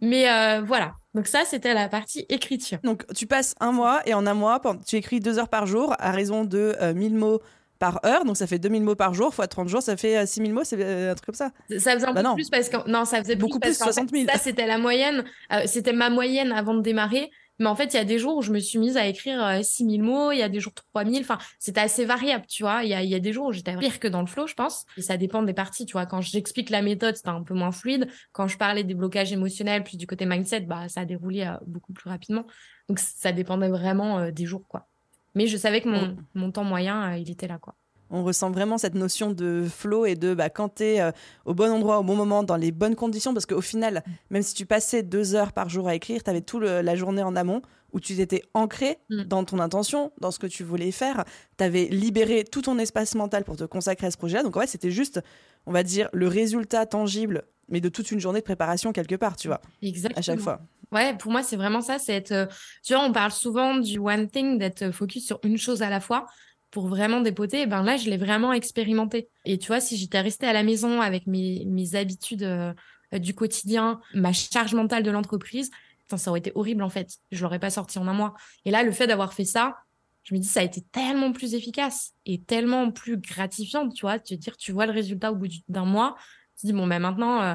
Mais 0.00 0.30
euh, 0.30 0.62
voilà. 0.62 0.92
Donc 1.14 1.26
ça, 1.26 1.44
c'était 1.44 1.74
la 1.74 1.88
partie 1.88 2.24
écriture. 2.28 2.78
Donc 2.82 3.04
tu 3.14 3.26
passes 3.26 3.54
un 3.60 3.72
mois 3.72 4.00
et 4.06 4.14
en 4.14 4.26
un 4.26 4.34
mois, 4.34 4.60
tu 4.86 4.96
écris 4.96 5.20
deux 5.20 5.38
heures 5.38 5.48
par 5.48 5.66
jour 5.66 5.94
à 5.98 6.10
raison 6.10 6.44
de 6.44 6.74
1000 6.94 7.14
euh, 7.14 7.18
mots 7.18 7.40
par 7.78 7.98
heure, 8.06 8.24
donc 8.24 8.36
ça 8.36 8.46
fait 8.46 8.60
2000 8.60 8.84
mots 8.84 8.94
par 8.94 9.12
jour, 9.12 9.34
fois 9.34 9.48
30 9.48 9.68
jours, 9.68 9.82
ça 9.82 9.96
fait 9.96 10.24
6000 10.24 10.50
euh, 10.50 10.54
mots, 10.54 10.64
c'est 10.64 11.08
un 11.10 11.14
truc 11.14 11.26
comme 11.26 11.34
ça. 11.34 11.50
Ça 11.78 11.94
faisait 11.94 12.06
un 12.06 12.12
bah 12.12 12.22
peu 12.22 12.34
plus 12.34 12.48
parce 12.48 12.68
que 12.68 12.88
non, 12.88 13.04
ça 13.04 13.18
faisait 13.18 13.34
beaucoup 13.34 13.58
plus, 13.58 13.76
60 13.76 14.10
000. 14.10 14.26
ça 14.32 14.38
c'était 14.38 14.66
la 14.66 14.78
moyenne, 14.78 15.24
c'était 15.66 15.92
ma 15.92 16.08
moyenne 16.08 16.52
avant 16.52 16.74
de 16.74 16.80
démarrer. 16.80 17.30
Mais 17.58 17.66
en 17.66 17.76
fait, 17.76 17.94
il 17.94 17.96
y 17.96 18.00
a 18.00 18.04
des 18.04 18.18
jours 18.18 18.36
où 18.36 18.42
je 18.42 18.50
me 18.50 18.58
suis 18.58 18.78
mise 18.78 18.96
à 18.96 19.06
écrire 19.06 19.64
6000 19.64 20.00
euh, 20.00 20.04
mots, 20.04 20.32
il 20.32 20.38
y 20.38 20.42
a 20.42 20.48
des 20.48 20.60
jours 20.60 20.72
3000. 20.94 21.20
Enfin, 21.20 21.38
c'était 21.58 21.80
assez 21.80 22.04
variable, 22.04 22.46
tu 22.46 22.62
vois. 22.62 22.82
Il 22.82 22.88
y 22.88 22.94
a, 22.94 23.02
y 23.02 23.14
a 23.14 23.20
des 23.20 23.32
jours 23.32 23.46
où 23.46 23.52
j'étais 23.52 23.76
pire 23.76 24.00
que 24.00 24.08
dans 24.08 24.20
le 24.20 24.26
flow, 24.26 24.46
je 24.46 24.54
pense. 24.54 24.84
Et 24.96 25.02
ça 25.02 25.16
dépend 25.16 25.42
des 25.42 25.52
parties, 25.52 25.86
tu 25.86 25.92
vois. 25.92 26.06
Quand 26.06 26.20
j'explique 26.20 26.70
la 26.70 26.82
méthode, 26.82 27.16
c'était 27.16 27.28
un 27.28 27.42
peu 27.42 27.54
moins 27.54 27.72
fluide. 27.72 28.08
Quand 28.32 28.48
je 28.48 28.56
parlais 28.56 28.84
des 28.84 28.94
blocages 28.94 29.32
émotionnels, 29.32 29.84
puis 29.84 29.96
du 29.96 30.06
côté 30.06 30.26
mindset, 30.26 30.62
bah, 30.62 30.88
ça 30.88 31.02
a 31.02 31.04
déroulé 31.04 31.42
euh, 31.42 31.56
beaucoup 31.66 31.92
plus 31.92 32.08
rapidement. 32.08 32.46
Donc, 32.88 32.98
ça 32.98 33.32
dépendait 33.32 33.68
vraiment 33.68 34.18
euh, 34.18 34.30
des 34.30 34.46
jours, 34.46 34.66
quoi. 34.66 34.88
Mais 35.34 35.46
je 35.46 35.56
savais 35.56 35.80
que 35.80 35.88
mon, 35.88 36.08
mm. 36.08 36.24
mon 36.34 36.50
temps 36.52 36.64
moyen, 36.64 37.16
il 37.16 37.30
était 37.30 37.48
là, 37.48 37.58
quoi 37.58 37.74
on 38.12 38.22
ressent 38.22 38.50
vraiment 38.50 38.78
cette 38.78 38.94
notion 38.94 39.32
de 39.32 39.66
flow 39.68 40.06
et 40.06 40.14
de 40.14 40.34
bah, 40.34 40.50
quand 40.50 40.76
tu 40.76 40.84
es 40.84 41.00
euh, 41.00 41.10
au 41.46 41.54
bon 41.54 41.70
endroit, 41.72 41.98
au 41.98 42.02
bon 42.04 42.14
moment, 42.14 42.42
dans 42.42 42.56
les 42.56 42.70
bonnes 42.70 42.94
conditions. 42.94 43.32
Parce 43.32 43.46
qu'au 43.46 43.62
final, 43.62 44.04
même 44.30 44.42
si 44.42 44.54
tu 44.54 44.66
passais 44.66 45.02
deux 45.02 45.34
heures 45.34 45.52
par 45.52 45.68
jour 45.68 45.88
à 45.88 45.94
écrire, 45.94 46.22
tu 46.22 46.30
avais 46.30 46.42
toute 46.42 46.62
la 46.62 46.94
journée 46.94 47.22
en 47.22 47.34
amont 47.34 47.62
où 47.92 48.00
tu 48.00 48.18
étais 48.20 48.42
ancré 48.54 48.98
mm. 49.10 49.24
dans 49.24 49.44
ton 49.44 49.58
intention, 49.58 50.12
dans 50.20 50.30
ce 50.30 50.38
que 50.38 50.46
tu 50.46 50.62
voulais 50.62 50.92
faire. 50.92 51.24
Tu 51.58 51.64
avais 51.64 51.84
libéré 51.84 52.44
tout 52.44 52.62
ton 52.62 52.78
espace 52.78 53.14
mental 53.14 53.44
pour 53.44 53.56
te 53.56 53.64
consacrer 53.64 54.06
à 54.06 54.10
ce 54.10 54.16
projet-là. 54.16 54.42
Donc 54.42 54.56
en 54.56 54.60
fait, 54.60 54.66
c'était 54.66 54.90
juste, 54.90 55.20
on 55.66 55.72
va 55.72 55.82
dire, 55.82 56.08
le 56.12 56.28
résultat 56.28 56.86
tangible, 56.86 57.44
mais 57.68 57.80
de 57.80 57.88
toute 57.88 58.10
une 58.10 58.20
journée 58.20 58.40
de 58.40 58.44
préparation 58.44 58.92
quelque 58.92 59.14
part, 59.14 59.36
tu 59.36 59.48
vois. 59.48 59.60
Exactement. 59.82 60.18
À 60.18 60.22
chaque 60.22 60.40
fois. 60.40 60.60
Ouais, 60.90 61.16
pour 61.16 61.32
moi, 61.32 61.42
c'est 61.42 61.56
vraiment 61.56 61.80
ça. 61.80 61.98
C'est 61.98 62.12
être, 62.12 62.32
euh, 62.32 62.46
tu 62.82 62.92
vois, 62.92 63.04
on 63.04 63.12
parle 63.12 63.32
souvent 63.32 63.76
du 63.76 63.98
one 63.98 64.28
thing, 64.28 64.58
d'être 64.58 64.90
focus 64.90 65.24
sur 65.24 65.40
une 65.42 65.56
chose 65.56 65.82
à 65.82 65.88
la 65.88 66.00
fois 66.00 66.26
pour 66.72 66.88
vraiment 66.88 67.20
dépoter, 67.20 67.60
et 67.62 67.66
ben 67.66 67.84
là, 67.84 67.96
je 67.96 68.10
l'ai 68.10 68.16
vraiment 68.16 68.52
expérimenté. 68.52 69.28
Et 69.44 69.58
tu 69.58 69.68
vois, 69.68 69.80
si 69.80 69.96
j'étais 69.96 70.20
restée 70.20 70.46
à 70.46 70.52
la 70.52 70.64
maison 70.64 71.00
avec 71.00 71.28
mes, 71.28 71.64
mes 71.66 71.94
habitudes 71.94 72.42
euh, 72.42 72.72
du 73.12 73.34
quotidien, 73.34 74.00
ma 74.14 74.32
charge 74.32 74.74
mentale 74.74 75.04
de 75.04 75.10
l'entreprise, 75.10 75.70
ça 76.18 76.30
aurait 76.30 76.40
été 76.40 76.52
horrible 76.54 76.82
en 76.82 76.90
fait. 76.90 77.18
Je 77.30 77.42
l'aurais 77.42 77.58
pas 77.58 77.70
sorti 77.70 77.98
en 77.98 78.06
un 78.06 78.12
mois. 78.12 78.34
Et 78.64 78.70
là, 78.70 78.82
le 78.82 78.92
fait 78.92 79.06
d'avoir 79.06 79.32
fait 79.32 79.44
ça, 79.44 79.76
je 80.24 80.34
me 80.34 80.40
dis, 80.40 80.46
ça 80.46 80.60
a 80.60 80.62
été 80.62 80.80
tellement 80.80 81.32
plus 81.32 81.54
efficace 81.54 82.12
et 82.26 82.40
tellement 82.40 82.90
plus 82.90 83.16
gratifiant, 83.16 83.88
tu 83.88 84.02
vois, 84.02 84.18
te 84.18 84.34
dire, 84.34 84.56
tu 84.56 84.72
vois 84.72 84.86
le 84.86 84.92
résultat 84.92 85.32
au 85.32 85.36
bout 85.36 85.48
d'un 85.68 85.84
mois, 85.84 86.16
tu 86.56 86.62
te 86.62 86.66
dis, 86.68 86.72
bon, 86.72 86.86
ben 86.86 87.00
maintenant, 87.00 87.42
euh, 87.42 87.54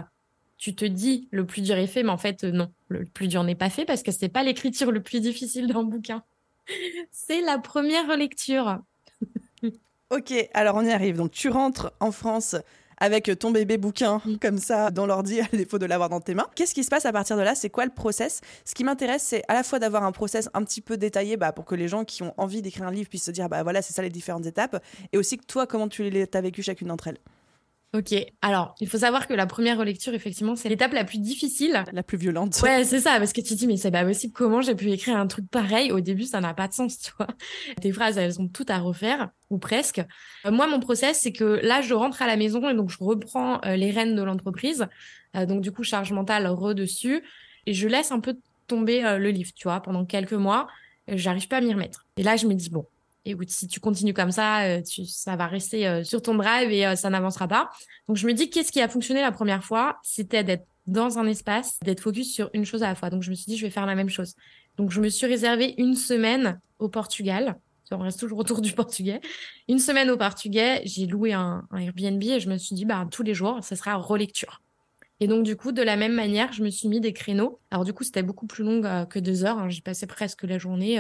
tu 0.58 0.76
te 0.76 0.84
dis, 0.84 1.30
le 1.32 1.46
plus 1.46 1.62
dur 1.62 1.78
est 1.78 1.88
fait, 1.88 2.04
mais 2.04 2.10
en 2.10 2.18
fait, 2.18 2.44
euh, 2.44 2.52
non, 2.52 2.74
le 2.90 3.06
plus 3.06 3.28
dur 3.28 3.44
n'est 3.44 3.56
pas 3.56 3.70
fait 3.70 3.86
parce 3.86 4.04
que 4.04 4.12
c'est 4.12 4.30
pas 4.30 4.44
l'écriture 4.44 4.92
le 4.92 5.02
plus 5.02 5.22
difficile 5.22 5.68
d'un 5.68 5.84
bouquin. 5.84 6.24
c'est 7.12 7.42
la 7.42 7.58
première 7.58 8.18
lecture. 8.18 8.80
Ok, 10.10 10.34
alors 10.54 10.76
on 10.76 10.86
y 10.86 10.92
arrive. 10.92 11.18
Donc 11.18 11.32
tu 11.32 11.50
rentres 11.50 11.92
en 12.00 12.12
France 12.12 12.56
avec 13.00 13.30
ton 13.38 13.52
bébé 13.52 13.78
bouquin 13.78 14.22
mm. 14.26 14.38
comme 14.38 14.58
ça 14.58 14.90
dans 14.90 15.06
l'ordi 15.06 15.42
à 15.42 15.48
défaut 15.52 15.78
de 15.80 15.86
l'avoir 15.86 16.10
dans 16.10 16.22
tes 16.22 16.34
mains. 16.34 16.48
Qu'est-ce 16.56 16.74
qui 16.74 16.84
se 16.84 16.90
passe 16.90 17.06
à 17.06 17.12
partir 17.12 17.36
de 17.36 17.42
là? 17.42 17.56
C'est 17.56 17.70
quoi 17.70 17.86
le 17.86 17.92
process? 17.92 18.40
Ce 18.64 18.74
qui 18.74 18.84
m'intéresse, 18.86 19.24
c'est 19.24 19.44
à 19.50 19.54
la 19.54 19.64
fois 19.64 19.80
d'avoir 19.80 20.04
un 20.04 20.14
process 20.14 20.50
un 20.54 20.64
petit 20.64 20.82
peu 20.82 20.96
détaillé 20.96 21.36
bah, 21.36 21.52
pour 21.52 21.66
que 21.66 21.76
les 21.76 21.90
gens 21.90 22.06
qui 22.06 22.24
ont 22.24 22.34
envie 22.38 22.62
d'écrire 22.62 22.88
un 22.88 22.92
livre 22.92 23.10
puissent 23.10 23.26
se 23.26 23.32
dire 23.32 23.50
bah 23.50 23.64
voilà, 23.64 23.82
c'est 23.82 23.94
ça 23.94 24.02
les 24.02 24.10
différentes 24.10 24.46
étapes 24.46 24.82
et 25.12 25.18
aussi 25.18 25.38
que 25.38 25.46
toi 25.46 25.68
comment 25.68 25.90
tu 25.90 26.10
as 26.34 26.42
vécu 26.42 26.64
chacune 26.64 26.88
d'entre 26.88 27.10
elles. 27.10 27.20
Ok, 27.94 28.14
alors 28.42 28.76
il 28.82 28.88
faut 28.88 28.98
savoir 28.98 29.28
que 29.28 29.34
la 29.34 29.46
première 29.46 29.78
relecture, 29.78 30.14
effectivement, 30.14 30.58
c'est 30.58 30.68
l'étape 30.68 30.92
la 30.92 31.06
plus 31.06 31.20
difficile. 31.20 31.86
La 31.94 32.04
plus 32.04 32.18
violente. 32.18 32.60
Ouais, 32.62 32.84
c'est 32.84 33.00
ça, 33.00 33.18
parce 33.18 33.32
que 33.32 33.40
tu 33.40 33.54
te 33.54 33.54
dis, 33.54 33.66
mais 33.66 33.78
c'est 33.78 33.92
pas 33.92 34.04
possible, 34.04 34.34
comment 34.34 34.62
j'ai 34.62 34.76
pu 34.76 34.92
écrire 34.92 35.16
un 35.16 35.26
truc 35.26 35.50
pareil? 35.50 35.94
Au 35.94 36.02
début, 36.02 36.24
ça 36.24 36.42
n'a 36.42 36.54
pas 36.54 36.68
de 36.68 36.74
sens, 36.74 37.00
tu 37.00 37.12
vois. 37.18 37.30
Tes 37.82 37.94
phrases, 37.94 38.18
elles 38.18 38.42
ont 38.42 38.50
tout 38.50 38.66
à 38.68 38.80
refaire, 38.80 39.30
ou 39.50 39.58
presque. 39.58 40.00
Euh, 40.46 40.52
moi, 40.52 40.68
mon 40.68 40.82
process, 40.82 41.22
c'est 41.22 41.32
que 41.32 41.62
là, 41.64 41.82
je 41.82 41.94
rentre 41.94 42.22
à 42.22 42.28
la 42.28 42.36
maison 42.36 42.68
et 42.70 42.76
donc 42.76 42.90
je 42.90 42.98
reprends 43.00 43.62
euh, 43.66 43.78
les 43.78 43.90
rênes 43.90 44.16
de 44.16 44.22
l'entreprise. 44.22 44.88
Euh, 45.38 45.46
donc, 45.46 45.62
du 45.62 45.72
coup, 45.72 45.84
charge 45.84 46.12
mentale 46.12 46.46
redessus. 46.48 47.24
Et 47.68 47.74
je 47.74 47.88
laisse 47.88 48.12
un 48.12 48.20
peu 48.20 48.38
tomber 48.68 49.02
le 49.02 49.30
livre, 49.30 49.52
tu 49.56 49.64
vois, 49.64 49.82
pendant 49.82 50.06
quelques 50.06 50.34
mois. 50.34 50.68
J'arrive 51.08 51.48
pas 51.48 51.58
à 51.58 51.62
m'y 51.62 51.74
remettre. 51.74 52.06
Et 52.18 52.24
là, 52.24 52.36
je 52.36 52.48
me 52.48 52.54
dis, 52.54 52.70
bon, 52.70 52.86
écoute, 53.32 53.50
si 53.50 53.68
tu 53.68 53.80
continues 53.80 54.14
comme 54.14 54.32
ça, 54.32 54.64
euh, 54.64 54.82
ça 54.84 55.36
va 55.36 55.48
rester 55.48 55.88
euh, 55.88 56.04
sur 56.04 56.22
ton 56.22 56.36
drive 56.36 56.72
et 56.72 56.86
euh, 56.86 56.96
ça 56.96 57.10
n'avancera 57.10 57.48
pas. 57.48 57.70
Donc, 58.08 58.18
je 58.18 58.28
me 58.28 58.34
dis, 58.34 58.50
qu'est-ce 58.50 58.72
qui 58.72 58.82
a 58.82 58.88
fonctionné 58.88 59.22
la 59.22 59.32
première 59.32 59.64
fois? 59.64 59.98
C'était 60.04 60.44
d'être 60.44 60.66
dans 60.86 61.20
un 61.20 61.28
espace, 61.28 61.80
d'être 61.84 62.00
focus 62.00 62.34
sur 62.34 62.50
une 62.54 62.66
chose 62.66 62.84
à 62.84 62.88
la 62.88 62.96
fois. 62.96 63.10
Donc, 63.10 63.24
je 63.24 63.30
me 63.30 63.36
suis 63.36 63.46
dit, 63.46 63.58
je 63.58 63.66
vais 63.66 63.72
faire 63.72 63.86
la 63.86 63.96
même 63.96 64.10
chose. 64.10 64.36
Donc, 64.78 64.92
je 64.92 65.02
me 65.02 65.10
suis 65.10 65.26
réservé 65.26 65.76
une 65.78 65.96
semaine 65.96 66.60
au 66.80 66.90
Portugal. 66.90 67.60
On 67.92 68.00
reste 68.00 68.20
toujours 68.20 68.40
autour 68.40 68.62
du 68.62 68.74
portugais. 68.74 69.22
Une 69.70 69.80
semaine 69.80 70.10
au 70.10 70.18
portugais, 70.18 70.82
j'ai 70.86 71.08
loué 71.08 71.34
un, 71.34 71.68
Airbnb 71.74 72.22
et 72.24 72.40
je 72.40 72.50
me 72.50 72.58
suis 72.58 72.76
dit, 72.76 72.86
bah, 72.86 73.08
tous 73.10 73.24
les 73.24 73.34
jours, 73.34 73.60
ça 73.62 73.76
sera 73.76 73.96
relecture. 73.96 74.62
Et 75.20 75.28
donc, 75.28 75.44
du 75.44 75.56
coup, 75.56 75.72
de 75.72 75.82
la 75.82 75.96
même 75.96 76.14
manière, 76.14 76.54
je 76.54 76.64
me 76.64 76.70
suis 76.70 76.88
mis 76.88 77.00
des 77.00 77.14
créneaux. 77.14 77.60
Alors, 77.72 77.86
du 77.86 77.94
coup, 77.94 78.04
c'était 78.04 78.24
beaucoup 78.24 78.46
plus 78.46 78.64
long 78.64 79.06
que 79.06 79.20
deux 79.20 79.46
heures. 79.46 79.58
Hein. 79.58 79.70
J'y 79.70 79.82
passais 79.82 80.06
presque 80.06 80.44
la 80.44 80.58
journée 80.60 81.00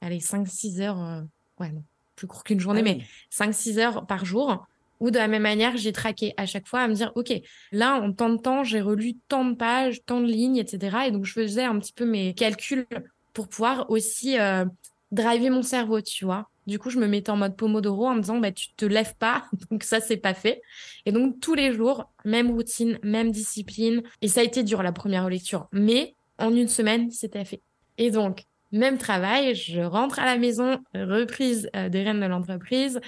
allez, 0.00 0.18
5-6 0.18 0.80
heures, 0.80 1.02
euh, 1.02 1.22
ouais, 1.60 1.70
non, 1.70 1.82
plus 2.16 2.26
court 2.26 2.44
qu'une 2.44 2.60
journée, 2.60 2.80
ah 2.80 2.84
mais 2.84 3.00
5-6 3.30 3.78
heures 3.78 4.06
par 4.06 4.24
jour. 4.24 4.66
Ou 5.00 5.12
de 5.12 5.18
la 5.18 5.28
même 5.28 5.42
manière, 5.42 5.76
j'ai 5.76 5.92
traqué 5.92 6.34
à 6.36 6.44
chaque 6.44 6.66
fois 6.66 6.80
à 6.80 6.88
me 6.88 6.94
dire, 6.94 7.12
OK, 7.14 7.32
là, 7.70 8.00
en 8.00 8.12
tant 8.12 8.30
de 8.30 8.36
temps, 8.36 8.64
j'ai 8.64 8.80
relu 8.80 9.14
tant 9.28 9.44
de 9.44 9.54
pages, 9.54 10.04
tant 10.04 10.20
de 10.20 10.26
lignes, 10.26 10.56
etc. 10.56 10.96
Et 11.06 11.10
donc, 11.12 11.24
je 11.24 11.32
faisais 11.32 11.62
un 11.62 11.78
petit 11.78 11.92
peu 11.92 12.04
mes 12.04 12.34
calculs 12.34 12.84
pour 13.32 13.46
pouvoir 13.46 13.88
aussi 13.90 14.36
euh, 14.40 14.64
driver 15.12 15.50
mon 15.50 15.62
cerveau, 15.62 16.00
tu 16.00 16.24
vois. 16.24 16.48
Du 16.66 16.80
coup, 16.80 16.90
je 16.90 16.98
me 16.98 17.06
mettais 17.06 17.30
en 17.30 17.36
mode 17.36 17.56
Pomodoro 17.56 18.08
en 18.08 18.16
me 18.16 18.20
disant, 18.20 18.40
bah, 18.40 18.50
tu 18.50 18.72
te 18.74 18.84
lèves 18.84 19.14
pas, 19.14 19.44
donc 19.70 19.84
ça, 19.84 20.00
c'est 20.00 20.16
pas 20.16 20.34
fait. 20.34 20.60
Et 21.06 21.12
donc, 21.12 21.38
tous 21.38 21.54
les 21.54 21.72
jours, 21.72 22.10
même 22.24 22.50
routine, 22.50 22.98
même 23.04 23.30
discipline. 23.30 24.02
Et 24.20 24.26
ça 24.26 24.40
a 24.40 24.42
été 24.42 24.64
dur, 24.64 24.82
la 24.82 24.92
première 24.92 25.28
lecture. 25.28 25.68
Mais 25.70 26.16
en 26.38 26.52
une 26.54 26.68
semaine, 26.68 27.10
c'était 27.12 27.44
fait. 27.44 27.62
Et 27.98 28.10
donc, 28.10 28.44
même 28.72 28.98
travail, 28.98 29.54
je 29.54 29.80
rentre 29.80 30.18
à 30.18 30.24
la 30.24 30.36
maison, 30.36 30.78
reprise 30.94 31.70
euh, 31.74 31.88
des 31.88 32.02
rênes 32.02 32.20
de 32.20 32.26
l'entreprise. 32.26 33.00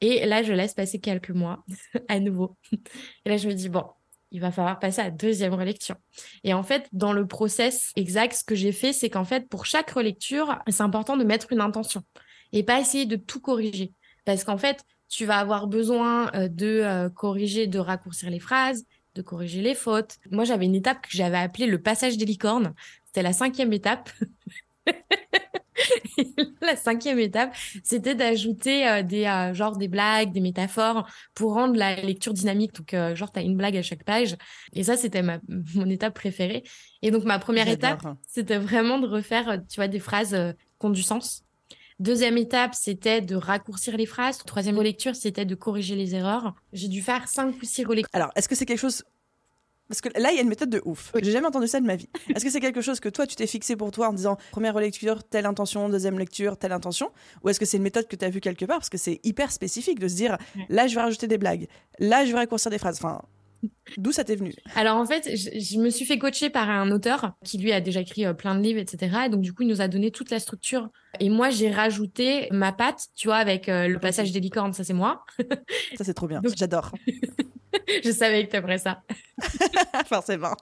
Et 0.00 0.26
là, 0.26 0.42
je 0.42 0.52
laisse 0.52 0.74
passer 0.74 0.98
quelques 0.98 1.30
mois 1.30 1.64
à 2.08 2.18
nouveau. 2.20 2.56
Et 3.24 3.28
là, 3.28 3.36
je 3.36 3.48
me 3.48 3.54
dis, 3.54 3.68
bon, 3.68 3.84
il 4.32 4.40
va 4.40 4.50
falloir 4.50 4.78
passer 4.78 5.00
à 5.00 5.04
la 5.04 5.10
deuxième 5.10 5.54
relecture. 5.54 5.96
Et 6.42 6.54
en 6.54 6.62
fait, 6.62 6.88
dans 6.92 7.12
le 7.12 7.26
process 7.26 7.92
exact, 7.96 8.32
ce 8.32 8.44
que 8.44 8.54
j'ai 8.54 8.72
fait, 8.72 8.92
c'est 8.92 9.10
qu'en 9.10 9.24
fait, 9.24 9.48
pour 9.48 9.66
chaque 9.66 9.90
relecture, 9.90 10.58
c'est 10.68 10.82
important 10.82 11.16
de 11.16 11.24
mettre 11.24 11.52
une 11.52 11.60
intention 11.60 12.02
et 12.52 12.62
pas 12.62 12.80
essayer 12.80 13.06
de 13.06 13.16
tout 13.16 13.40
corriger. 13.40 13.92
Parce 14.24 14.44
qu'en 14.44 14.56
fait, 14.56 14.82
tu 15.08 15.26
vas 15.26 15.38
avoir 15.38 15.66
besoin 15.66 16.30
euh, 16.34 16.48
de 16.48 16.66
euh, 16.66 17.10
corriger, 17.10 17.66
de 17.66 17.78
raccourcir 17.78 18.30
les 18.30 18.40
phrases, 18.40 18.86
de 19.14 19.22
corriger 19.22 19.60
les 19.60 19.74
fautes. 19.74 20.16
Moi, 20.30 20.44
j'avais 20.44 20.64
une 20.64 20.74
étape 20.74 21.02
que 21.02 21.10
j'avais 21.10 21.36
appelée 21.36 21.66
le 21.66 21.80
passage 21.80 22.16
des 22.16 22.24
licornes. 22.24 22.74
C'était 23.04 23.22
la 23.22 23.34
cinquième 23.34 23.72
étape. 23.72 24.10
la 26.60 26.76
cinquième 26.76 27.18
étape, 27.18 27.54
c'était 27.82 28.14
d'ajouter 28.14 28.86
euh, 28.88 29.02
des 29.02 29.24
euh, 29.26 29.54
genre 29.54 29.76
des 29.76 29.88
blagues, 29.88 30.32
des 30.32 30.40
métaphores 30.40 31.08
pour 31.34 31.54
rendre 31.54 31.76
la 31.76 31.96
lecture 31.96 32.32
dynamique. 32.32 32.74
Donc 32.74 32.94
euh, 32.94 33.14
genre 33.14 33.32
tu 33.32 33.38
as 33.38 33.42
une 33.42 33.56
blague 33.56 33.76
à 33.76 33.82
chaque 33.82 34.04
page 34.04 34.36
et 34.72 34.82
ça 34.84 34.96
c'était 34.96 35.22
ma 35.22 35.38
mon 35.74 35.88
étape 35.88 36.14
préférée. 36.14 36.62
Et 37.02 37.10
donc 37.10 37.24
ma 37.24 37.38
première 37.38 37.68
étape, 37.68 38.02
c'était 38.26 38.58
vraiment 38.58 38.98
de 38.98 39.06
refaire 39.06 39.58
tu 39.68 39.76
vois 39.76 39.88
des 39.88 40.00
phrases 40.00 40.36
qui 40.80 40.86
ont 40.86 40.90
du 40.90 41.02
sens. 41.02 41.44
Deuxième 42.00 42.36
étape, 42.36 42.74
c'était 42.74 43.20
de 43.20 43.36
raccourcir 43.36 43.96
les 43.96 44.06
phrases. 44.06 44.38
Troisième 44.38 44.76
relecture, 44.76 45.14
c'était 45.14 45.44
de 45.44 45.54
corriger 45.54 45.94
les 45.94 46.16
erreurs. 46.16 46.54
J'ai 46.72 46.88
dû 46.88 47.00
faire 47.00 47.28
cinq 47.28 47.54
ou 47.62 47.64
six 47.64 47.84
relectures. 47.84 48.10
Alors, 48.12 48.32
est-ce 48.34 48.48
que 48.48 48.56
c'est 48.56 48.66
quelque 48.66 48.80
chose 48.80 49.04
Parce 49.92 50.00
que 50.00 50.08
là, 50.18 50.30
il 50.32 50.36
y 50.36 50.38
a 50.38 50.42
une 50.42 50.48
méthode 50.48 50.70
de 50.70 50.80
ouf. 50.86 51.12
J'ai 51.22 51.32
jamais 51.32 51.48
entendu 51.48 51.66
ça 51.66 51.78
de 51.78 51.84
ma 51.84 51.96
vie. 51.96 52.08
Est-ce 52.34 52.42
que 52.42 52.50
c'est 52.50 52.60
quelque 52.60 52.80
chose 52.80 52.98
que 52.98 53.10
toi, 53.10 53.26
tu 53.26 53.36
t'es 53.36 53.46
fixé 53.46 53.76
pour 53.76 53.90
toi 53.90 54.08
en 54.08 54.14
disant 54.14 54.38
première 54.50 54.78
lecture, 54.78 55.22
telle 55.22 55.44
intention, 55.44 55.90
deuxième 55.90 56.18
lecture, 56.18 56.56
telle 56.56 56.72
intention? 56.72 57.10
Ou 57.44 57.50
est-ce 57.50 57.60
que 57.60 57.66
c'est 57.66 57.76
une 57.76 57.82
méthode 57.82 58.08
que 58.08 58.16
tu 58.16 58.24
as 58.24 58.30
vue 58.30 58.40
quelque 58.40 58.64
part? 58.64 58.78
Parce 58.78 58.88
que 58.88 58.96
c'est 58.96 59.20
hyper 59.22 59.52
spécifique 59.52 59.98
de 59.98 60.08
se 60.08 60.14
dire 60.14 60.38
là, 60.70 60.86
je 60.86 60.94
vais 60.94 61.02
rajouter 61.02 61.26
des 61.26 61.36
blagues, 61.36 61.68
là, 61.98 62.24
je 62.24 62.32
vais 62.32 62.38
raccourcir 62.38 62.70
des 62.70 62.78
phrases. 62.78 62.96
Enfin, 62.96 63.20
D'où 63.98 64.12
ça 64.12 64.24
t'est 64.24 64.34
venu? 64.34 64.54
Alors 64.76 64.96
en 64.96 65.04
fait, 65.04 65.28
je, 65.36 65.78
me 65.78 65.90
suis 65.90 66.06
fait 66.06 66.18
coacher 66.18 66.48
par 66.48 66.70
un 66.70 66.90
auteur 66.90 67.34
qui 67.44 67.58
lui 67.58 67.70
a 67.72 67.82
déjà 67.82 68.00
écrit 68.00 68.24
euh, 68.24 68.32
plein 68.32 68.54
de 68.54 68.62
livres, 68.62 68.80
etc. 68.80 69.24
Et 69.26 69.28
donc 69.28 69.42
du 69.42 69.52
coup, 69.52 69.62
il 69.62 69.68
nous 69.68 69.82
a 69.82 69.88
donné 69.88 70.10
toute 70.10 70.30
la 70.30 70.38
structure. 70.38 70.88
Et 71.20 71.28
moi, 71.28 71.50
j'ai 71.50 71.70
rajouté 71.70 72.48
ma 72.50 72.72
patte, 72.72 73.08
tu 73.14 73.28
vois, 73.28 73.36
avec 73.36 73.68
euh, 73.68 73.88
le 73.88 73.98
passage 73.98 74.32
des 74.32 74.40
licornes, 74.40 74.72
ça 74.72 74.84
c'est 74.84 74.94
moi. 74.94 75.24
ça 75.96 76.02
c'est 76.02 76.14
trop 76.14 76.26
bien, 76.26 76.40
j'adore. 76.56 76.92
je 78.04 78.10
savais 78.10 78.46
que 78.46 78.52
t'aimerais 78.52 78.78
ça. 78.78 79.02
Forcément. 80.06 80.54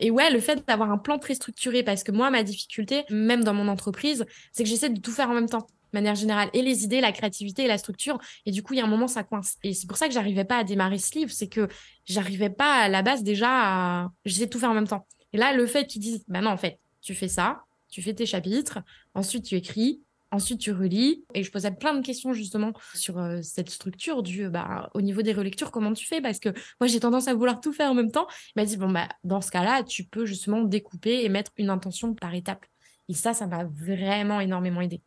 Et 0.00 0.10
ouais, 0.10 0.30
le 0.30 0.40
fait 0.40 0.66
d'avoir 0.66 0.90
un 0.90 0.98
plan 0.98 1.18
très 1.18 1.34
structuré, 1.34 1.82
parce 1.82 2.04
que 2.04 2.12
moi, 2.12 2.30
ma 2.30 2.42
difficulté, 2.42 3.04
même 3.10 3.44
dans 3.44 3.54
mon 3.54 3.68
entreprise, 3.68 4.26
c'est 4.52 4.64
que 4.64 4.68
j'essaie 4.68 4.90
de 4.90 5.00
tout 5.00 5.12
faire 5.12 5.30
en 5.30 5.34
même 5.34 5.48
temps 5.48 5.66
manière 5.94 6.16
générale, 6.16 6.50
et 6.52 6.60
les 6.60 6.84
idées, 6.84 7.00
la 7.00 7.12
créativité 7.12 7.62
et 7.62 7.68
la 7.68 7.78
structure. 7.78 8.18
Et 8.44 8.50
du 8.50 8.62
coup, 8.62 8.74
il 8.74 8.78
y 8.78 8.80
a 8.80 8.84
un 8.84 8.88
moment, 8.88 9.08
ça 9.08 9.22
coince. 9.22 9.56
Et 9.62 9.72
c'est 9.72 9.86
pour 9.86 9.96
ça 9.96 10.08
que 10.08 10.12
j'arrivais 10.12 10.44
pas 10.44 10.58
à 10.58 10.64
démarrer 10.64 10.98
ce 10.98 11.16
livre, 11.16 11.30
c'est 11.30 11.48
que 11.48 11.68
j'arrivais 12.04 12.50
pas 12.50 12.80
à 12.80 12.88
la 12.88 13.02
base 13.02 13.22
déjà 13.22 13.48
à... 13.48 14.10
J'essayais 14.24 14.46
de 14.46 14.50
tout 14.50 14.58
faire 14.58 14.70
en 14.70 14.74
même 14.74 14.88
temps. 14.88 15.06
Et 15.32 15.38
là, 15.38 15.54
le 15.54 15.66
fait 15.66 15.86
qu'ils 15.86 16.02
disent, 16.02 16.24
bah 16.28 16.40
non, 16.40 16.50
en 16.50 16.56
fait, 16.56 16.78
tu 17.00 17.14
fais 17.14 17.28
ça, 17.28 17.62
tu 17.88 18.02
fais 18.02 18.12
tes 18.12 18.26
chapitres, 18.26 18.80
ensuite 19.14 19.44
tu 19.44 19.54
écris, 19.54 20.02
ensuite 20.34 20.60
tu 20.60 20.72
relis. 20.72 21.24
Et 21.34 21.42
je 21.42 21.50
posais 21.50 21.70
plein 21.70 21.94
de 21.94 22.04
questions 22.04 22.32
justement 22.32 22.72
sur 22.94 23.18
euh, 23.18 23.40
cette 23.42 23.70
structure 23.70 24.22
du, 24.22 24.48
bah, 24.48 24.90
au 24.94 25.00
niveau 25.00 25.22
des 25.22 25.32
relectures, 25.32 25.70
comment 25.70 25.92
tu 25.92 26.06
fais? 26.06 26.20
Parce 26.20 26.38
que 26.38 26.50
moi, 26.80 26.88
j'ai 26.88 27.00
tendance 27.00 27.28
à 27.28 27.34
vouloir 27.34 27.60
tout 27.60 27.72
faire 27.72 27.90
en 27.90 27.94
même 27.94 28.10
temps. 28.10 28.26
Il 28.54 28.60
m'a 28.60 28.66
dit, 28.66 28.76
bon, 28.76 28.90
bah, 28.90 29.08
dans 29.22 29.40
ce 29.40 29.50
cas-là, 29.50 29.82
tu 29.82 30.04
peux 30.04 30.26
justement 30.26 30.62
découper 30.62 31.24
et 31.24 31.28
mettre 31.28 31.52
une 31.56 31.70
intention 31.70 32.14
par 32.14 32.34
étape. 32.34 32.66
Et 33.08 33.14
ça, 33.14 33.34
ça 33.34 33.46
m'a 33.46 33.64
vraiment 33.64 34.40
énormément 34.40 34.80
aidé. 34.80 35.02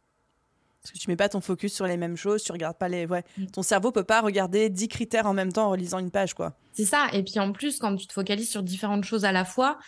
Parce 0.82 0.94
que 0.94 1.00
tu 1.00 1.10
mets 1.10 1.18
pas 1.18 1.28
ton 1.28 1.42
focus 1.42 1.74
sur 1.74 1.86
les 1.86 1.98
mêmes 1.98 2.16
choses, 2.16 2.44
tu 2.44 2.52
regardes 2.52 2.78
pas 2.78 2.88
les. 2.88 3.06
Ouais. 3.06 3.24
Mm. 3.38 3.48
Ton 3.48 3.62
cerveau 3.62 3.92
peut 3.92 4.06
pas 4.06 4.22
regarder 4.22 4.70
10 4.70 4.88
critères 4.88 5.26
en 5.26 5.34
même 5.34 5.52
temps 5.52 5.66
en 5.66 5.72
relisant 5.72 6.00
une 6.00 6.12
page, 6.12 6.34
quoi. 6.34 6.54
C'est 6.72 6.86
ça. 6.86 7.08
Et 7.12 7.24
puis 7.24 7.40
en 7.40 7.52
plus, 7.52 7.80
quand 7.80 7.96
tu 7.96 8.08
te 8.08 8.14
focalises 8.14 8.50
sur 8.50 8.64
différentes 8.64 9.04
choses 9.04 9.26
à 9.26 9.32
la 9.32 9.44
fois, 9.44 9.80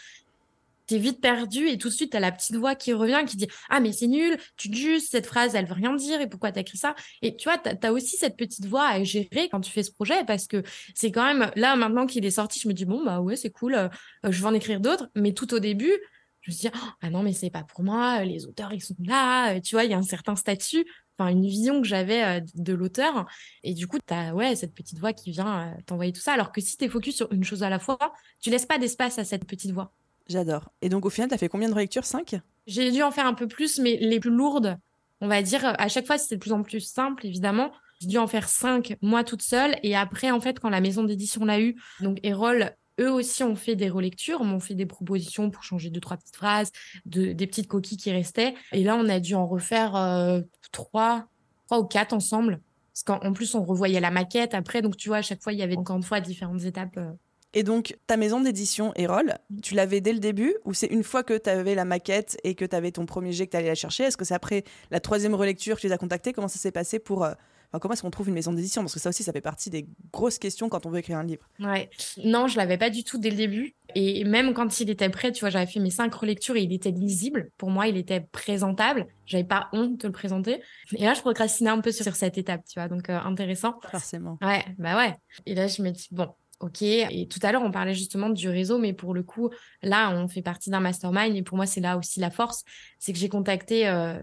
tu 0.90 0.96
es 0.96 0.98
vite 0.98 1.22
perdu 1.22 1.68
et 1.68 1.78
tout 1.78 1.90
de 1.90 1.94
suite, 1.94 2.12
tu 2.12 2.18
as 2.18 2.20
la 2.20 2.32
petite 2.32 2.56
voix 2.56 2.76
qui 2.76 2.94
revient 2.94 3.24
qui 3.28 3.38
dit 3.38 3.48
Ah, 3.70 3.80
mais 3.80 3.92
c'est 3.92 4.08
nul, 4.08 4.38
tu 4.58 4.74
juste 4.74 5.12
cette 5.12 5.28
phrase, 5.28 5.54
elle 5.56 5.66
veut 5.66 5.74
rien 5.74 5.94
dire 5.96 6.20
et 6.20 6.28
pourquoi 6.28 6.52
tu 6.52 6.58
as 6.58 6.62
écrit 6.62 6.78
ça? 6.78 6.96
Et 7.22 7.36
tu 7.36 7.48
vois, 7.48 7.58
tu 7.60 7.70
as, 7.70 7.94
aussi 7.94 8.18
cette 8.18 8.36
petite 8.38 8.66
voix 8.66 8.88
à 8.88 9.04
gérer 9.04 9.50
quand 9.52 9.62
tu 9.62 9.72
fais 9.72 9.84
ce 9.84 9.92
projet 9.92 10.26
parce 10.26 10.48
que 10.48 10.64
c'est 10.96 11.12
quand 11.12 11.26
même 11.26 11.52
là, 11.56 11.76
maintenant 11.76 12.08
qu'il 12.08 12.26
est 12.26 12.32
sorti, 12.32 12.60
je 12.60 12.68
me 12.68 12.74
dis 12.74 12.86
Bon, 12.86 13.04
bah 13.06 13.22
ouais, 13.22 13.36
c'est 13.36 13.52
cool, 13.52 13.76
euh, 13.76 13.88
je 14.24 14.42
vais 14.42 14.48
en 14.48 14.54
écrire 14.54 14.80
d'autres. 14.80 15.10
Mais 15.16 15.34
tout 15.34 15.54
au 15.54 15.60
début, 15.60 15.94
je 16.42 16.52
me 16.52 16.56
suis 16.56 16.70
dit, 16.70 16.76
ah 17.02 17.10
non, 17.10 17.22
mais 17.24 17.34
c'est 17.34 17.50
pas 17.52 17.64
pour 17.64 17.84
moi, 17.84 18.24
les 18.24 18.46
auteurs, 18.48 18.74
ils 18.74 18.82
sont 18.82 18.96
là, 19.00 19.56
euh, 19.56 19.62
tu 19.62 19.76
vois, 19.76 19.84
il 19.84 19.92
y 19.92 19.94
a 19.94 19.98
un 19.98 20.02
certain 20.04 20.36
statut, 20.36 20.86
enfin, 21.18 21.30
une 21.30 21.46
vision 21.46 21.82
que 21.82 21.88
j'avais 21.88 22.24
euh, 22.24 22.42
de 22.56 22.74
l'auteur. 22.74 23.28
Et 23.64 23.74
du 23.74 23.88
coup, 23.88 23.98
tu 24.00 24.14
as, 24.14 24.34
ouais, 24.34 24.56
cette 24.56 24.74
petite 24.74 25.00
voix 25.00 25.14
qui 25.14 25.32
vient 25.32 25.76
t'envoyer 25.86 26.14
tout 26.14 26.22
ça. 26.22 26.34
Alors 26.34 26.52
que 26.52 26.62
si 26.62 26.78
tu 26.78 26.86
es 26.86 26.90
focus 26.90 27.16
sur 27.18 27.32
une 27.32 27.44
chose 27.44 27.64
à 27.64 27.70
la 27.70 27.80
fois, 27.80 28.00
tu 28.42 28.50
laisses 28.50 28.66
pas 28.66 28.80
d'espace 28.80 29.20
à 29.20 29.26
cette 29.26 29.46
petite 29.46 29.72
voix. 29.72 29.94
J'adore. 30.30 30.72
Et 30.82 30.90
donc, 30.90 31.06
au 31.06 31.10
final, 31.10 31.28
tu 31.28 31.36
as 31.36 31.38
fait 31.38 31.50
combien 31.50 31.68
de 31.68 31.74
relectures? 31.74 32.06
5 32.06 32.36
J'ai 32.68 32.92
dû 32.92 33.02
en 33.04 33.12
faire 33.12 33.26
un 33.26 33.34
peu 33.34 33.48
plus, 33.48 33.80
mais 33.80 33.98
les 33.98 34.20
plus 34.20 34.30
lourdes, 34.30 34.78
on 35.22 35.28
va 35.28 35.42
dire, 35.42 35.62
à 35.66 35.88
chaque 35.88 36.06
fois, 36.06 36.18
c'était 36.18 36.36
de 36.36 36.40
plus 36.40 36.54
en 36.54 36.64
plus 36.64 36.82
simple, 36.82 37.26
évidemment. 37.26 37.72
J'ai 38.00 38.08
dû 38.08 38.18
en 38.18 38.28
faire 38.28 38.48
cinq, 38.48 38.96
moi 39.02 39.24
toute 39.24 39.42
seule. 39.42 39.76
Et 39.84 39.96
après, 39.96 40.32
en 40.32 40.40
fait, 40.40 40.60
quand 40.60 40.70
la 40.70 40.80
maison 40.80 41.04
d'édition 41.04 41.44
l'a 41.44 41.60
eu, 41.60 41.76
donc 42.00 42.20
Erol 42.24 42.74
eux 43.00 43.12
aussi 43.12 43.44
ont 43.44 43.56
fait 43.56 43.76
des 43.76 43.90
relectures, 43.90 44.44
m'ont 44.44 44.60
fait 44.60 44.76
des 44.76 44.86
propositions 44.86 45.50
pour 45.50 45.64
changer 45.64 45.90
deux, 45.90 46.02
trois 46.02 46.18
petites 46.18 46.36
phrases, 46.36 46.72
de, 47.06 47.32
des 47.32 47.48
petites 47.48 47.68
coquilles 47.68 47.98
qui 47.98 48.12
restaient. 48.12 48.56
Et 48.72 48.84
là, 48.84 48.96
on 48.96 49.08
a 49.08 49.20
dû 49.20 49.36
en 49.36 49.48
refaire 49.48 49.96
euh, 49.96 50.42
trois, 50.72 51.26
trois 51.68 51.80
ou 51.80 51.86
quatre 51.86 52.14
ensemble. 52.14 52.62
Parce 52.94 53.20
qu'en 53.20 53.34
plus, 53.34 53.56
on 53.56 53.64
revoyait 53.64 54.02
la 54.02 54.12
maquette 54.12 54.54
après. 54.54 54.82
Donc, 54.82 54.98
tu 54.98 55.08
vois, 55.10 55.18
à 55.18 55.22
chaque 55.22 55.42
fois, 55.42 55.54
il 55.54 55.60
y 55.60 55.64
avait 55.64 55.78
encore 55.78 55.96
une 55.96 56.04
fois 56.04 56.20
différentes 56.20 56.64
étapes. 56.64 56.98
Euh. 56.98 57.12
Et 57.54 57.64
donc, 57.64 57.98
ta 58.06 58.16
maison 58.16 58.42
d'édition 58.42 58.94
Erol, 58.96 59.34
tu 59.64 59.74
l'avais 59.74 60.02
dès 60.02 60.14
le 60.14 60.20
début 60.20 60.56
ou 60.66 60.74
c'est 60.74 60.88
une 60.88 61.04
fois 61.04 61.24
que 61.24 61.38
tu 61.38 61.50
avais 61.50 61.74
la 61.74 61.86
maquette 61.86 62.38
et 62.44 62.54
que 62.54 62.66
tu 62.66 62.76
avais 62.76 62.92
ton 62.92 63.06
premier 63.06 63.32
jet 63.32 63.48
que 63.48 63.52
tu 63.52 63.58
allais 63.58 63.68
la 63.68 63.76
chercher? 63.76 64.04
Est-ce 64.04 64.18
que 64.18 64.26
c'est 64.26 64.36
après 64.36 64.64
la 64.92 65.00
troisième 65.00 65.34
relecture 65.34 65.78
que 65.78 65.82
tu 65.82 65.88
les 65.88 65.94
as 65.94 65.98
contactés? 65.98 66.32
Comment 66.32 66.48
ça 66.48 66.60
s'est 66.60 66.72
passé 66.72 67.00
pour, 67.00 67.24
euh, 67.24 67.34
comment 67.82 67.94
est-ce 67.94 68.04
qu'on 68.04 68.12
trouve 68.12 68.28
une 68.28 68.36
maison 68.36 68.54
d'édition? 68.54 68.84
Parce 68.84 68.94
que 68.94 69.00
ça 69.00 69.10
aussi, 69.10 69.24
ça 69.24 69.34
fait 69.34 69.42
partie 69.42 69.72
des 69.72 69.88
grosses 70.14 70.38
questions 70.38 70.70
quand 70.70 70.86
on 70.86 70.92
veut 70.92 71.00
écrire 71.00 71.18
un 71.18 71.24
livre. 71.24 71.48
Ouais. 71.60 71.90
Non, 72.24 72.46
je 72.46 72.56
l'avais 72.56 72.78
pas 72.78 72.92
du 72.92 73.04
tout 73.04 73.18
dès 73.18 73.32
le 73.32 73.38
début. 73.38 73.74
Et 73.96 74.24
même 74.26 74.54
quand 74.54 74.80
il 74.80 74.92
était 74.92 75.10
prêt, 75.10 75.32
tu 75.32 75.40
vois, 75.40 75.50
j'avais 75.50 75.66
fait 75.66 75.80
mes 75.80 75.90
cinq 75.90 76.14
relectures 76.14 76.56
et 76.56 76.62
il 76.62 76.72
était 76.72 76.92
lisible. 76.92 77.50
Pour 77.58 77.72
moi, 77.72 77.88
il 77.88 77.98
était 77.98 78.22
présentable. 78.32 79.08
J'avais 79.26 79.44
pas 79.44 79.70
honte 79.74 79.98
de 79.98 80.08
le 80.08 80.14
présenter. 80.14 80.62
Et 80.96 81.04
là, 81.04 81.16
je 81.16 81.22
procrastinais 81.22 81.72
un 81.72 81.82
peu 81.82 81.92
sur 81.92 82.16
cette 82.16 82.38
étape, 82.38 82.62
tu 82.70 82.80
vois. 82.80 82.88
Donc, 82.88 83.10
euh, 83.10 83.18
intéressant. 83.18 83.80
Forcément. 83.90 84.38
Ouais, 84.44 84.64
bah 84.78 84.96
ouais. 84.98 85.16
Et 85.48 85.56
là, 85.56 85.66
je 85.66 85.82
me 85.82 85.90
dis, 85.90 86.08
bon, 86.12 86.28
Ok, 86.60 86.82
et 86.82 87.28
tout 87.30 87.40
à 87.44 87.54
l'heure, 87.54 87.62
on 87.62 87.72
parlait 87.72 87.94
justement 87.94 88.30
du 88.30 88.50
réseau, 88.50 88.80
mais 88.80 88.92
pour 88.92 89.14
le 89.14 89.24
coup, 89.24 89.50
là, 89.82 90.12
on 90.12 90.28
fait 90.28 90.42
partie 90.42 90.70
d'un 90.70 90.82
mastermind, 90.82 91.34
et 91.36 91.42
pour 91.42 91.56
moi, 91.56 91.66
c'est 91.66 91.80
là 91.80 91.98
aussi 91.98 92.20
la 92.20 92.32
force, 92.32 92.66
c'est 93.00 93.14
que 93.14 93.20
j'ai 93.20 93.30
contacté 93.30 93.88
euh, 93.88 94.20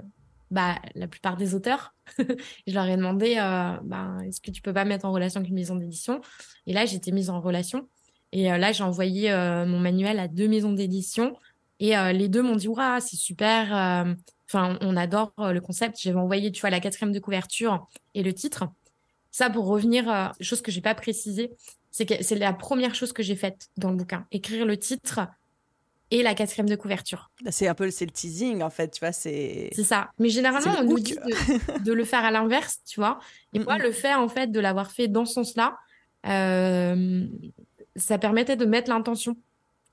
bah, 0.51 0.77
la 0.95 1.09
plupart 1.09 1.37
des 1.37 1.55
auteurs. 1.55 1.95
je 2.19 2.75
leur 2.75 2.87
ai 2.87 2.97
demandé, 2.97 3.37
euh, 3.39 3.77
bah, 3.83 4.17
est-ce 4.27 4.41
que 4.41 4.51
tu 4.51 4.63
peux 4.63 4.73
pas 4.73 4.85
mettre 4.85 5.05
en 5.05 5.13
relation 5.13 5.41
avec 5.41 5.49
une 5.49 5.57
maison 5.57 5.75
d'édition? 5.75 6.21
Et 6.67 6.73
là, 6.73 6.87
j'étais 6.87 7.11
mise 7.11 7.31
en 7.31 7.41
relation. 7.41 7.89
Et 8.33 8.53
euh, 8.53 8.59
là, 8.59 8.73
j'ai 8.73 8.85
envoyé 8.85 9.33
euh, 9.33 9.67
mon 9.67 9.81
manuel 9.81 10.19
à 10.21 10.29
deux 10.29 10.49
maisons 10.49 10.73
d'édition. 10.73 11.37
Et 11.79 11.95
les 12.15 12.31
deux 12.31 12.41
m'ont 12.41 12.57
dit, 12.57 12.69
waouh, 12.69 13.01
c'est 13.01 13.17
super. 13.17 14.07
Enfin, 14.49 14.79
on 14.81 14.97
adore 14.97 15.35
le 15.37 15.61
concept. 15.61 15.99
J'avais 16.01 16.17
envoyé, 16.17 16.51
tu 16.51 16.63
vois, 16.63 16.71
la 16.71 16.81
quatrième 16.81 17.13
de 17.13 17.19
couverture 17.19 17.87
et 18.15 18.23
le 18.23 18.33
titre. 18.33 18.65
Ça, 19.31 19.51
pour 19.51 19.67
revenir, 19.67 20.33
chose 20.41 20.63
que 20.63 20.71
j'ai 20.71 20.81
pas 20.81 20.95
précisé, 20.95 21.51
c'est 21.97 22.05
que 22.05 22.23
c'est 22.23 22.35
la 22.35 22.53
première 22.53 22.95
chose 22.95 23.15
que 23.15 23.23
j'ai 23.23 23.37
faite 23.37 23.71
dans 23.79 23.89
le 23.89 23.97
bouquin. 23.97 24.27
Écrire 24.31 24.67
le 24.67 24.77
titre, 24.77 25.21
et 26.11 26.23
la 26.23 26.35
quatrième 26.35 26.69
de 26.69 26.77
couverture. 26.77 27.31
Bah, 27.43 27.51
c'est 27.51 27.69
un 27.69 27.75
peu 27.75 27.91
c'est 27.91 28.05
le 28.05 28.11
teasing 28.11 28.61
en 28.61 28.69
fait, 28.69 28.91
tu 28.91 29.01
vois, 29.01 29.13
c'est 29.13 29.71
C'est 29.73 29.83
ça. 29.83 30.11
Mais 30.19 30.29
généralement 30.29 30.75
on 30.79 30.85
nous 30.85 31.01
dit 31.01 31.17
de, 31.83 31.93
le 31.95 32.05
faire 32.05 32.23
à 32.23 32.31
l'inverse, 32.31 32.81
tu 32.85 33.01
vois. 33.01 33.19
Et 33.55 33.61
moi 33.61 33.79
le 33.79 33.91
fait 33.93 34.15
en 34.15 34.29
fait 34.29 34.49
de 34.53 34.61
l'avoir 34.61 34.91
fait 34.91 35.09
dans 35.09 35.25
ce 35.25 35.33
sens-là, 35.33 35.79
euh, 36.27 37.27
ça 37.97 38.19
permettait 38.19 38.57
de 38.57 38.67
mettre 38.67 38.91
l'intention 38.91 39.35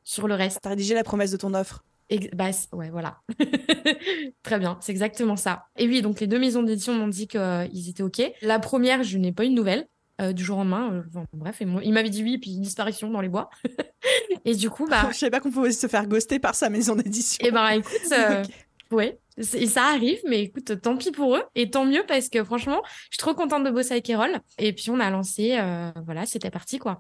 sur 0.04 0.28
le 0.28 0.36
reste. 0.36 0.60
T'as 0.62 0.72
rédigé 0.72 0.94
la 0.94 1.06
promesse 1.06 1.32
de 1.32 1.38
ton 1.38 1.54
offre. 1.54 1.86
Et, 2.10 2.30
bah, 2.34 2.50
ouais, 2.74 2.90
voilà. 2.90 3.22
Très 4.44 4.60
bien, 4.60 4.78
c'est 4.82 4.92
exactement 4.92 5.38
ça. 5.38 5.68
Et 5.78 5.88
oui, 5.88 6.02
donc 6.02 6.20
les 6.20 6.28
deux 6.28 6.38
maisons 6.38 6.64
d'édition 6.64 6.94
m'ont 6.94 7.08
dit 7.08 7.30
qu'ils 7.30 7.90
étaient 7.90 8.04
OK. 8.04 8.22
La 8.42 8.60
première, 8.60 9.04
je 9.04 9.18
n'ai 9.18 9.32
pas 9.32 9.46
eu 9.46 9.50
de 9.50 9.54
nouvelles. 9.54 9.88
Euh, 10.24 10.34
du 10.34 10.44
jour 10.44 10.58
au 10.58 10.60
lendemain. 10.62 11.04
Euh, 11.16 11.24
bref, 11.34 11.62
et 11.62 11.66
il 11.84 11.94
m'avait 11.94 12.10
dit 12.10 12.24
oui, 12.24 12.38
puis 12.38 12.58
disparition 12.58 13.10
dans 13.10 13.22
les 13.22 13.30
bois. 13.30 13.50
et 14.46 14.56
du 14.56 14.70
coup, 14.70 14.88
bah. 14.88 15.10
Je 15.12 15.18
savais 15.18 15.32
pas 15.32 15.40
qu'on 15.40 15.52
pouvait 15.52 15.72
se 15.72 15.88
faire 15.88 16.08
ghoster 16.08 16.40
par 16.40 16.56
sa 16.56 16.70
maison 16.70 16.96
d'édition. 16.96 17.44
Et 17.44 17.50
eh 17.50 17.52
ben, 17.52 17.68
écoute, 17.70 17.94
euh, 18.12 18.44
ouais, 18.92 19.20
et 19.38 19.68
ça 19.68 19.86
arrive, 19.86 20.20
mais 20.28 20.44
écoute, 20.44 20.80
tant 20.82 20.96
pis 20.98 21.12
pour 21.12 21.36
eux, 21.36 21.44
et 21.56 21.70
tant 21.70 21.86
mieux 21.86 22.04
parce 22.08 22.30
que 22.30 22.44
franchement, 22.44 22.82
je 23.10 23.16
suis 23.16 23.18
trop 23.18 23.34
contente 23.34 23.64
de 23.64 23.72
bosser 23.72 23.94
avec 23.94 24.10
Erol. 24.10 24.40
Et 24.58 24.74
puis, 24.74 24.90
on 24.90 25.00
a 25.00 25.10
lancé, 25.10 25.60
voilà, 26.06 26.26
c'était 26.26 26.52
parti, 26.52 26.80
quoi. 26.80 27.00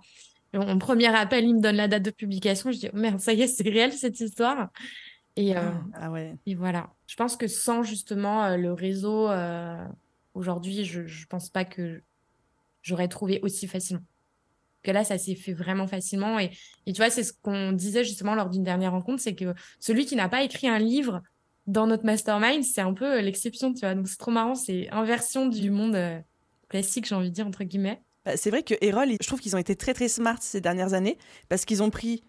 Mon 0.54 0.78
premier 0.78 1.08
appel, 1.08 1.46
il 1.46 1.56
me 1.56 1.62
donne 1.62 1.78
la 1.78 1.88
date 1.88 2.04
de 2.04 2.12
publication. 2.12 2.72
Je 2.72 2.78
dis, 2.78 2.90
oh, 2.94 2.98
merde, 2.98 3.20
ça 3.20 3.34
y 3.34 3.42
est, 3.42 3.48
c'est 3.48 3.68
réel 3.68 3.92
cette 3.92 4.20
histoire. 4.20 4.70
Et, 5.36 5.56
ah, 5.56 5.74
ah, 5.96 6.12
ouais. 6.12 6.36
et 6.46 6.54
voilà. 6.54 6.92
Je 7.08 7.16
pense 7.16 7.36
que 7.38 7.48
sans 7.48 7.82
justement 7.82 8.56
le 8.56 8.72
réseau, 8.72 9.30
aujourd'hui, 10.34 10.86
je, 10.86 11.06
je 11.06 11.26
pense 11.28 11.50
pas 11.50 11.66
que 11.66 12.02
j'aurais 12.84 13.08
trouvé 13.08 13.40
aussi 13.42 13.68
facilement. 13.68 14.04
Que 14.84 14.92
là, 14.92 15.04
ça 15.04 15.18
s'est 15.18 15.36
fait 15.36 15.54
vraiment 15.54 15.88
facilement. 15.88 16.38
Et, 16.40 16.52
et 16.86 16.94
tu 16.94 17.02
vois, 17.02 17.10
c'est 17.10 17.24
ce 17.24 17.34
qu'on 17.34 17.72
disait 17.72 18.04
justement 18.04 18.36
lors 18.36 18.50
d'une 18.50 18.64
dernière 18.64 18.92
rencontre, 18.92 19.22
c'est 19.22 19.34
que 19.34 19.56
celui 19.80 20.06
qui 20.06 20.16
n'a 20.16 20.30
pas 20.30 20.44
écrit 20.44 20.68
un 20.68 20.78
livre 20.78 21.22
dans 21.66 21.88
notre 21.88 22.06
mastermind, 22.06 22.64
c'est 22.64 22.82
un 22.82 22.94
peu 22.94 23.20
l'exception, 23.22 23.74
tu 23.74 23.80
vois. 23.80 23.96
Donc 23.96 24.08
c'est 24.08 24.18
trop 24.18 24.32
marrant, 24.32 24.56
c'est 24.56 24.90
inversion 24.92 25.48
du 25.48 25.72
monde 25.72 25.96
euh, 25.96 26.20
classique, 26.70 27.08
j'ai 27.08 27.16
envie 27.16 27.30
de 27.30 27.36
dire, 27.36 27.48
entre 27.48 27.64
guillemets. 27.64 28.02
Bah, 28.26 28.38
c'est 28.38 28.50
vrai 28.50 28.64
que 28.64 28.76
Erol, 28.82 29.10
je 29.22 29.28
trouve 29.28 29.40
qu'ils 29.40 29.56
ont 29.56 29.60
été 29.60 29.76
très 29.76 29.94
très 29.94 30.08
smart 30.08 30.38
ces 30.42 30.62
dernières 30.62 30.94
années 30.94 31.18
parce 31.50 31.66
qu'ils 31.66 31.82
ont 31.84 31.90
pris 31.90 32.24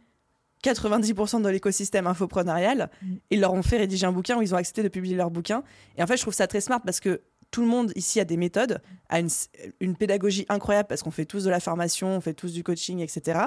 90% 0.64 1.43
de 1.43 1.49
l'écosystème 1.49 2.07
infopreneurial, 2.07 2.91
mm. 3.03 3.14
ils 3.31 3.41
leur 3.41 3.53
ont 3.53 3.62
fait 3.62 3.76
rédiger 3.76 4.07
un 4.07 4.12
bouquin 4.12 4.39
où 4.39 4.43
ils 4.43 4.55
ont 4.55 4.57
accepté 4.57 4.83
de 4.83 4.89
publier 4.89 5.16
leur 5.16 5.31
bouquin. 5.31 5.62
Et 5.97 6.03
en 6.03 6.07
fait, 6.07 6.16
je 6.16 6.22
trouve 6.22 6.35
ça 6.35 6.47
très 6.47 6.61
smart 6.61 6.81
parce 6.85 7.01
que 7.01 7.22
tout 7.55 7.61
le 7.61 7.69
monde 7.69 7.93
ici 7.95 8.19
a 8.19 8.25
des 8.25 8.37
méthodes, 8.37 8.81
a 9.09 9.21
une, 9.21 9.97
pédagogie 9.97 10.45
incroyable 10.49 10.89
parce 10.89 11.05
qu'on 11.05 11.13
fait 11.13 11.25
tous 11.25 11.45
de 11.45 11.51
la 11.51 11.61
formation, 11.61 12.09
on 12.09 12.21
fait 12.21 12.35
tous 12.35 12.53
du 12.53 12.65
coaching, 12.65 12.99
etc. 12.99 13.43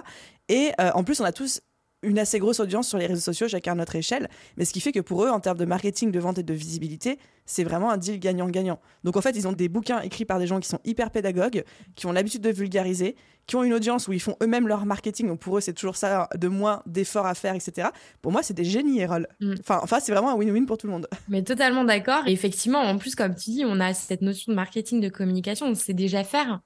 Et 0.48 0.72
euh, 0.80 0.92
en 0.94 1.04
plus, 1.04 1.20
on 1.20 1.26
a 1.26 1.34
tous 1.34 1.60
une 2.04 2.18
assez 2.18 2.40
grosse 2.40 2.62
audience 2.62 2.88
sur 2.88 2.98
les 2.98 3.06
réseaux 3.06 3.20
sociaux, 3.20 3.50
chacun 3.50 3.74
à 3.74 3.76
notre 3.76 3.98
échelle. 3.98 4.30
Mais 4.56 4.64
ce 4.64 4.72
qui 4.72 4.80
fait 4.80 4.94
que 4.94 5.02
pour 5.02 5.26
eux, 5.26 5.30
en 5.30 5.42
termes 5.42 5.58
de 5.58 5.66
marketing, 5.66 6.12
de 6.12 6.20
vente 6.22 6.38
et 6.38 6.44
de 6.44 6.54
visibilité, 6.54 7.20
c'est 7.46 7.66
vraiment 7.66 7.92
un 7.92 7.98
deal 7.98 8.18
gagnant-gagnant. 8.18 8.80
Donc 9.04 9.18
en 9.18 9.22
fait, 9.22 9.36
ils 9.36 9.46
ont 9.46 9.52
des 9.52 9.68
bouquins 9.68 10.00
écrits 10.00 10.24
par 10.24 10.40
des 10.40 10.48
gens 10.48 10.62
qui 10.62 10.70
sont 10.70 10.80
hyper 10.86 11.12
pédagogues, 11.12 11.66
qui 11.96 12.06
ont 12.06 12.14
l'habitude 12.14 12.42
de 12.42 12.50
vulgariser, 12.50 13.18
qui 13.48 13.56
ont 13.56 13.64
une 13.64 13.74
audience 13.74 14.08
où 14.08 14.14
ils 14.14 14.22
font 14.22 14.36
eux-mêmes 14.44 14.68
leur 14.68 14.86
marketing. 14.86 15.28
Donc 15.28 15.40
pour 15.40 15.58
eux, 15.58 15.62
c'est 15.62 15.74
toujours 15.74 15.96
ça 15.96 16.30
de 16.36 16.48
moins 16.48 16.84
d'efforts 16.86 17.26
à 17.26 17.34
faire, 17.34 17.56
etc. 17.56 17.90
Pour 18.22 18.32
moi, 18.32 18.44
c'est 18.44 18.54
des 18.54 18.66
génies, 18.66 19.00
Erol. 19.00 19.28
Mm. 19.40 19.56
Enfin, 19.62 19.80
enfin 19.82 20.00
c'est 20.00 20.12
vraiment 20.12 20.32
un 20.32 20.38
win-win 20.38 20.66
pour 20.66 20.78
tout 20.78 20.88
le 20.88 20.94
monde. 20.94 21.08
Mais 21.30 21.44
totalement 21.44 21.84
d'accord. 21.84 22.28
Et 22.28 22.34
effectivement, 22.34 22.80
en 22.80 22.98
plus, 22.98 23.16
comme 23.16 23.36
tu 23.36 23.52
dis, 23.52 23.64
on 23.66 23.80
a 23.80 23.94
cette 23.94 24.22
notion 24.22 24.52
de 24.52 24.56
marketing, 24.56 25.02
de 25.02 25.10
communication, 25.10 25.68
on 25.68 25.76
sait 25.76 25.94
déjà 25.94 26.24
faire. 26.24 26.60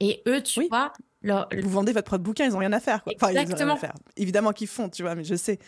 Et 0.00 0.22
eux, 0.28 0.42
tu 0.42 0.68
vois, 0.68 0.92
vous 1.22 1.70
vendez 1.70 1.92
votre 1.92 2.06
propre 2.06 2.22
bouquin, 2.22 2.44
ils 2.44 2.52
n'ont 2.52 2.58
rien 2.58 2.72
à 2.72 2.80
faire. 2.80 3.02
Quoi. 3.02 3.14
Enfin, 3.16 3.28
Exactement. 3.28 3.58
Ils 3.58 3.62
ont 3.62 3.66
rien 3.66 3.74
à 3.74 3.78
faire. 3.78 3.94
Évidemment 4.16 4.52
qu'ils 4.52 4.68
font, 4.68 4.88
tu 4.88 5.02
vois, 5.02 5.14
mais 5.14 5.24
je 5.24 5.34
sais. 5.34 5.58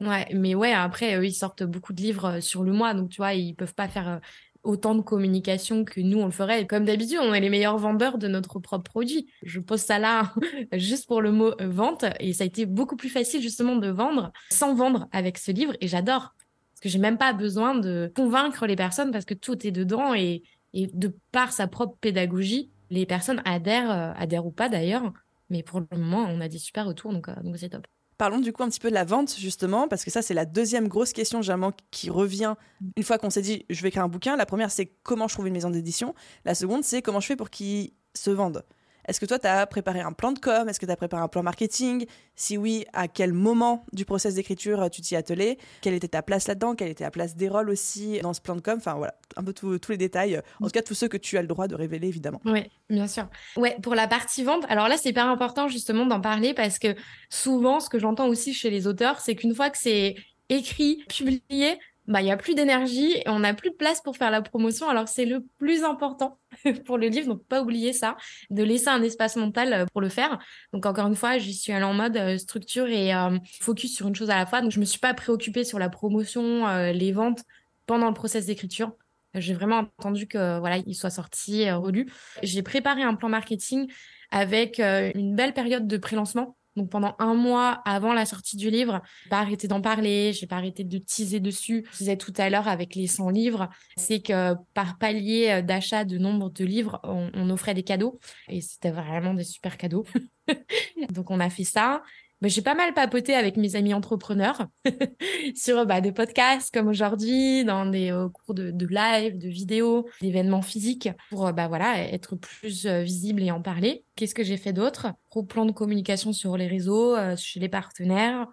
Ouais, 0.00 0.26
mais 0.34 0.54
ouais, 0.54 0.72
après, 0.72 1.16
eux, 1.16 1.24
ils 1.24 1.32
sortent 1.32 1.62
beaucoup 1.62 1.92
de 1.92 2.02
livres 2.02 2.26
euh, 2.26 2.40
sur 2.40 2.62
le 2.62 2.72
mois, 2.72 2.92
donc 2.92 3.08
tu 3.08 3.16
vois, 3.16 3.34
ils 3.34 3.54
peuvent 3.54 3.74
pas 3.74 3.88
faire 3.88 4.08
euh, 4.08 4.18
autant 4.66 4.94
de 4.94 5.00
communication 5.00 5.84
que 5.84 6.00
nous, 6.00 6.18
on 6.18 6.26
le 6.26 6.32
ferait. 6.32 6.62
Et 6.62 6.66
comme 6.66 6.84
d'habitude, 6.84 7.18
on 7.22 7.32
est 7.32 7.40
les 7.40 7.48
meilleurs 7.48 7.78
vendeurs 7.78 8.18
de 8.18 8.28
notre 8.28 8.58
propre 8.58 8.78
produit. 8.78 9.28
Je 9.42 9.60
pose 9.60 9.80
ça 9.80 9.98
là 9.98 10.34
juste 10.72 11.06
pour 11.06 11.22
le 11.22 11.32
mot 11.32 11.52
euh, 11.60 11.68
vente, 11.68 12.04
et 12.20 12.32
ça 12.32 12.44
a 12.44 12.46
été 12.46 12.66
beaucoup 12.66 12.96
plus 12.96 13.08
facile 13.08 13.40
justement 13.40 13.76
de 13.76 13.88
vendre 13.88 14.32
sans 14.50 14.74
vendre 14.74 15.08
avec 15.12 15.38
ce 15.38 15.52
livre, 15.52 15.74
et 15.80 15.88
j'adore. 15.88 16.34
Parce 16.74 16.80
que 16.82 16.88
j'ai 16.88 16.98
même 16.98 17.16
pas 17.16 17.32
besoin 17.32 17.74
de 17.74 18.12
convaincre 18.14 18.66
les 18.66 18.76
personnes 18.76 19.10
parce 19.10 19.24
que 19.24 19.32
tout 19.32 19.66
est 19.66 19.70
dedans 19.70 20.14
et, 20.14 20.42
et 20.74 20.88
de 20.88 21.16
par 21.32 21.52
sa 21.52 21.66
propre 21.66 21.96
pédagogie, 22.00 22.70
les 22.90 23.06
personnes 23.06 23.40
adhèrent, 23.46 23.90
euh, 23.90 24.12
adhèrent 24.16 24.46
ou 24.46 24.50
pas 24.50 24.68
d'ailleurs. 24.68 25.12
Mais 25.48 25.62
pour 25.62 25.80
le 25.80 25.86
moment, 25.96 26.26
on 26.28 26.40
a 26.40 26.48
des 26.48 26.58
super 26.58 26.86
retours, 26.86 27.12
donc 27.12 27.28
euh, 27.28 27.34
donc 27.42 27.56
c'est 27.56 27.70
top. 27.70 27.86
Parlons 28.18 28.40
du 28.40 28.52
coup 28.52 28.62
un 28.62 28.68
petit 28.68 28.80
peu 28.80 28.88
de 28.88 28.94
la 28.94 29.04
vente, 29.04 29.36
justement, 29.36 29.88
parce 29.88 30.04
que 30.04 30.10
ça, 30.10 30.22
c'est 30.22 30.34
la 30.34 30.46
deuxième 30.46 30.88
grosse 30.88 31.12
question, 31.12 31.42
généralement, 31.42 31.72
qui 31.90 32.08
revient 32.08 32.54
une 32.96 33.02
fois 33.02 33.18
qu'on 33.18 33.30
s'est 33.30 33.42
dit, 33.42 33.66
je 33.68 33.82
vais 33.82 33.88
écrire 33.88 34.04
un 34.04 34.08
bouquin. 34.08 34.36
La 34.36 34.46
première, 34.46 34.70
c'est 34.70 34.86
comment 35.02 35.28
je 35.28 35.34
trouve 35.34 35.46
une 35.46 35.52
maison 35.52 35.70
d'édition. 35.70 36.14
La 36.44 36.54
seconde, 36.54 36.82
c'est 36.82 37.02
comment 37.02 37.20
je 37.20 37.26
fais 37.26 37.36
pour 37.36 37.50
qu'il 37.50 37.92
se 38.14 38.30
vende. 38.30 38.64
Est-ce 39.06 39.20
que 39.20 39.26
toi, 39.26 39.38
tu 39.38 39.46
as 39.46 39.66
préparé 39.66 40.00
un 40.00 40.12
plan 40.12 40.32
de 40.32 40.38
com? 40.38 40.68
Est-ce 40.68 40.80
que 40.80 40.86
tu 40.86 40.92
as 40.92 40.96
préparé 40.96 41.22
un 41.22 41.28
plan 41.28 41.42
marketing? 41.42 42.06
Si 42.34 42.56
oui, 42.56 42.84
à 42.92 43.08
quel 43.08 43.32
moment 43.32 43.84
du 43.92 44.04
process 44.04 44.34
d'écriture 44.34 44.82
euh, 44.82 44.88
tu 44.88 45.00
t'y 45.00 45.16
attelais 45.16 45.58
Quelle 45.80 45.94
était 45.94 46.08
ta 46.08 46.22
place 46.22 46.48
là-dedans? 46.48 46.74
Quelle 46.74 46.90
était 46.90 47.04
la 47.04 47.10
place 47.10 47.36
des 47.36 47.48
rôles 47.48 47.70
aussi 47.70 48.18
dans 48.20 48.32
ce 48.32 48.40
plan 48.40 48.56
de 48.56 48.60
com? 48.60 48.78
Enfin 48.78 48.94
voilà, 48.94 49.14
un 49.36 49.44
peu 49.44 49.52
tous 49.52 49.78
les 49.88 49.96
détails. 49.96 50.40
En 50.60 50.66
tout 50.66 50.72
cas, 50.72 50.82
tous 50.82 50.94
ceux 50.94 51.08
que 51.08 51.16
tu 51.16 51.38
as 51.38 51.42
le 51.42 51.48
droit 51.48 51.68
de 51.68 51.74
révéler, 51.74 52.08
évidemment. 52.08 52.40
Oui, 52.44 52.64
bien 52.90 53.06
sûr. 53.06 53.28
Ouais, 53.56 53.76
pour 53.82 53.94
la 53.94 54.08
partie 54.08 54.42
vente, 54.42 54.64
alors 54.68 54.88
là, 54.88 54.96
c'est 54.96 55.10
hyper 55.10 55.26
important 55.26 55.68
justement 55.68 56.06
d'en 56.06 56.20
parler 56.20 56.54
parce 56.54 56.78
que 56.78 56.94
souvent, 57.30 57.80
ce 57.80 57.88
que 57.88 57.98
j'entends 57.98 58.28
aussi 58.28 58.52
chez 58.54 58.70
les 58.70 58.86
auteurs, 58.86 59.20
c'est 59.20 59.34
qu'une 59.34 59.54
fois 59.54 59.70
que 59.70 59.78
c'est 59.78 60.16
écrit, 60.48 61.04
publié, 61.08 61.78
bah, 62.06 62.20
il 62.20 62.24
n'y 62.24 62.30
a 62.30 62.36
plus 62.36 62.54
d'énergie 62.54 63.12
et 63.16 63.28
on 63.28 63.40
n'a 63.40 63.54
plus 63.54 63.70
de 63.70 63.74
place 63.74 64.00
pour 64.00 64.16
faire 64.16 64.30
la 64.30 64.42
promotion. 64.42 64.88
Alors, 64.88 65.08
c'est 65.08 65.24
le 65.24 65.44
plus 65.58 65.82
important 65.84 66.38
pour 66.84 66.98
le 66.98 67.08
livre. 67.08 67.28
Donc, 67.28 67.44
pas 67.46 67.62
oublier 67.62 67.92
ça, 67.92 68.16
de 68.50 68.62
laisser 68.62 68.88
un 68.88 69.02
espace 69.02 69.36
mental 69.36 69.72
euh, 69.72 69.86
pour 69.92 70.00
le 70.00 70.08
faire. 70.08 70.38
Donc, 70.72 70.86
encore 70.86 71.08
une 71.08 71.16
fois, 71.16 71.38
j'y 71.38 71.54
suis 71.54 71.72
allée 71.72 71.84
en 71.84 71.94
mode 71.94 72.16
euh, 72.16 72.38
structure 72.38 72.86
et 72.86 73.14
euh, 73.14 73.38
focus 73.60 73.94
sur 73.94 74.06
une 74.06 74.14
chose 74.14 74.30
à 74.30 74.36
la 74.36 74.46
fois. 74.46 74.60
Donc, 74.60 74.70
je 74.70 74.80
me 74.80 74.84
suis 74.84 75.00
pas 75.00 75.14
préoccupée 75.14 75.64
sur 75.64 75.78
la 75.78 75.88
promotion, 75.88 76.66
les 76.92 77.12
ventes 77.12 77.42
pendant 77.86 78.08
le 78.08 78.14
process 78.14 78.46
d'écriture. 78.46 78.92
J'ai 79.34 79.54
vraiment 79.54 79.86
entendu 79.98 80.26
que 80.26 80.58
voilà, 80.58 80.78
il 80.78 80.94
soit 80.94 81.10
sorti, 81.10 81.70
relu. 81.70 82.10
J'ai 82.42 82.62
préparé 82.62 83.02
un 83.02 83.14
plan 83.14 83.28
marketing 83.28 83.90
avec 84.30 84.78
une 84.78 85.34
belle 85.34 85.52
période 85.52 85.86
de 85.86 85.96
pré-lancement 85.96 86.56
donc 86.76 86.90
pendant 86.90 87.14
un 87.18 87.34
mois 87.34 87.82
avant 87.84 88.12
la 88.12 88.26
sortie 88.26 88.56
du 88.56 88.70
livre, 88.70 89.00
j'ai 89.24 89.30
pas 89.30 89.38
arrêté 89.38 89.68
d'en 89.68 89.80
parler, 89.80 90.32
j'ai 90.32 90.46
pas 90.46 90.56
arrêté 90.56 90.84
de 90.84 90.98
teaser 90.98 91.40
dessus. 91.40 91.86
Je 91.92 91.98
disais 91.98 92.16
tout 92.16 92.32
à 92.36 92.50
l'heure 92.50 92.68
avec 92.68 92.94
les 92.94 93.06
100 93.06 93.30
livres, 93.30 93.68
c'est 93.96 94.20
que 94.20 94.54
par 94.74 94.98
palier 94.98 95.62
d'achat 95.62 96.04
de 96.04 96.18
nombre 96.18 96.50
de 96.50 96.64
livres, 96.64 97.00
on, 97.02 97.30
on 97.34 97.50
offrait 97.50 97.74
des 97.74 97.82
cadeaux 97.82 98.20
et 98.48 98.60
c'était 98.60 98.90
vraiment 98.90 99.34
des 99.34 99.44
super 99.44 99.76
cadeaux. 99.76 100.04
Donc 101.10 101.30
on 101.30 101.40
a 101.40 101.50
fait 101.50 101.64
ça 101.64 102.02
j'ai 102.42 102.62
pas 102.62 102.74
mal 102.74 102.92
papoté 102.92 103.34
avec 103.34 103.56
mes 103.56 103.76
amis 103.76 103.94
entrepreneurs 103.94 104.66
sur 105.54 105.86
bah, 105.86 106.00
des 106.00 106.12
podcasts 106.12 106.72
comme 106.72 106.88
aujourd'hui, 106.88 107.64
dans 107.64 107.86
des 107.86 108.12
euh, 108.12 108.28
cours 108.28 108.54
de, 108.54 108.86
live, 108.86 109.38
de 109.38 109.48
vidéos, 109.48 110.06
d'événements 110.20 110.62
physiques 110.62 111.08
pour 111.30 111.46
euh, 111.46 111.52
bah, 111.52 111.68
voilà, 111.68 111.98
être 111.98 112.36
plus 112.36 112.86
euh, 112.86 113.02
visible 113.02 113.42
et 113.42 113.50
en 113.50 113.62
parler. 113.62 114.04
Qu'est-ce 114.16 114.34
que 114.34 114.44
j'ai 114.44 114.58
fait 114.58 114.74
d'autre? 114.74 115.08
Gros 115.30 115.42
plan 115.42 115.64
de 115.64 115.72
communication 115.72 116.32
sur 116.32 116.56
les 116.56 116.66
réseaux, 116.66 117.16
chez 117.36 117.60
les 117.60 117.68
partenaires, 117.68 118.46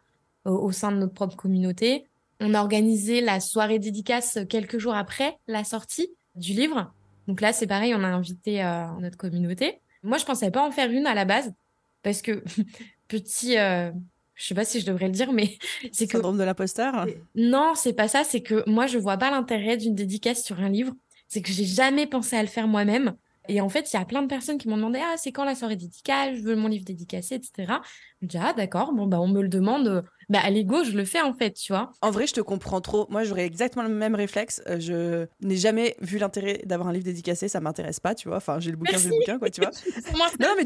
au 0.46 0.72
sein 0.72 0.92
de 0.92 0.98
notre 0.98 1.14
propre 1.14 1.38
communauté. 1.38 2.06
On 2.42 2.54
a 2.54 2.62
organisé 2.62 3.22
la 3.22 3.40
soirée 3.40 3.80
dédicace 3.80 4.40
quelques 4.50 4.78
jours 4.78 4.96
après 4.96 5.38
la 5.48 5.64
sortie 5.64 6.10
du 6.36 6.52
livre. 6.52 6.94
Donc 7.28 7.40
là, 7.40 7.54
c'est 7.54 7.68
pareil, 7.68 7.96
on 7.96 8.04
a 8.04 8.08
invité 8.08 8.62
notre 9.00 9.16
communauté. 9.16 9.80
Moi, 10.04 10.18
je 10.18 10.26
pensais 10.26 10.52
pas 10.52 10.68
en 10.68 10.72
faire 10.72 10.92
une 10.92 11.08
à 11.08 11.14
la 11.14 11.24
base 11.24 11.54
parce 12.04 12.22
que 12.22 12.44
petit. 13.20 13.58
Euh, 13.58 13.92
je 14.36 14.46
sais 14.46 14.56
pas 14.56 14.66
si 14.66 14.80
je 14.80 14.86
devrais 14.86 15.08
le 15.08 15.14
dire, 15.14 15.32
mais 15.32 15.58
c'est 15.92 16.08
que. 16.08 16.14
Syndrome 16.14 16.38
de 16.38 16.44
l'imposteur 16.44 17.06
Non, 17.36 17.74
c'est 17.76 17.94
pas 17.94 18.08
ça. 18.08 18.24
C'est 18.24 18.42
que 18.42 18.68
moi, 18.70 18.88
je 18.88 18.98
vois 18.98 19.18
pas 19.18 19.32
l'intérêt 19.32 19.78
d'une 19.78 19.96
dédicace 19.96 20.44
sur 20.44 20.60
un 20.60 20.70
livre. 20.70 20.94
C'est 21.28 21.42
que 21.42 21.52
j'ai 21.52 21.66
jamais 21.66 22.08
pensé 22.08 22.36
à 22.36 22.42
le 22.42 22.48
faire 22.48 22.68
moi-même. 22.68 23.16
Et 23.50 23.62
en 23.62 23.70
fait, 23.70 23.92
il 23.92 23.98
y 23.98 24.00
a 24.00 24.06
plein 24.06 24.22
de 24.22 24.28
personnes 24.28 24.58
qui 24.58 24.68
m'ont 24.68 24.78
demandé 24.78 25.00
Ah, 25.04 25.16
c'est 25.18 25.32
quand 25.32 25.44
la 25.44 25.56
soirée 25.56 25.76
dédicace 25.76 26.36
Je 26.36 26.42
veux 26.42 26.56
mon 26.56 26.68
livre 26.68 26.86
dédicacé, 26.86 27.36
etc. 27.36 27.74
Je 28.22 28.28
dis 28.28 28.38
Ah, 28.38 28.54
d'accord, 28.54 28.94
bon, 28.94 29.08
bah, 29.08 29.20
on 29.20 29.28
me 29.28 29.42
le 29.42 29.50
demande. 29.50 30.04
Bah, 30.30 30.40
à 30.42 30.50
l'ego, 30.50 30.84
je 30.84 30.92
le 30.92 31.06
fais 31.06 31.22
en 31.22 31.34
fait, 31.34 31.52
tu 31.52 31.74
vois. 31.74 31.92
En 32.02 32.12
vrai, 32.12 32.28
je 32.28 32.34
te 32.34 32.42
comprends 32.42 32.82
trop. 32.82 33.08
Moi, 33.10 33.24
j'aurais 33.24 33.46
exactement 33.46 33.84
le 33.84 33.94
même 33.94 34.16
réflexe. 34.16 34.62
Euh, 34.68 34.80
je 34.80 35.28
n'ai 35.46 35.58
jamais 35.58 35.96
vu 36.02 36.18
l'intérêt 36.18 36.62
d'avoir 36.66 36.90
un 36.90 36.94
livre 36.94 37.06
dédicacé, 37.06 37.48
ça 37.48 37.60
m'intéresse 37.60 38.00
pas, 38.00 38.16
tu 38.16 38.30
vois. 38.30 38.38
Enfin, 38.38 38.60
j'ai 38.60 38.72
le 38.72 38.78
bouquin, 38.78 38.98
j'ai 38.98 39.10
le 39.10 39.16
bouquin, 39.16 39.38
quoi, 39.40 39.50
tu 39.50 39.62
vois. 39.62 39.72
non, 40.40 40.56
mais, 40.58 40.64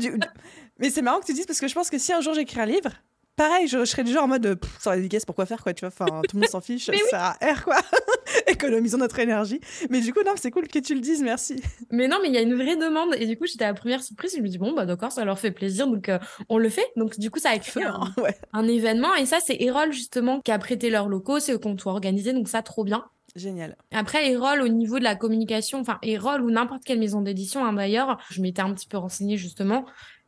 mais 0.80 0.90
c'est 0.90 1.02
marrant 1.02 1.20
que 1.20 1.26
tu 1.26 1.34
dises 1.34 1.46
parce 1.46 1.60
que 1.60 1.68
je 1.68 1.74
pense 1.74 1.90
que 1.90 1.98
si 1.98 2.14
un 2.14 2.22
jour 2.22 2.34
j'écris 2.34 2.60
un 2.60 2.66
livre, 2.66 2.92
pareil, 3.38 3.68
je, 3.68 3.86
serais 3.86 4.04
du 4.04 4.12
genre 4.12 4.26
en 4.26 4.28
mode 4.28 4.60
sans 4.80 4.90
la 4.90 4.98
dédicace, 4.98 5.24
pourquoi 5.24 5.46
faire 5.46 5.64
quoi, 5.64 5.74
tu 5.74 5.86
vois 5.86 5.94
Enfin, 5.98 6.22
tout 6.28 6.36
le 6.36 6.42
monde 6.42 6.50
s'en 6.50 6.60
fiche, 6.60 6.86
ça 6.88 6.94
sert 7.10 7.20
à 7.22 7.54
R 7.54 7.64
quoi. 7.64 7.78
Économisons 8.48 8.98
notre 8.98 9.20
énergie. 9.20 9.62
Mais 9.90 10.02
du 10.02 10.14
coup, 10.14 10.20
non, 10.26 10.34
c'est 10.36 10.52
cool 10.52 10.68
que 10.68 10.80
tu 10.80 10.94
le 10.94 11.00
dises, 11.00 11.22
merci. 11.22 11.62
Mais 11.92 12.10
non, 12.10 12.18
mais 12.22 12.28
il 12.28 12.34
y 12.34 12.38
a 12.38 12.42
une 12.42 12.56
vraie 12.56 12.76
demande 12.76 13.16
et 13.18 13.26
du 13.26 13.38
coup, 13.38 13.46
j'étais 13.46 13.64
à 13.64 13.68
la 13.68 13.74
première 13.74 14.04
surprise. 14.04 14.36
Je 14.36 14.42
me 14.42 14.48
dis 14.48 14.58
bon, 14.58 14.74
bah 14.74 14.86
d'accord, 14.86 15.12
ça 15.12 15.24
leur 15.24 15.40
fait 15.40 15.52
plaisir, 15.52 15.88
donc 15.88 16.10
euh, 16.10 16.20
on 16.50 16.58
le 16.58 16.70
fait. 16.70 16.86
Donc 16.98 17.18
du 17.18 17.32
coup, 17.32 17.40
ça 17.40 17.52
a 17.52 17.60
créé 17.60 17.84
un, 17.84 18.14
un, 18.54 18.68
événement 18.68 19.16
et 19.16 19.26
ça, 19.26 19.38
c'est 19.40 19.56
Erol 19.62 19.94
justement 19.94 20.42
qui 20.42 20.52
a 20.52 20.60
prêté 20.60 20.90
leurs 20.90 21.08
locaux, 21.08 21.40
c'est 21.40 21.54
eux 21.54 21.60
qui 21.60 21.68
ont 21.68 21.76
tout 21.76 21.88
organisé, 21.88 22.34
donc 22.34 22.50
ça, 22.50 22.62
trop 22.62 22.84
bien. 22.84 23.06
Génial. 23.38 23.78
Après, 23.92 24.32
Erol, 24.32 24.62
au 24.62 24.68
niveau 24.68 24.98
de 24.98 25.04
la 25.04 25.16
communication, 25.16 25.80
enfin, 25.80 26.00
Erol 26.02 26.42
ou 26.42 26.50
n'importe 26.50 26.84
quelle 26.84 27.00
maison 27.00 27.22
d'édition, 27.22 27.64
hein, 27.64 27.74
d'ailleurs, 27.74 28.18
je 28.32 28.42
m'étais 28.42 28.62
un 28.62 28.74
petit 28.74 28.88
peu 28.88 28.98
renseignée 28.98 29.38
justement 29.38 29.86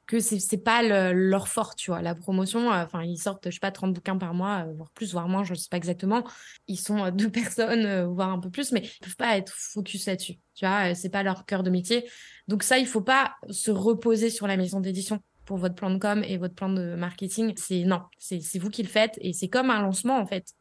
que 0.10 0.20
c'est 0.20 0.40
c'est 0.40 0.58
pas 0.58 0.82
leur 1.14 1.48
fort, 1.48 1.76
tu 1.76 1.92
vois. 1.92 2.02
La 2.02 2.16
promotion, 2.16 2.72
euh, 2.74 2.84
enfin, 2.84 3.04
ils 3.04 3.20
sortent, 3.20 3.46
je 3.46 3.54
sais 3.54 3.60
pas, 3.60 3.72
30 3.72 3.94
bouquins 3.94 4.18
par 4.18 4.34
mois, 4.34 4.66
euh, 4.66 4.74
voire 4.74 4.90
plus, 4.90 5.12
voire 5.12 5.28
moins, 5.28 5.44
je 5.44 5.54
sais 5.54 5.68
pas 5.70 5.78
exactement. 5.78 6.24
Ils 6.68 6.80
sont 6.80 7.06
euh, 7.06 7.12
deux 7.12 7.30
personnes, 7.30 8.06
voire 8.06 8.30
un 8.30 8.40
peu 8.40 8.50
plus, 8.50 8.72
mais 8.72 8.82
ils 8.82 9.06
peuvent 9.06 9.16
pas 9.16 9.38
être 9.38 9.54
focus 9.54 10.08
là-dessus. 10.08 10.40
Tu 10.56 10.66
vois, 10.66 10.96
c'est 10.96 11.10
pas 11.10 11.22
leur 11.22 11.46
cœur 11.46 11.62
de 11.62 11.70
métier. 11.70 12.10
Donc 12.48 12.64
ça, 12.64 12.80
il 12.80 12.88
faut 12.88 13.02
pas 13.02 13.36
se 13.52 13.70
reposer 13.70 14.32
sur 14.32 14.48
la 14.48 14.58
maison 14.58 14.80
d'édition 14.80 15.20
pour 15.46 15.58
votre 15.58 15.76
plan 15.76 15.92
de 15.92 16.00
com 16.00 16.24
et 16.24 16.38
votre 16.38 16.56
plan 16.56 16.70
de 16.70 16.96
marketing. 16.96 17.54
C'est 17.56 17.84
non, 17.84 18.02
c'est 18.18 18.58
vous 18.58 18.72
qui 18.72 18.82
le 18.82 18.90
faites 18.90 19.14
et 19.22 19.34
c'est 19.34 19.48
comme 19.48 19.70
un 19.70 19.82
lancement 19.84 20.18
en 20.18 20.26
fait. 20.26 20.56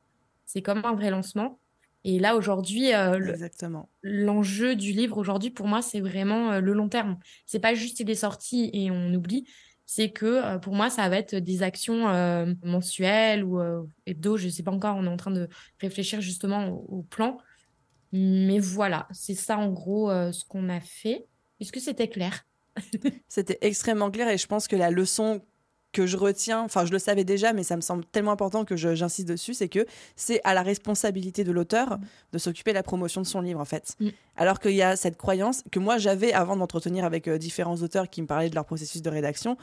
C'est 0.45 0.63
comme 0.63 0.85
un 0.85 0.95
vrai 0.95 1.09
lancement. 1.09 1.59
Et 2.05 2.19
là, 2.19 2.37
aujourd'hui, 2.37 2.95
euh, 2.95 3.19
l'enjeu 4.03 4.77
du 4.77 4.93
livre, 4.93 5.19
aujourd'hui, 5.19 5.51
pour 5.51 5.67
moi, 5.67 5.83
c'est 5.83 6.01
vraiment 6.01 6.53
euh, 6.53 6.61
le 6.61 6.73
long 6.73 6.89
terme. 6.89 7.19
C'est 7.47 7.59
pas 7.59 7.75
juste 7.75 8.01
il 8.01 8.09
est 8.09 8.15
sorti 8.15 8.71
et 8.73 8.91
on 8.91 9.13
oublie. 9.15 9.47
C'est 9.85 10.11
que 10.11 10.27
euh, 10.27 10.59
pour 10.59 10.75
moi, 10.75 10.91
ça 10.91 11.09
va 11.09 11.17
être 11.17 11.35
des 11.35 11.63
actions 11.63 12.09
mensuelles 12.63 13.45
ou 13.45 13.61
hebdo, 14.07 14.37
je 14.37 14.49
sais 14.49 14.63
pas 14.63 14.71
encore. 14.71 14.97
On 14.97 15.05
est 15.05 15.11
en 15.11 15.17
train 15.17 15.31
de 15.31 15.49
réfléchir 15.81 16.21
justement 16.21 16.69
au, 16.69 17.03
plan. 17.03 17.39
Mais 18.13 18.59
voilà, 18.59 19.07
c'est 19.13 19.35
ça 19.35 19.59
en 19.59 19.71
gros 19.71 20.11
ce 20.11 20.45
qu'on 20.45 20.69
a 20.69 20.81
fait. 20.81 21.27
Est-ce 21.61 21.73
que 21.73 21.81
c'était 21.81 22.09
clair? 22.09 22.47
C'était 23.29 23.59
extrêmement 23.61 24.11
clair 24.11 24.29
et 24.29 24.39
je 24.39 24.47
pense 24.47 24.69
que 24.69 24.77
la 24.77 24.91
leçon 24.91 25.43
que 25.93 26.07
je 26.07 26.17
retiens, 26.17 26.61
enfin 26.61 26.85
je 26.85 26.93
le 26.93 26.99
savais 26.99 27.25
déjà, 27.25 27.53
mais 27.53 27.63
ça 27.63 27.77
me 27.77 27.81
semble 27.81 28.05
tellement 28.05 28.33
important 28.33 28.65
que 28.65 28.77
j'insiste 28.77 29.29
dessus, 29.29 29.55
c'est 29.55 29.69
que 29.69 29.87
c'est 30.17 30.41
à 30.45 30.55
la 30.55 30.63
responsabilité 30.63 31.45
de 31.45 31.53
l'auteur 31.53 31.99
mm. 31.99 32.01
de 32.33 32.39
s'occuper 32.39 32.73
de 32.73 32.77
la 32.77 32.83
promotion 32.83 33.21
de 33.21 33.27
son 33.27 33.41
livre 33.41 33.61
en 33.61 33.65
fait. 33.65 33.95
Mm. 34.01 34.09
Alors 34.37 34.61
qu'il 34.61 34.73
y 34.73 34.83
a 34.83 34.97
cette 34.97 35.17
croyance 35.17 35.65
que 35.71 35.79
moi 35.79 35.99
j'avais 35.99 36.33
avant 36.33 36.57
d'entretenir 36.57 37.05
avec 37.05 37.27
euh, 37.27 37.39
différents 37.39 37.77
auteurs 37.77 38.11
qui 38.11 38.23
me 38.23 38.27
parlaient 38.27 38.51
de 38.51 38.55
leur 38.55 38.67
processus 38.67 39.03
de 39.03 39.11
rédaction, 39.11 39.57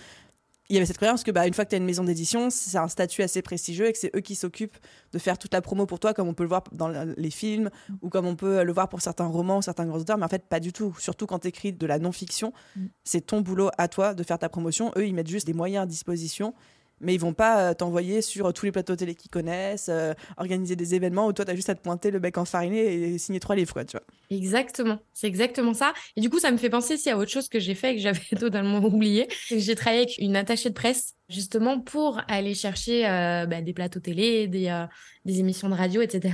il 0.70 0.74
y 0.74 0.78
avait 0.78 0.86
cette 0.86 0.98
croyance 0.98 1.24
que 1.24 1.32
bah, 1.32 1.46
une 1.46 1.54
fois 1.54 1.64
que 1.66 1.70
tu 1.70 1.76
as 1.76 1.78
une 1.78 1.86
maison 1.86 2.04
d'édition, 2.04 2.50
c'est 2.50 2.78
un 2.78 2.88
statut 2.88 3.22
assez 3.22 3.42
prestigieux 3.42 3.88
et 3.88 3.94
que 3.94 4.00
c'est 4.00 4.16
eux 4.16 4.22
qui 4.22 4.34
s'occupent 4.34 4.78
de 5.12 5.20
faire 5.20 5.38
toute 5.38 5.54
la 5.54 5.62
promo 5.62 5.86
pour 5.86 6.00
toi, 6.00 6.14
comme 6.14 6.28
on 6.28 6.34
peut 6.34 6.44
le 6.44 6.50
voir 6.50 6.64
dans 6.72 6.90
les 7.18 7.30
films 7.30 7.70
ou 8.02 8.10
comme 8.10 8.26
on 8.26 8.36
peut 8.36 8.64
le 8.64 8.74
voir 8.74 8.90
pour 8.90 9.02
certains 9.02 9.28
romans 9.28 9.60
ou 9.60 9.62
certains 9.62 9.86
grands 9.86 10.00
auteurs. 10.00 10.18
Mais 10.18 10.26
en 10.26 10.30
fait, 10.30 10.48
pas 10.48 10.60
du 10.60 10.74
tout. 10.74 10.96
Surtout 10.98 11.28
quand 11.28 11.40
tu 11.40 11.50
écris 11.50 11.72
de 11.72 11.86
la 11.86 12.00
non-fiction, 12.00 12.52
mm. 12.76 12.86
c'est 13.04 13.22
ton 13.22 13.42
boulot 13.42 13.70
à 13.78 13.88
toi 13.88 14.16
de 14.16 14.24
faire 14.24 14.40
ta 14.40 14.50
promotion. 14.50 14.92
Eux, 14.98 15.06
ils 15.06 15.14
mettent 15.14 15.30
juste 15.30 15.46
des 15.46 15.54
moyens 15.54 15.84
à 15.84 15.86
disposition 15.86 16.56
mais 17.02 17.14
ils 17.14 17.20
vont 17.20 17.34
pas 17.34 17.70
euh, 17.70 17.74
t'envoyer 17.74 18.22
sur 18.22 18.52
tous 18.54 18.66
les 18.66 18.72
plateaux 18.72 18.96
télé 18.96 19.16
qu'ils 19.16 19.32
connaissent, 19.32 19.90
euh, 19.90 20.14
organiser 20.38 20.76
des 20.76 20.96
événements 20.96 21.28
où 21.28 21.34
toi, 21.34 21.46
tu 21.46 21.52
as 21.52 21.56
juste 21.56 21.70
à 21.70 21.76
te 21.76 21.82
pointer 21.82 22.12
le 22.12 22.20
bec 22.20 22.38
enfariné 22.38 22.94
et 22.94 23.18
signer 23.18 23.40
trois 23.40 23.56
livres, 23.56 23.74
quoi, 23.74 23.86
tu 23.86 23.98
vois. 23.98 24.06
Exactement, 24.30 25.00
c'est 25.14 25.28
exactement 25.28 25.74
ça. 25.74 25.94
Et 26.16 26.22
du 26.22 26.30
coup, 26.30 26.40
ça 26.40 26.52
me 26.52 26.58
fait 26.58 26.70
penser 26.70 26.96
aussi 26.96 27.10
à 27.10 27.18
autre 27.18 27.32
chose 27.32 27.50
que 27.50 27.60
j'ai 27.60 27.76
fait 27.76 27.94
et 27.94 27.96
que 27.96 28.02
j'avais 28.02 28.20
totalement 28.40 28.80
oublié. 28.80 29.28
J'ai 29.50 29.76
travaillé 29.76 30.04
avec 30.04 30.18
une 30.20 30.36
attachée 30.36 30.70
de 30.70 30.74
presse, 30.74 31.14
justement, 31.30 31.80
pour 31.80 32.22
aller 32.28 32.54
chercher 32.54 33.08
euh, 33.08 33.46
bah, 33.46 33.62
des 33.62 33.74
plateaux 33.74 34.00
télé, 34.00 34.48
des, 34.48 34.86
des 35.26 35.40
émissions 35.40 35.70
de 35.70 35.76
radio, 35.76 36.02
etc. 36.02 36.34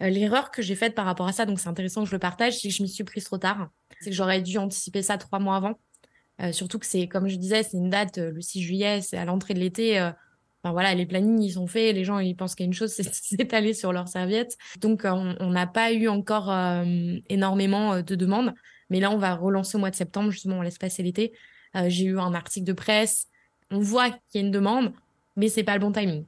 L'erreur 0.00 0.50
que 0.50 0.62
j'ai 0.62 0.74
faite 0.74 0.94
par 0.94 1.04
rapport 1.04 1.28
à 1.28 1.32
ça, 1.32 1.46
donc 1.46 1.60
c'est 1.60 1.68
intéressant 1.68 2.02
que 2.02 2.08
je 2.08 2.14
le 2.14 2.18
partage, 2.18 2.58
c'est 2.58 2.68
que 2.68 2.74
je 2.74 2.82
m'y 2.82 2.88
suis 2.88 3.04
prise 3.04 3.24
trop 3.24 3.38
tard. 3.38 3.68
C'est 4.00 4.10
que 4.10 4.16
j'aurais 4.16 4.40
dû 4.40 4.56
anticiper 4.58 5.02
ça 5.02 5.18
trois 5.18 5.38
mois 5.38 5.56
avant. 5.56 5.78
Euh, 6.42 6.52
surtout 6.52 6.78
que 6.78 6.86
c'est, 6.86 7.06
comme 7.06 7.28
je 7.28 7.36
disais, 7.36 7.62
c'est 7.62 7.76
une 7.76 7.90
date, 7.90 8.18
euh, 8.18 8.30
le 8.30 8.40
6 8.40 8.62
juillet, 8.62 9.00
c'est 9.02 9.16
à 9.16 9.24
l'entrée 9.24 9.54
de 9.54 9.60
l'été. 9.60 9.98
Euh, 9.98 10.10
voilà, 10.64 10.94
les 10.94 11.06
plannings 11.06 11.40
ils 11.40 11.52
sont 11.52 11.66
faits, 11.66 11.94
les 11.94 12.04
gens 12.04 12.18
ils 12.18 12.36
pensent 12.36 12.54
qu'il 12.54 12.64
y 12.64 12.66
a 12.66 12.68
une 12.68 12.74
chose, 12.74 12.92
c'est 12.94 13.14
s'étaler 13.14 13.72
sur 13.72 13.92
leur 13.92 14.08
serviette. 14.08 14.56
Donc 14.80 15.04
on 15.06 15.50
n'a 15.50 15.66
pas 15.66 15.92
eu 15.92 16.06
encore 16.06 16.52
énormément 17.30 18.02
de 18.02 18.14
demandes, 18.14 18.52
mais 18.90 19.00
là 19.00 19.10
on 19.10 19.16
va 19.16 19.34
relancer 19.34 19.76
au 19.78 19.80
mois 19.80 19.90
de 19.90 19.96
septembre 19.96 20.30
justement, 20.30 20.58
on 20.58 20.62
laisse 20.62 20.76
passer 20.76 21.02
l'été. 21.02 21.32
J'ai 21.86 22.04
eu 22.04 22.18
un 22.18 22.34
article 22.34 22.66
de 22.66 22.74
presse, 22.74 23.26
on 23.70 23.78
voit 23.78 24.10
qu'il 24.10 24.20
y 24.34 24.38
a 24.38 24.40
une 24.42 24.50
demande, 24.50 24.92
mais 25.34 25.48
c'est 25.48 25.64
pas 25.64 25.72
le 25.72 25.80
bon 25.80 25.92
timing. 25.92 26.26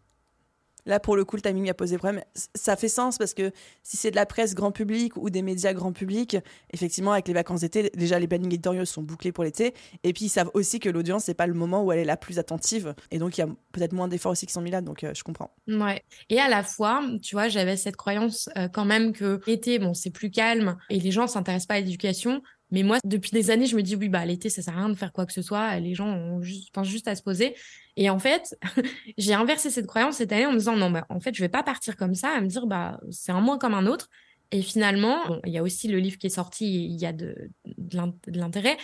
Là, 0.87 1.01
pour 1.01 1.17
le 1.17 1.25
coup, 1.25 1.37
le 1.37 1.43
timing 1.43 1.71
a 1.71 1.75
posé 1.75 1.99
problème. 1.99 2.23
Ça 2.55 2.77
fait 2.77 2.89
sens 2.89 3.19
parce 3.19 3.35
que 3.35 3.53
si 3.83 3.97
c'est 3.97 4.11
de 4.11 4.17
la 4.17 4.27
presse 4.27 4.55
grand 4.55 4.73
public 4.73 5.17
ou 5.17 5.31
des 5.31 5.43
médias 5.43 5.73
grand 5.73 5.93
public, 5.93 6.37
effectivement, 6.73 7.13
avec 7.13 7.29
les 7.29 7.35
vacances 7.35 7.61
d'été, 7.61 7.91
déjà 7.95 8.19
les 8.19 8.27
plannings 8.27 8.53
éditoriaux 8.53 8.85
sont 8.85 9.03
bouclés 9.03 9.33
pour 9.33 9.45
l'été. 9.45 9.75
Et 10.03 10.13
puis, 10.13 10.27
ils 10.27 10.31
savent 10.31 10.51
aussi 10.55 10.81
que 10.81 10.89
l'audience, 10.89 11.25
c'est 11.25 11.35
pas 11.35 11.47
le 11.47 11.55
moment 11.55 11.85
où 11.85 11.93
elle 11.93 12.01
est 12.01 12.05
la 12.05 12.17
plus 12.17 12.39
attentive. 12.39 12.95
Et 13.11 13.19
donc, 13.19 13.39
il 13.39 13.43
y 13.43 13.45
a 13.45 13.49
peut-être 13.73 13.93
moins 13.93 14.09
d'efforts 14.09 14.33
aussi 14.33 14.47
qui 14.47 14.53
sont 14.53 14.61
mis 14.61 14.71
là. 14.71 14.81
Donc, 14.81 15.05
euh, 15.05 15.13
je 15.15 15.23
comprends. 15.23 15.55
Ouais. 15.69 16.03
Et 16.29 16.41
à 16.41 16.49
la 16.49 16.63
fois, 16.63 17.03
tu 17.23 17.37
vois, 17.37 17.49
j'avais 17.49 17.77
cette 17.77 17.97
croyance 17.97 18.49
euh, 18.57 18.69
quand 18.69 18.85
même 18.85 19.13
que 19.13 19.41
l'été, 19.47 19.79
bon, 19.79 19.95
c'est 19.95 20.11
plus 20.11 20.31
calme 20.31 20.77
et 20.91 20.99
les 20.99 21.11
gens 21.11 21.27
s'intéressent 21.27 21.67
pas 21.67 21.75
à 21.75 21.81
l'éducation. 21.81 22.43
Mais 22.73 22.83
moi, 22.83 22.99
depuis 23.05 23.31
des 23.31 23.51
années, 23.51 23.67
je 23.67 23.77
me 23.77 23.83
dis, 23.83 23.95
oui, 23.95 24.09
bah, 24.09 24.25
l'été, 24.25 24.49
ça 24.49 24.63
sert 24.63 24.75
à 24.75 24.79
rien 24.79 24.89
de 24.89 24.95
faire 24.95 25.13
quoi 25.13 25.27
que 25.27 25.33
ce 25.33 25.43
soit. 25.43 25.79
Les 25.79 25.95
gens 25.95 26.09
ont 26.09 26.41
juste, 26.43 26.73
pensent 26.73 26.89
juste 26.89 27.07
à 27.07 27.15
se 27.15 27.23
poser. 27.23 27.55
Et 27.97 28.11
en 28.11 28.19
fait, 28.19 28.57
j'ai 29.19 29.35
inversé 29.35 29.71
cette 29.71 29.87
croyance 29.87 30.17
cette 30.17 30.33
année 30.33 30.47
en 30.47 30.53
me 30.53 30.59
disant, 30.59 30.77
non, 30.77 30.91
bah, 30.91 31.07
en 31.11 31.21
fait, 31.21 31.35
je 31.35 31.41
vais 31.41 31.51
pas 31.51 31.63
partir 31.63 31.97
comme 31.97 32.15
ça, 32.15 32.31
à 32.31 32.41
me 32.41 32.47
dire, 32.47 32.67
bah, 32.67 32.99
c'est 33.11 33.31
un 33.31 33.41
mois 33.41 33.59
comme 33.59 33.75
un 33.75 33.87
autre. 33.87 34.09
Et 34.51 34.63
finalement, 34.63 35.41
il 35.47 35.53
y 35.53 35.59
a 35.59 35.63
aussi 35.63 35.89
le 35.89 35.99
livre 35.99 36.19
qui 36.19 36.27
est 36.27 36.31
sorti, 36.31 36.87
il 36.87 37.01
y 37.01 37.07
a 37.07 37.13
de, 37.13 37.51
de 37.67 38.39
l'intérêt. 38.39 38.77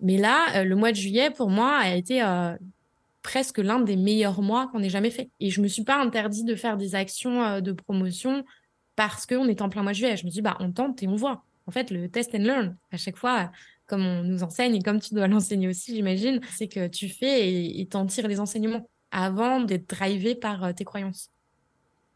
Mais 0.00 0.18
là, 0.18 0.56
euh, 0.56 0.64
le 0.64 0.76
mois 0.76 0.92
de 0.92 0.96
juillet, 0.96 1.30
pour 1.30 1.50
moi, 1.50 1.76
a 1.76 1.94
été 1.94 2.22
euh, 2.22 2.54
presque 3.22 3.58
l'un 3.58 3.80
des 3.80 3.96
meilleurs 3.96 4.42
mois 4.42 4.68
qu'on 4.68 4.82
ait 4.82 4.90
jamais 4.90 5.10
fait. 5.10 5.30
Et 5.40 5.50
je 5.50 5.60
me 5.60 5.68
suis 5.68 5.84
pas 5.84 5.96
interdit 5.96 6.44
de 6.44 6.54
faire 6.54 6.76
des 6.76 6.94
actions 6.94 7.42
euh, 7.42 7.60
de 7.60 7.72
promotion 7.72 8.44
parce 8.94 9.26
qu'on 9.26 9.48
est 9.48 9.62
en 9.62 9.68
plein 9.68 9.82
mois 9.82 9.92
de 9.92 9.96
juillet. 9.96 10.16
Je 10.16 10.26
me 10.26 10.30
dis, 10.30 10.42
bah, 10.42 10.56
on 10.60 10.72
tente 10.72 11.02
et 11.02 11.08
on 11.08 11.16
voit 11.16 11.45
en 11.66 11.72
fait, 11.72 11.90
le 11.90 12.08
test 12.08 12.34
and 12.34 12.38
learn, 12.38 12.76
à 12.92 12.96
chaque 12.96 13.16
fois, 13.16 13.50
comme 13.86 14.04
on 14.04 14.22
nous 14.22 14.42
enseigne 14.42 14.74
et 14.74 14.82
comme 14.82 15.00
tu 15.00 15.14
dois 15.14 15.26
l'enseigner 15.28 15.68
aussi, 15.68 15.94
j'imagine, 15.94 16.40
c'est 16.56 16.68
que 16.68 16.86
tu 16.86 17.08
fais 17.08 17.78
et 17.80 17.86
t'en 17.86 18.06
tires 18.06 18.28
les 18.28 18.40
enseignements 18.40 18.88
avant 19.10 19.60
d'être 19.60 19.88
drivé 19.88 20.34
par 20.34 20.64
euh, 20.64 20.72
tes 20.72 20.84
croyances. 20.84 21.30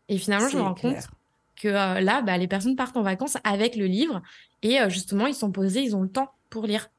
Et 0.08 0.18
finalement, 0.18 0.48
je 0.48 0.56
me 0.56 0.62
rends 0.62 0.74
compte 0.74 1.08
que 1.56 1.68
euh, 1.68 2.00
là, 2.00 2.22
bah, 2.22 2.36
les 2.36 2.48
personnes 2.48 2.76
partent 2.76 2.96
en 2.96 3.02
vacances 3.02 3.36
avec 3.44 3.76
le 3.76 3.86
livre 3.86 4.22
et 4.62 4.80
euh, 4.80 4.88
justement, 4.88 5.26
ils 5.26 5.34
sont 5.34 5.52
posés, 5.52 5.82
ils 5.82 5.94
ont 5.94 6.02
le 6.02 6.10
temps 6.10 6.32
pour 6.50 6.66
lire. 6.66 6.90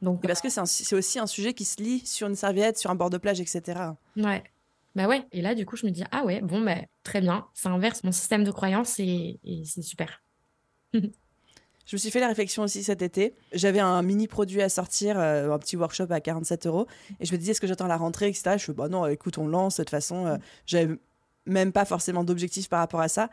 Donc, 0.00 0.26
parce 0.26 0.40
que 0.40 0.48
c'est 0.48 0.94
aussi 0.94 1.18
un 1.18 1.26
sujet 1.26 1.52
qui 1.52 1.66
se 1.66 1.82
lit 1.82 2.04
sur 2.06 2.26
une 2.26 2.34
serviette, 2.34 2.78
sur 2.78 2.90
un 2.90 2.94
bord 2.94 3.10
de 3.10 3.18
plage, 3.18 3.40
etc. 3.40 3.92
Ouais. 4.16 4.42
Bah 4.94 5.06
ouais. 5.06 5.26
Et 5.32 5.42
là, 5.42 5.54
du 5.54 5.66
coup, 5.66 5.76
je 5.76 5.84
me 5.84 5.90
dis, 5.90 6.02
ah 6.10 6.24
ouais, 6.24 6.40
bon, 6.40 6.62
bah, 6.62 6.78
très 7.04 7.20
bien, 7.20 7.46
ça 7.52 7.68
inverse 7.68 8.02
mon 8.02 8.12
système 8.12 8.42
de 8.42 8.50
croyances 8.50 8.98
et, 8.98 9.38
et 9.44 9.62
c'est 9.66 9.82
super. 9.82 10.22
Je 11.90 11.96
me 11.96 11.98
suis 11.98 12.12
fait 12.12 12.20
la 12.20 12.28
réflexion 12.28 12.62
aussi 12.62 12.84
cet 12.84 13.02
été. 13.02 13.34
J'avais 13.52 13.80
un 13.80 14.00
mini 14.02 14.28
produit 14.28 14.62
à 14.62 14.68
sortir, 14.68 15.18
euh, 15.18 15.50
un 15.50 15.58
petit 15.58 15.76
workshop 15.76 16.06
à 16.10 16.20
47 16.20 16.68
euros. 16.68 16.86
Et 17.18 17.26
je 17.26 17.32
me 17.32 17.36
disais, 17.36 17.50
est-ce 17.50 17.60
que 17.60 17.66
j'attends 17.66 17.88
la 17.88 17.96
rentrée, 17.96 18.28
etc. 18.28 18.52
Je 18.58 18.66
fais, 18.66 18.72
bah 18.72 18.88
non, 18.88 19.06
écoute, 19.06 19.38
on 19.38 19.48
lance. 19.48 19.78
De 19.78 19.82
toute 19.82 19.90
façon, 19.90 20.24
euh, 20.24 20.36
j'avais 20.66 20.94
même 21.46 21.72
pas 21.72 21.84
forcément 21.84 22.22
d'objectif 22.22 22.68
par 22.68 22.78
rapport 22.78 23.00
à 23.00 23.08
ça. 23.08 23.28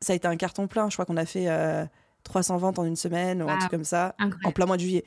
Ça 0.00 0.14
a 0.14 0.16
été 0.16 0.26
un 0.26 0.36
carton 0.36 0.66
plein. 0.66 0.90
Je 0.90 0.96
crois 0.96 1.04
qu'on 1.04 1.16
a 1.16 1.26
fait 1.26 1.46
300 2.24 2.56
euh, 2.56 2.58
ventes 2.58 2.80
en 2.80 2.84
une 2.84 2.96
semaine 2.96 3.40
ou 3.40 3.48
un 3.48 3.56
truc 3.56 3.70
comme 3.70 3.84
ça, 3.84 4.16
en 4.42 4.50
plein 4.50 4.66
mois 4.66 4.78
de 4.78 4.82
juillet. 4.82 5.04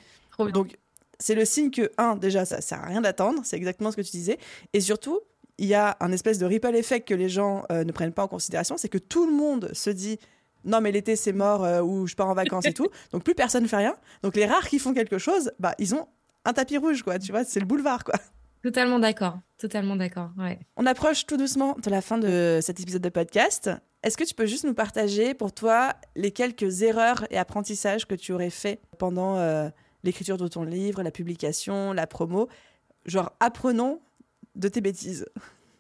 Donc, 0.53 0.77
c'est 1.19 1.35
le 1.35 1.43
signe 1.43 1.71
que, 1.71 1.91
un, 1.97 2.15
déjà, 2.15 2.45
ça 2.45 2.61
sert 2.61 2.81
à 2.81 2.85
rien 2.85 3.01
d'attendre. 3.01 3.41
C'est 3.43 3.57
exactement 3.57 3.91
ce 3.91 3.97
que 3.97 4.03
tu 4.03 4.11
disais. 4.11 4.37
Et 4.71 4.79
surtout, 4.79 5.19
il 5.57 5.67
y 5.67 5.73
a 5.73 5.97
un 5.99 6.13
espèce 6.13 6.37
de 6.37 6.45
ripple 6.45 6.73
effect 6.77 7.09
que 7.09 7.13
les 7.13 7.27
gens 7.27 7.65
ne 7.69 7.91
prennent 7.91 8.13
pas 8.13 8.23
en 8.23 8.29
considération. 8.29 8.77
C'est 8.77 8.87
que 8.87 8.97
tout 8.97 9.25
le 9.25 9.33
monde 9.33 9.69
se 9.73 9.89
dit 9.89 10.17
non 10.65 10.81
mais 10.81 10.91
l'été 10.91 11.15
c'est 11.15 11.33
mort 11.33 11.63
euh, 11.63 11.81
ou 11.81 12.07
je 12.07 12.15
pars 12.15 12.27
en 12.27 12.33
vacances 12.33 12.65
et 12.65 12.73
tout. 12.73 12.87
Donc 13.11 13.23
plus 13.23 13.35
personne 13.35 13.63
ne 13.63 13.67
fait 13.67 13.77
rien. 13.77 13.95
Donc 14.23 14.35
les 14.35 14.45
rares 14.45 14.67
qui 14.67 14.79
font 14.79 14.93
quelque 14.93 15.17
chose, 15.17 15.51
bah 15.59 15.75
ils 15.79 15.95
ont 15.95 16.07
un 16.45 16.53
tapis 16.53 16.77
rouge 16.77 17.03
quoi, 17.03 17.19
tu 17.19 17.31
vois, 17.31 17.43
c'est 17.43 17.59
le 17.59 17.65
boulevard 17.65 18.03
quoi. 18.03 18.15
Totalement 18.61 18.99
d'accord, 18.99 19.39
totalement 19.57 19.95
d'accord, 19.95 20.31
ouais. 20.37 20.59
On 20.75 20.85
approche 20.85 21.25
tout 21.25 21.37
doucement 21.37 21.77
de 21.81 21.89
la 21.89 22.01
fin 22.01 22.17
de 22.17 22.59
cet 22.61 22.81
épisode 22.81 23.01
de 23.01 23.09
podcast. 23.09 23.69
Est-ce 24.03 24.17
que 24.17 24.23
tu 24.23 24.33
peux 24.33 24.45
juste 24.45 24.65
nous 24.65 24.73
partager 24.73 25.33
pour 25.33 25.53
toi 25.53 25.93
les 26.15 26.31
quelques 26.31 26.81
erreurs 26.81 27.25
et 27.31 27.37
apprentissages 27.37 28.05
que 28.05 28.15
tu 28.15 28.33
aurais 28.33 28.49
fait 28.49 28.81
pendant 28.97 29.37
euh, 29.37 29.69
l'écriture 30.03 30.37
de 30.37 30.47
ton 30.47 30.63
livre, 30.63 31.03
la 31.03 31.11
publication, 31.11 31.93
la 31.93 32.05
promo? 32.07 32.49
Genre 33.05 33.31
apprenons 33.39 34.01
de 34.55 34.67
tes 34.67 34.81
bêtises. 34.81 35.25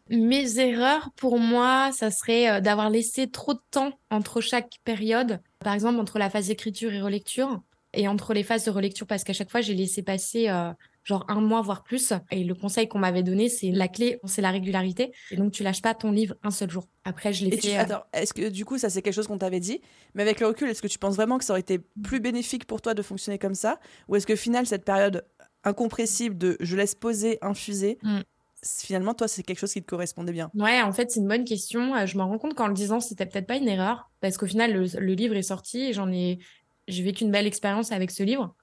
Mes 0.09 0.59
erreurs, 0.59 1.11
pour 1.15 1.37
moi, 1.39 1.91
ça 1.91 2.09
serait 2.09 2.49
euh, 2.49 2.61
d'avoir 2.61 2.89
laissé 2.89 3.29
trop 3.29 3.53
de 3.53 3.61
temps 3.71 3.91
entre 4.09 4.41
chaque 4.41 4.79
période. 4.83 5.39
Par 5.59 5.73
exemple, 5.73 5.99
entre 5.99 6.17
la 6.17 6.29
phase 6.29 6.47
d'écriture 6.47 6.91
et 6.93 7.01
relecture, 7.01 7.61
et 7.93 8.07
entre 8.07 8.33
les 8.33 8.43
phases 8.43 8.65
de 8.65 8.71
relecture, 8.71 9.07
parce 9.07 9.23
qu'à 9.23 9.33
chaque 9.33 9.49
fois, 9.49 9.61
j'ai 9.61 9.73
laissé 9.73 10.03
passer 10.03 10.49
euh, 10.49 10.71
genre 11.03 11.25
un 11.27 11.41
mois, 11.41 11.61
voire 11.61 11.83
plus. 11.83 12.13
Et 12.31 12.43
le 12.43 12.53
conseil 12.53 12.87
qu'on 12.87 12.99
m'avait 12.99 13.23
donné, 13.23 13.49
c'est 13.49 13.71
la 13.71 13.87
clé, 13.87 14.19
c'est 14.25 14.41
la 14.41 14.51
régularité. 14.51 15.11
Et 15.31 15.37
donc, 15.37 15.51
tu 15.51 15.63
lâches 15.63 15.81
pas 15.81 15.93
ton 15.93 16.11
livre 16.11 16.35
un 16.43 16.51
seul 16.51 16.69
jour. 16.69 16.87
Après, 17.03 17.33
je 17.33 17.45
l'ai 17.45 17.57
fait. 17.57 17.77
Euh, 17.77 17.81
attends, 17.81 18.03
est-ce 18.13 18.33
que 18.33 18.49
du 18.49 18.65
coup, 18.65 18.77
ça, 18.77 18.89
c'est 18.89 19.01
quelque 19.01 19.13
chose 19.13 19.27
qu'on 19.27 19.37
t'avait 19.37 19.59
dit? 19.59 19.81
Mais 20.13 20.23
avec 20.23 20.39
le 20.39 20.47
recul, 20.47 20.69
est-ce 20.69 20.81
que 20.81 20.87
tu 20.87 20.99
penses 20.99 21.15
vraiment 21.15 21.37
que 21.37 21.45
ça 21.45 21.53
aurait 21.53 21.61
été 21.61 21.79
plus 22.03 22.19
bénéfique 22.19 22.65
pour 22.65 22.81
toi 22.81 22.93
de 22.93 23.01
fonctionner 23.01 23.39
comme 23.39 23.55
ça? 23.55 23.79
Ou 24.07 24.15
est-ce 24.15 24.27
que, 24.27 24.35
final, 24.35 24.65
cette 24.65 24.85
période 24.85 25.25
incompressible 25.63 26.37
de 26.37 26.57
je 26.59 26.75
laisse 26.75 26.95
poser, 26.95 27.37
infuser, 27.41 27.97
mm 28.01 28.21
finalement, 28.63 29.13
toi, 29.13 29.27
c'est 29.27 29.43
quelque 29.43 29.59
chose 29.59 29.73
qui 29.73 29.81
te 29.81 29.87
correspondait 29.87 30.31
bien 30.31 30.51
Ouais, 30.53 30.81
en 30.81 30.91
fait, 30.91 31.11
c'est 31.11 31.19
une 31.19 31.27
bonne 31.27 31.45
question. 31.45 31.95
Euh, 31.95 32.05
je 32.05 32.17
me 32.17 32.23
rends 32.23 32.37
compte 32.37 32.55
qu'en 32.55 32.67
le 32.67 32.73
disant, 32.73 32.99
c'était 32.99 33.25
peut-être 33.25 33.47
pas 33.47 33.55
une 33.55 33.67
erreur, 33.67 34.09
parce 34.21 34.37
qu'au 34.37 34.47
final, 34.47 34.73
le, 34.73 35.13
livre 35.13 35.35
est 35.35 35.43
sorti 35.43 35.81
et 35.81 35.93
j'en 35.93 36.11
ai, 36.11 36.39
j'ai 36.87 37.03
vécu 37.03 37.23
une 37.23 37.31
belle 37.31 37.47
expérience 37.47 37.91
avec 37.91 38.11
ce 38.11 38.23
livre. 38.23 38.55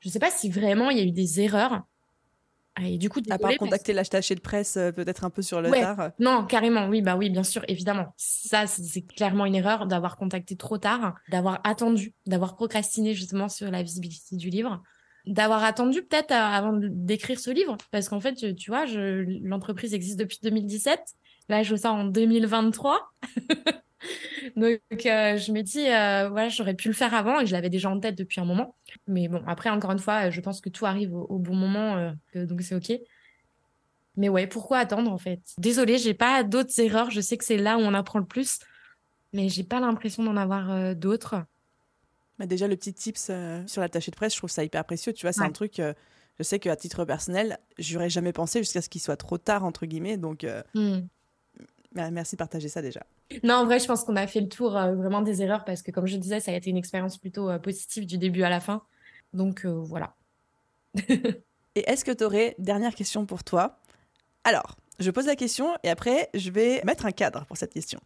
Je 0.00 0.08
sais 0.08 0.18
pas 0.20 0.30
si 0.30 0.48
vraiment 0.48 0.90
il 0.90 0.98
y 0.98 1.00
a 1.00 1.04
eu 1.04 1.12
des 1.12 1.40
erreurs. 1.40 1.82
Et 2.80 2.96
du 2.96 3.08
coup, 3.08 3.20
à 3.28 3.38
part 3.38 3.56
contacter 3.56 3.92
l'acheteur 3.92 4.20
de 4.20 4.40
presse, 4.40 4.76
euh, 4.76 4.92
peut-être 4.92 5.24
un 5.24 5.30
peu 5.30 5.42
sur 5.42 5.60
le 5.60 5.68
tard. 5.68 6.12
Non, 6.20 6.46
carrément, 6.46 6.86
oui, 6.86 7.02
bah 7.02 7.16
oui, 7.16 7.28
bien 7.28 7.42
sûr, 7.42 7.64
évidemment. 7.66 8.14
Ça, 8.16 8.68
c'est 8.68 9.02
clairement 9.02 9.46
une 9.46 9.56
erreur 9.56 9.88
d'avoir 9.88 10.16
contacté 10.16 10.56
trop 10.56 10.78
tard, 10.78 11.16
d'avoir 11.28 11.60
attendu, 11.64 12.14
d'avoir 12.26 12.54
procrastiné 12.54 13.14
justement 13.14 13.48
sur 13.48 13.68
la 13.70 13.82
visibilité 13.82 14.36
du 14.36 14.48
livre 14.48 14.80
d'avoir 15.28 15.62
attendu 15.64 16.02
peut-être 16.02 16.32
avant 16.32 16.72
d'écrire 16.74 17.38
ce 17.38 17.50
livre. 17.50 17.76
Parce 17.90 18.08
qu'en 18.08 18.20
fait 18.20 18.54
tu 18.54 18.70
vois 18.70 18.86
l'entreprise 19.42 19.94
existe 19.94 20.18
depuis 20.18 20.38
2017 20.42 21.00
là 21.48 21.62
je 21.62 21.76
ça 21.76 21.92
en 21.92 22.04
2023 22.04 23.10
donc 24.56 24.80
euh, 25.06 25.36
je 25.36 25.52
me 25.52 25.62
dis 25.62 25.86
euh, 25.88 26.28
voilà 26.28 26.48
j'aurais 26.48 26.74
pu 26.74 26.88
le 26.88 26.94
faire 26.94 27.14
avant 27.14 27.40
et 27.40 27.46
je 27.46 27.52
l'avais 27.52 27.70
déjà 27.70 27.90
en 27.90 27.98
tête 27.98 28.16
depuis 28.16 28.40
un 28.40 28.44
moment. 28.44 28.76
Mais 29.06 29.28
bon 29.28 29.42
après 29.46 29.70
encore 29.70 29.92
une 29.92 29.98
fois 29.98 30.30
je 30.30 30.40
pense 30.40 30.60
que 30.60 30.68
tout 30.68 30.86
arrive 30.86 31.14
au, 31.14 31.38
bon 31.38 31.54
moment 31.54 31.96
euh, 32.34 32.46
donc 32.46 32.62
c'est 32.62 32.74
ok. 32.74 32.98
Mais 34.16 34.28
ouais 34.28 34.46
pourquoi 34.46 34.78
attendre 34.78 35.12
en 35.12 35.18
fait? 35.18 35.40
Désolée 35.58 35.98
j'ai 35.98 36.14
pas 36.14 36.42
d'autres 36.42 36.78
erreurs. 36.80 37.10
Je 37.10 37.20
sais 37.20 37.36
que 37.36 37.44
c'est 37.44 37.58
là 37.58 37.76
où 37.76 37.80
on 37.80 37.94
apprend 37.94 38.18
le 38.18 38.26
plus. 38.26 38.58
Mais 39.34 39.50
j'ai 39.50 39.64
pas 39.64 39.78
l'impression 39.78 40.24
d'en 40.24 40.36
avoir 40.38 40.96
d'autres 40.96 41.44
mais 42.38 42.46
déjà, 42.46 42.68
le 42.68 42.76
petit 42.76 42.92
tips 42.92 43.28
euh, 43.30 43.66
sur 43.66 43.80
l'attaché 43.80 44.10
de 44.10 44.16
presse, 44.16 44.32
je 44.32 44.38
trouve 44.38 44.50
ça 44.50 44.64
hyper 44.64 44.84
précieux. 44.84 45.12
Tu 45.12 45.26
vois, 45.26 45.32
c'est 45.32 45.42
un 45.42 45.50
truc, 45.50 45.80
euh, 45.80 45.92
je 46.38 46.44
sais 46.44 46.58
qu'à 46.58 46.76
titre 46.76 47.04
personnel, 47.04 47.58
j'aurais 47.78 48.10
jamais 48.10 48.32
pensé 48.32 48.60
jusqu'à 48.60 48.80
ce 48.80 48.88
qu'il 48.88 49.00
soit 49.00 49.16
trop 49.16 49.38
tard, 49.38 49.64
entre 49.64 49.86
guillemets. 49.86 50.16
Donc, 50.16 50.44
euh, 50.44 50.62
hmm. 50.74 51.00
merci 51.94 52.36
de 52.36 52.38
partager 52.38 52.68
ça 52.68 52.80
déjà. 52.80 53.04
Non, 53.42 53.54
en 53.54 53.64
vrai, 53.64 53.80
je 53.80 53.86
pense 53.86 54.04
qu'on 54.04 54.16
a 54.16 54.26
fait 54.26 54.40
le 54.40 54.48
tour 54.48 54.70
vraiment 54.70 55.22
des 55.22 55.42
erreurs 55.42 55.64
parce 55.64 55.82
que, 55.82 55.90
comme 55.90 56.06
je 56.06 56.16
disais, 56.16 56.40
ça 56.40 56.52
a 56.52 56.54
été 56.54 56.70
une 56.70 56.76
expérience 56.76 57.18
plutôt 57.18 57.50
positive 57.58 58.06
du 58.06 58.18
début 58.18 58.42
à 58.42 58.50
la 58.50 58.60
fin. 58.60 58.82
Donc, 59.32 59.66
voilà. 59.66 60.14
et 61.08 61.90
est-ce 61.90 62.04
que 62.04 62.12
tu 62.12 62.24
aurais, 62.24 62.54
dernière 62.58 62.94
question 62.94 63.26
pour 63.26 63.42
toi? 63.42 63.80
Alors, 64.44 64.76
je 65.00 65.10
pose 65.10 65.26
la 65.26 65.36
question 65.36 65.74
et 65.82 65.90
après, 65.90 66.30
je 66.34 66.50
vais 66.50 66.82
mettre 66.84 67.04
un 67.04 67.12
cadre 67.12 67.44
pour 67.46 67.56
cette 67.56 67.72
question. 67.72 68.00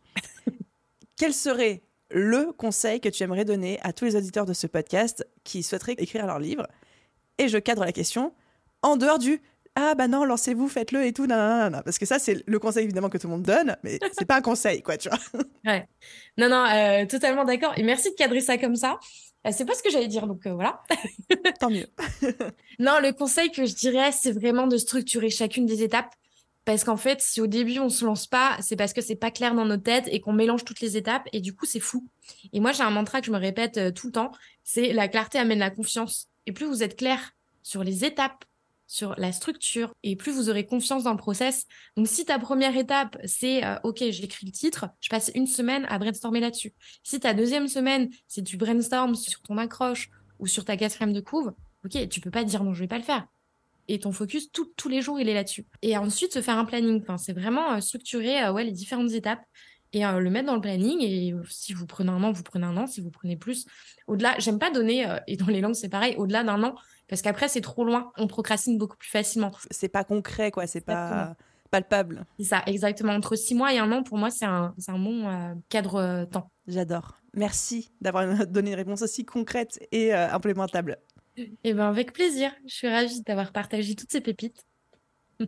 Quel 1.16 1.33
serait 1.33 1.83
le 2.13 2.53
conseil 2.53 3.01
que 3.01 3.09
tu 3.09 3.23
aimerais 3.23 3.45
donner 3.45 3.79
à 3.83 3.93
tous 3.93 4.05
les 4.05 4.17
auditeurs 4.17 4.47
de 4.47 4.53
ce 4.53 4.67
podcast 4.67 5.27
qui 5.45 5.63
souhaiteraient 5.63 5.95
écrire 5.99 6.27
leur 6.27 6.39
livre. 6.39 6.67
Et 7.39 7.49
je 7.49 7.59
cadre 7.59 7.85
la 7.85 7.93
question 7.93 8.33
en 8.83 8.97
dehors 8.97 9.19
du 9.19 9.41
ah 9.75 9.95
bah 9.95 10.07
non, 10.07 10.25
lancez-vous, 10.25 10.69
faites-le 10.69 11.07
et 11.07 11.15
tout, 11.15 11.27
parce 11.27 11.99
que 11.99 12.05
ça 12.05 12.19
c'est 12.19 12.45
le 12.47 12.59
conseil 12.59 12.85
évidemment 12.85 13.09
que 13.09 13.17
tout 13.17 13.27
le 13.27 13.33
monde 13.33 13.43
donne, 13.43 13.77
mais 13.83 13.99
c'est 14.13 14.27
pas 14.27 14.37
un 14.37 14.43
conseil 14.43 14.83
quoi, 14.83 14.99
tu 14.99 15.09
vois. 15.09 15.19
ouais. 15.65 15.89
Non 16.37 16.51
non, 16.51 16.67
euh, 16.67 17.07
totalement 17.07 17.45
d'accord. 17.45 17.73
Et 17.79 17.83
merci 17.83 18.11
de 18.11 18.15
cadrer 18.15 18.41
ça 18.41 18.59
comme 18.59 18.77
ça. 18.77 18.99
Euh, 19.47 19.51
c'est 19.51 19.65
pas 19.65 19.75
ce 19.75 19.83
que 19.83 19.91
j'allais 19.91 20.09
dire, 20.09 20.27
donc 20.27 20.47
euh, 20.47 20.53
voilà. 20.53 20.83
Tant 21.59 21.71
mieux. 21.71 21.87
non, 22.79 22.99
le 23.01 23.13
conseil 23.13 23.51
que 23.51 23.65
je 23.65 23.75
dirais, 23.75 24.13
c'est 24.13 24.33
vraiment 24.33 24.67
de 24.67 24.77
structurer 24.77 25.31
chacune 25.31 25.65
des 25.65 25.83
étapes. 25.83 26.15
Parce 26.65 26.85
qu'en 26.85 26.97
fait, 26.97 27.21
si 27.21 27.41
au 27.41 27.47
début 27.47 27.79
on 27.81 27.89
se 27.89 28.05
lance 28.05 28.27
pas, 28.27 28.57
c'est 28.61 28.77
parce 28.77 28.93
que 28.93 29.01
c'est 29.01 29.17
pas 29.17 29.31
clair 29.31 29.55
dans 29.55 29.65
nos 29.65 29.77
têtes 29.77 30.09
et 30.09 30.21
qu'on 30.21 30.33
mélange 30.33 30.65
toutes 30.65 30.81
les 30.81 30.97
étapes 30.97 31.29
et 31.33 31.41
du 31.41 31.55
coup 31.55 31.67
c'est 31.67 31.81
fou. 31.81 32.07
Et 32.53 32.61
moi 32.61 32.73
j'ai 32.73 32.83
un 32.83 32.91
mantra 32.91 33.21
que 33.21 33.27
je 33.27 33.33
me 33.33 33.39
répète 33.39 33.95
tout 33.95 34.07
le 34.07 34.13
temps, 34.13 34.31
c'est 34.63 34.93
la 34.93 35.09
clarté 35.09 35.39
amène 35.39 35.59
la 35.59 35.71
confiance. 35.71 36.29
Et 36.47 36.53
plus 36.53 36.67
vous 36.67 36.83
êtes 36.83 36.97
clair 36.97 37.33
sur 37.63 37.83
les 37.83 38.05
étapes, 38.05 38.45
sur 38.87 39.15
la 39.17 39.33
structure 39.33 39.95
et 40.03 40.17
plus 40.17 40.33
vous 40.33 40.51
aurez 40.51 40.67
confiance 40.67 41.05
dans 41.05 41.13
le 41.13 41.17
process. 41.17 41.67
Donc 41.97 42.07
si 42.07 42.25
ta 42.27 42.39
première 42.39 42.77
étape 42.77 43.17
c'est 43.25 43.65
euh, 43.65 43.77
OK, 43.85 44.05
j'écris 44.11 44.47
le 44.47 44.53
titre, 44.53 44.87
je 45.01 45.09
passe 45.09 45.31
une 45.35 45.47
semaine 45.47 45.87
à 45.89 45.99
brainstormer 45.99 46.41
là-dessus. 46.41 46.75
Si 47.03 47.19
ta 47.19 47.35
deuxième 47.35 47.69
semaine, 47.69 48.11
c'est 48.29 48.43
du 48.43 48.57
brainstorm 48.57 49.15
sur 49.15 49.41
ton 49.41 49.57
accroche 49.59 50.11
ou 50.39 50.47
sur 50.47 50.65
ta 50.65 50.77
quatrième 50.77 51.13
de 51.13 51.21
couve, 51.21 51.53
OK, 51.85 52.09
tu 52.09 52.21
peux 52.21 52.31
pas 52.31 52.45
dire 52.45 52.63
non, 52.63 52.75
je 52.75 52.81
vais 52.81 52.89
pas 52.89 52.99
le 52.99 53.05
faire. 53.05 53.27
Et 53.89 53.99
ton 53.99 54.12
focus 54.12 54.51
tous 54.53 54.89
les 54.89 55.03
jours, 55.03 55.20
il 55.20 55.28
est 55.28 55.35
là-dessus. 55.35 55.66
Et 55.83 55.97
ensuite, 55.97 56.33
se 56.33 56.41
faire 56.41 56.57
un 56.57 56.64
planning. 56.64 57.01
Enfin, 57.03 57.18
c'est 57.18 57.33
vraiment 57.33 57.72
euh, 57.72 57.80
structurer 57.80 58.43
euh, 58.43 58.53
ouais, 58.53 58.64
les 58.64 58.72
différentes 58.72 59.12
étapes 59.12 59.43
et 59.93 60.05
le 60.05 60.30
mettre 60.30 60.47
dans 60.47 60.55
le 60.55 60.61
planning. 60.62 61.03
Et 61.03 61.35
si 61.51 61.74
vous 61.74 61.87
prenez 61.87 62.11
un 62.11 62.22
an, 62.22 62.33
vous 62.33 62.43
prenez 62.43 62.64
un 62.64 62.78
an. 62.78 62.87
Si 62.87 63.03
vous 63.03 63.11
prenez 63.11 63.37
plus, 63.37 63.66
au-delà, 64.07 64.35
j'aime 64.39 64.59
pas 64.59 64.70
donner, 64.70 65.07
et 65.26 65.37
dans 65.37 65.49
les 65.49 65.61
langues, 65.61 65.74
c'est 65.74 65.91
pareil, 65.91 66.14
au-delà 66.16 66.45
d'un 66.45 66.62
an, 66.64 66.74
parce 67.09 67.20
qu'après, 67.20 67.47
c'est 67.49 67.61
trop 67.61 67.85
loin. 67.85 68.11
On 68.16 68.26
procrastine 68.26 68.78
beaucoup 68.78 68.97
plus 68.97 69.11
facilement. 69.11 69.51
C'est 69.70 69.91
pas 69.91 70.03
concret, 70.03 70.51
quoi. 70.51 70.66
C'est 70.66 70.80
pas 70.80 71.37
palpable. 71.72 72.26
C'est 72.39 72.45
ça, 72.45 72.62
exactement. 72.66 73.12
Entre 73.14 73.35
six 73.35 73.57
mois 73.57 73.74
et 73.74 73.78
un 73.78 73.91
an, 73.91 74.05
pour 74.05 74.18
moi, 74.18 74.30
c'est 74.30 74.45
un, 74.45 74.74
un, 74.87 74.99
bon 74.99 75.26
euh, 75.26 75.55
cadre-temps. 75.68 76.51
Euh, 76.68 76.72
J'adore. 76.72 77.16
Merci 77.35 77.91
d'avoir 78.01 78.47
donné 78.47 78.70
une 78.70 78.76
réponse 78.76 79.03
aussi 79.03 79.24
concrète 79.24 79.80
et 79.91 80.14
euh, 80.14 80.30
implémentable. 80.30 80.99
Eh 81.37 81.74
ben, 81.74 81.89
avec 81.89 82.12
plaisir. 82.12 82.53
Je 82.66 82.74
suis 82.74 82.89
ravie 82.89 83.22
d'avoir 83.22 83.53
partagé 83.53 83.95
toutes 83.95 84.11
ces 84.11 84.20
pépites. 84.20 84.64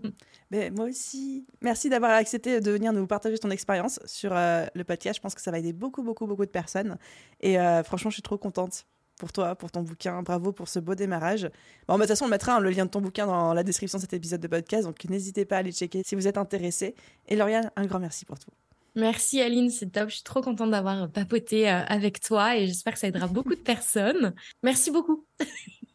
Mais 0.50 0.70
moi 0.70 0.86
aussi. 0.86 1.46
Merci 1.60 1.88
d'avoir 1.88 2.12
accepté 2.12 2.60
de 2.60 2.70
venir 2.70 2.92
nous 2.92 3.06
partager 3.06 3.38
ton 3.38 3.50
expérience 3.50 4.00
sur 4.06 4.32
le 4.32 4.82
podcast. 4.82 5.16
Je 5.16 5.20
pense 5.20 5.34
que 5.34 5.40
ça 5.40 5.50
va 5.50 5.58
aider 5.58 5.72
beaucoup, 5.72 6.02
beaucoup, 6.02 6.26
beaucoup 6.26 6.46
de 6.46 6.50
personnes. 6.50 6.96
Et 7.40 7.56
franchement, 7.84 8.10
je 8.10 8.16
suis 8.16 8.22
trop 8.22 8.38
contente 8.38 8.86
pour 9.18 9.32
toi, 9.32 9.54
pour 9.54 9.70
ton 9.70 9.82
bouquin. 9.82 10.22
Bravo 10.22 10.52
pour 10.52 10.68
ce 10.68 10.78
beau 10.78 10.94
démarrage. 10.94 11.44
Bon, 11.88 11.94
bah, 11.94 11.98
de 11.98 12.00
toute 12.02 12.08
façon, 12.08 12.26
on 12.26 12.28
mettra 12.28 12.56
hein, 12.56 12.60
le 12.60 12.70
lien 12.70 12.84
de 12.84 12.90
ton 12.90 13.00
bouquin 13.00 13.26
dans 13.26 13.54
la 13.54 13.62
description 13.62 13.98
de 13.98 14.02
cet 14.02 14.12
épisode 14.12 14.40
de 14.40 14.48
podcast, 14.48 14.84
donc 14.84 15.02
n'hésitez 15.04 15.44
pas 15.44 15.56
à 15.56 15.58
aller 15.60 15.72
checker 15.72 16.02
si 16.04 16.14
vous 16.14 16.26
êtes 16.26 16.38
intéressé. 16.38 16.94
Et 17.28 17.36
Lauriane, 17.36 17.70
un 17.76 17.86
grand 17.86 18.00
merci 18.00 18.24
pour 18.24 18.38
tout. 18.38 18.50
Merci 18.96 19.40
Aline, 19.40 19.70
c'est 19.70 19.90
top. 19.90 20.08
Je 20.08 20.14
suis 20.16 20.22
trop 20.22 20.40
contente 20.40 20.70
d'avoir 20.70 21.10
papoté 21.10 21.68
euh, 21.68 21.82
avec 21.86 22.20
toi 22.20 22.56
et 22.56 22.66
j'espère 22.66 22.92
que 22.92 22.98
ça 22.98 23.08
aidera 23.08 23.26
beaucoup 23.26 23.54
de 23.54 23.60
personnes. 23.60 24.34
Merci 24.62 24.90
beaucoup. 24.90 25.26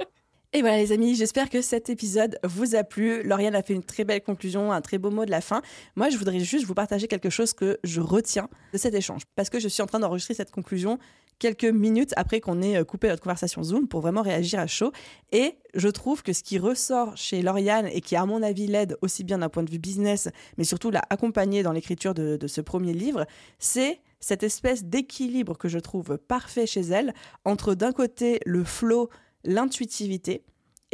Et 0.56 0.60
voilà 0.60 0.76
les 0.76 0.92
amis, 0.92 1.16
j'espère 1.16 1.50
que 1.50 1.60
cet 1.60 1.90
épisode 1.90 2.38
vous 2.44 2.76
a 2.76 2.84
plu. 2.84 3.24
Lauriane 3.24 3.56
a 3.56 3.62
fait 3.64 3.74
une 3.74 3.82
très 3.82 4.04
belle 4.04 4.22
conclusion, 4.22 4.70
un 4.70 4.80
très 4.80 4.98
beau 4.98 5.10
mot 5.10 5.24
de 5.24 5.30
la 5.32 5.40
fin. 5.40 5.62
Moi, 5.96 6.10
je 6.10 6.16
voudrais 6.16 6.38
juste 6.38 6.64
vous 6.64 6.74
partager 6.74 7.08
quelque 7.08 7.28
chose 7.28 7.54
que 7.54 7.80
je 7.82 8.00
retiens 8.00 8.48
de 8.72 8.78
cet 8.78 8.94
échange. 8.94 9.22
Parce 9.34 9.50
que 9.50 9.58
je 9.58 9.66
suis 9.66 9.82
en 9.82 9.86
train 9.86 9.98
d'enregistrer 9.98 10.32
cette 10.32 10.52
conclusion 10.52 11.00
quelques 11.40 11.64
minutes 11.64 12.12
après 12.14 12.40
qu'on 12.40 12.62
ait 12.62 12.76
euh, 12.76 12.84
coupé 12.84 13.08
notre 13.08 13.20
conversation 13.20 13.64
Zoom 13.64 13.88
pour 13.88 14.00
vraiment 14.00 14.22
réagir 14.22 14.60
à 14.60 14.68
chaud. 14.68 14.92
Et 15.32 15.56
je 15.74 15.88
trouve 15.88 16.22
que 16.22 16.32
ce 16.32 16.44
qui 16.44 16.60
ressort 16.60 17.16
chez 17.16 17.42
Lauriane 17.42 17.88
et 17.88 18.00
qui, 18.00 18.14
à 18.14 18.24
mon 18.24 18.40
avis, 18.40 18.68
l'aide 18.68 18.96
aussi 19.02 19.24
bien 19.24 19.38
d'un 19.38 19.48
point 19.48 19.64
de 19.64 19.70
vue 19.72 19.80
business, 19.80 20.28
mais 20.56 20.62
surtout 20.62 20.92
l'a 20.92 21.02
accompagné 21.10 21.64
dans 21.64 21.72
l'écriture 21.72 22.14
de, 22.14 22.36
de 22.36 22.46
ce 22.46 22.60
premier 22.60 22.92
livre, 22.92 23.26
c'est 23.58 23.98
cette 24.20 24.44
espèce 24.44 24.84
d'équilibre 24.84 25.58
que 25.58 25.68
je 25.68 25.78
trouve 25.80 26.16
parfait 26.16 26.66
chez 26.66 26.80
elle 26.80 27.12
entre 27.44 27.74
d'un 27.74 27.92
côté 27.92 28.38
le 28.46 28.62
flow, 28.64 29.10
l'intuitivité, 29.44 30.42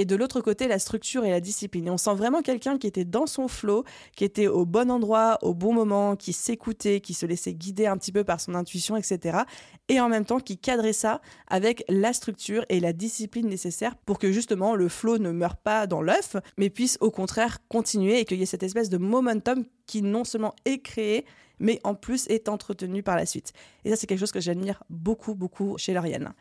et 0.01 0.07
de 0.07 0.17
l'autre 0.17 0.41
côté 0.41 0.67
la 0.67 0.79
structure 0.79 1.27
et 1.27 1.31
la 1.31 1.41
discipline. 1.41 1.89
Et 1.89 1.91
on 1.91 1.99
sent 1.99 2.15
vraiment 2.15 2.41
quelqu'un 2.41 2.79
qui 2.79 2.87
était 2.87 3.05
dans 3.05 3.27
son 3.27 3.49
flow, 3.49 3.85
qui 4.17 4.25
était 4.25 4.47
au 4.47 4.65
bon 4.65 4.91
endroit, 4.91 5.39
au 5.43 5.53
bon 5.53 5.75
moment, 5.75 6.17
qui 6.17 6.33
s'écoutait, 6.33 7.01
qui 7.01 7.13
se 7.13 7.27
laissait 7.27 7.53
guider 7.53 7.87
un 7.87 7.99
petit 7.99 8.11
peu 8.11 8.25
par 8.25 8.41
son 8.41 8.55
intuition, 8.55 8.97
etc. 8.97 9.41
Et 9.89 10.01
en 10.01 10.09
même 10.09 10.25
temps 10.25 10.41
qui 10.41 10.57
cadrait 10.57 10.95
ça 10.95 11.21
avec 11.49 11.85
la 11.91 12.15
structure 12.15 12.65
et 12.71 12.81
la 12.81 12.95
discipline 12.95 13.47
nécessaire 13.47 13.95
pour 13.95 14.19
que 14.19 14.33
justement 14.33 14.75
le 14.75 14.89
flow 14.89 15.19
ne 15.19 15.33
meure 15.33 15.57
pas 15.57 15.87
dans 15.87 16.01
l'œuf, 16.01 16.37
mais 16.57 16.71
puisse 16.71 16.97
au 17.03 17.11
contraire 17.11 17.59
continuer 17.69 18.21
et 18.21 18.25
qu'il 18.25 18.39
y 18.39 18.43
ait 18.43 18.47
cette 18.47 18.63
espèce 18.63 18.89
de 18.89 18.97
momentum 18.97 19.67
qui 19.87 20.01
non 20.01 20.25
seulement 20.25 20.55
est 20.65 20.79
créé, 20.79 21.27
mais 21.59 21.79
en 21.85 21.95
plus 21.95 22.27
est 22.29 22.49
entretenu 22.49 23.03
par 23.03 23.17
la 23.17 23.27
suite. 23.27 23.53
Et 23.85 23.91
ça, 23.91 23.97
c'est 23.97 24.07
quelque 24.07 24.21
chose 24.21 24.33
que 24.33 24.41
j'admire 24.41 24.83
beaucoup, 24.89 25.35
beaucoup 25.35 25.77
chez 25.77 25.93
Lauriane. 25.93 26.33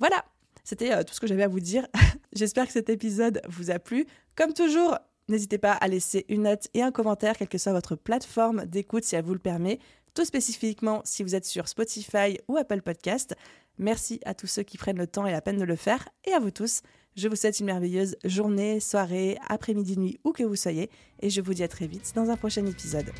Voilà, 0.00 0.24
c'était 0.66 0.92
euh, 0.92 1.04
tout 1.04 1.14
ce 1.14 1.20
que 1.20 1.28
j'avais 1.28 1.44
à 1.44 1.48
vous 1.48 1.60
dire. 1.60 1.86
J'espère 2.34 2.66
que 2.66 2.72
cet 2.72 2.90
épisode 2.90 3.40
vous 3.48 3.70
a 3.70 3.78
plu. 3.78 4.04
Comme 4.34 4.52
toujours, 4.52 4.98
n'hésitez 5.28 5.58
pas 5.58 5.72
à 5.72 5.86
laisser 5.86 6.26
une 6.28 6.42
note 6.42 6.66
et 6.74 6.82
un 6.82 6.90
commentaire, 6.90 7.38
quelle 7.38 7.48
que 7.48 7.56
soit 7.56 7.72
votre 7.72 7.94
plateforme 7.94 8.66
d'écoute 8.66 9.04
si 9.04 9.14
elle 9.14 9.24
vous 9.24 9.32
le 9.32 9.38
permet. 9.38 9.78
Tout 10.12 10.24
spécifiquement 10.24 11.02
si 11.04 11.22
vous 11.22 11.36
êtes 11.36 11.44
sur 11.44 11.68
Spotify 11.68 12.38
ou 12.48 12.56
Apple 12.56 12.82
Podcast. 12.82 13.36
Merci 13.78 14.18
à 14.24 14.34
tous 14.34 14.48
ceux 14.48 14.64
qui 14.64 14.76
prennent 14.76 14.98
le 14.98 15.06
temps 15.06 15.24
et 15.24 15.30
la 15.30 15.40
peine 15.40 15.58
de 15.58 15.64
le 15.64 15.76
faire. 15.76 16.08
Et 16.24 16.32
à 16.32 16.40
vous 16.40 16.50
tous, 16.50 16.82
je 17.14 17.28
vous 17.28 17.36
souhaite 17.36 17.60
une 17.60 17.66
merveilleuse 17.66 18.16
journée, 18.24 18.80
soirée, 18.80 19.38
après-midi, 19.48 19.96
nuit, 19.98 20.18
où 20.24 20.32
que 20.32 20.42
vous 20.42 20.56
soyez. 20.56 20.90
Et 21.20 21.30
je 21.30 21.40
vous 21.40 21.54
dis 21.54 21.62
à 21.62 21.68
très 21.68 21.86
vite 21.86 22.12
dans 22.16 22.28
un 22.30 22.36
prochain 22.36 22.66
épisode. 22.66 23.12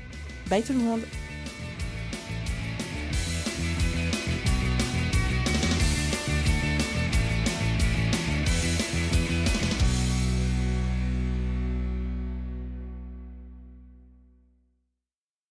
Bye 0.50 0.64
tout 0.64 0.72
le 0.72 0.80
monde 0.80 1.02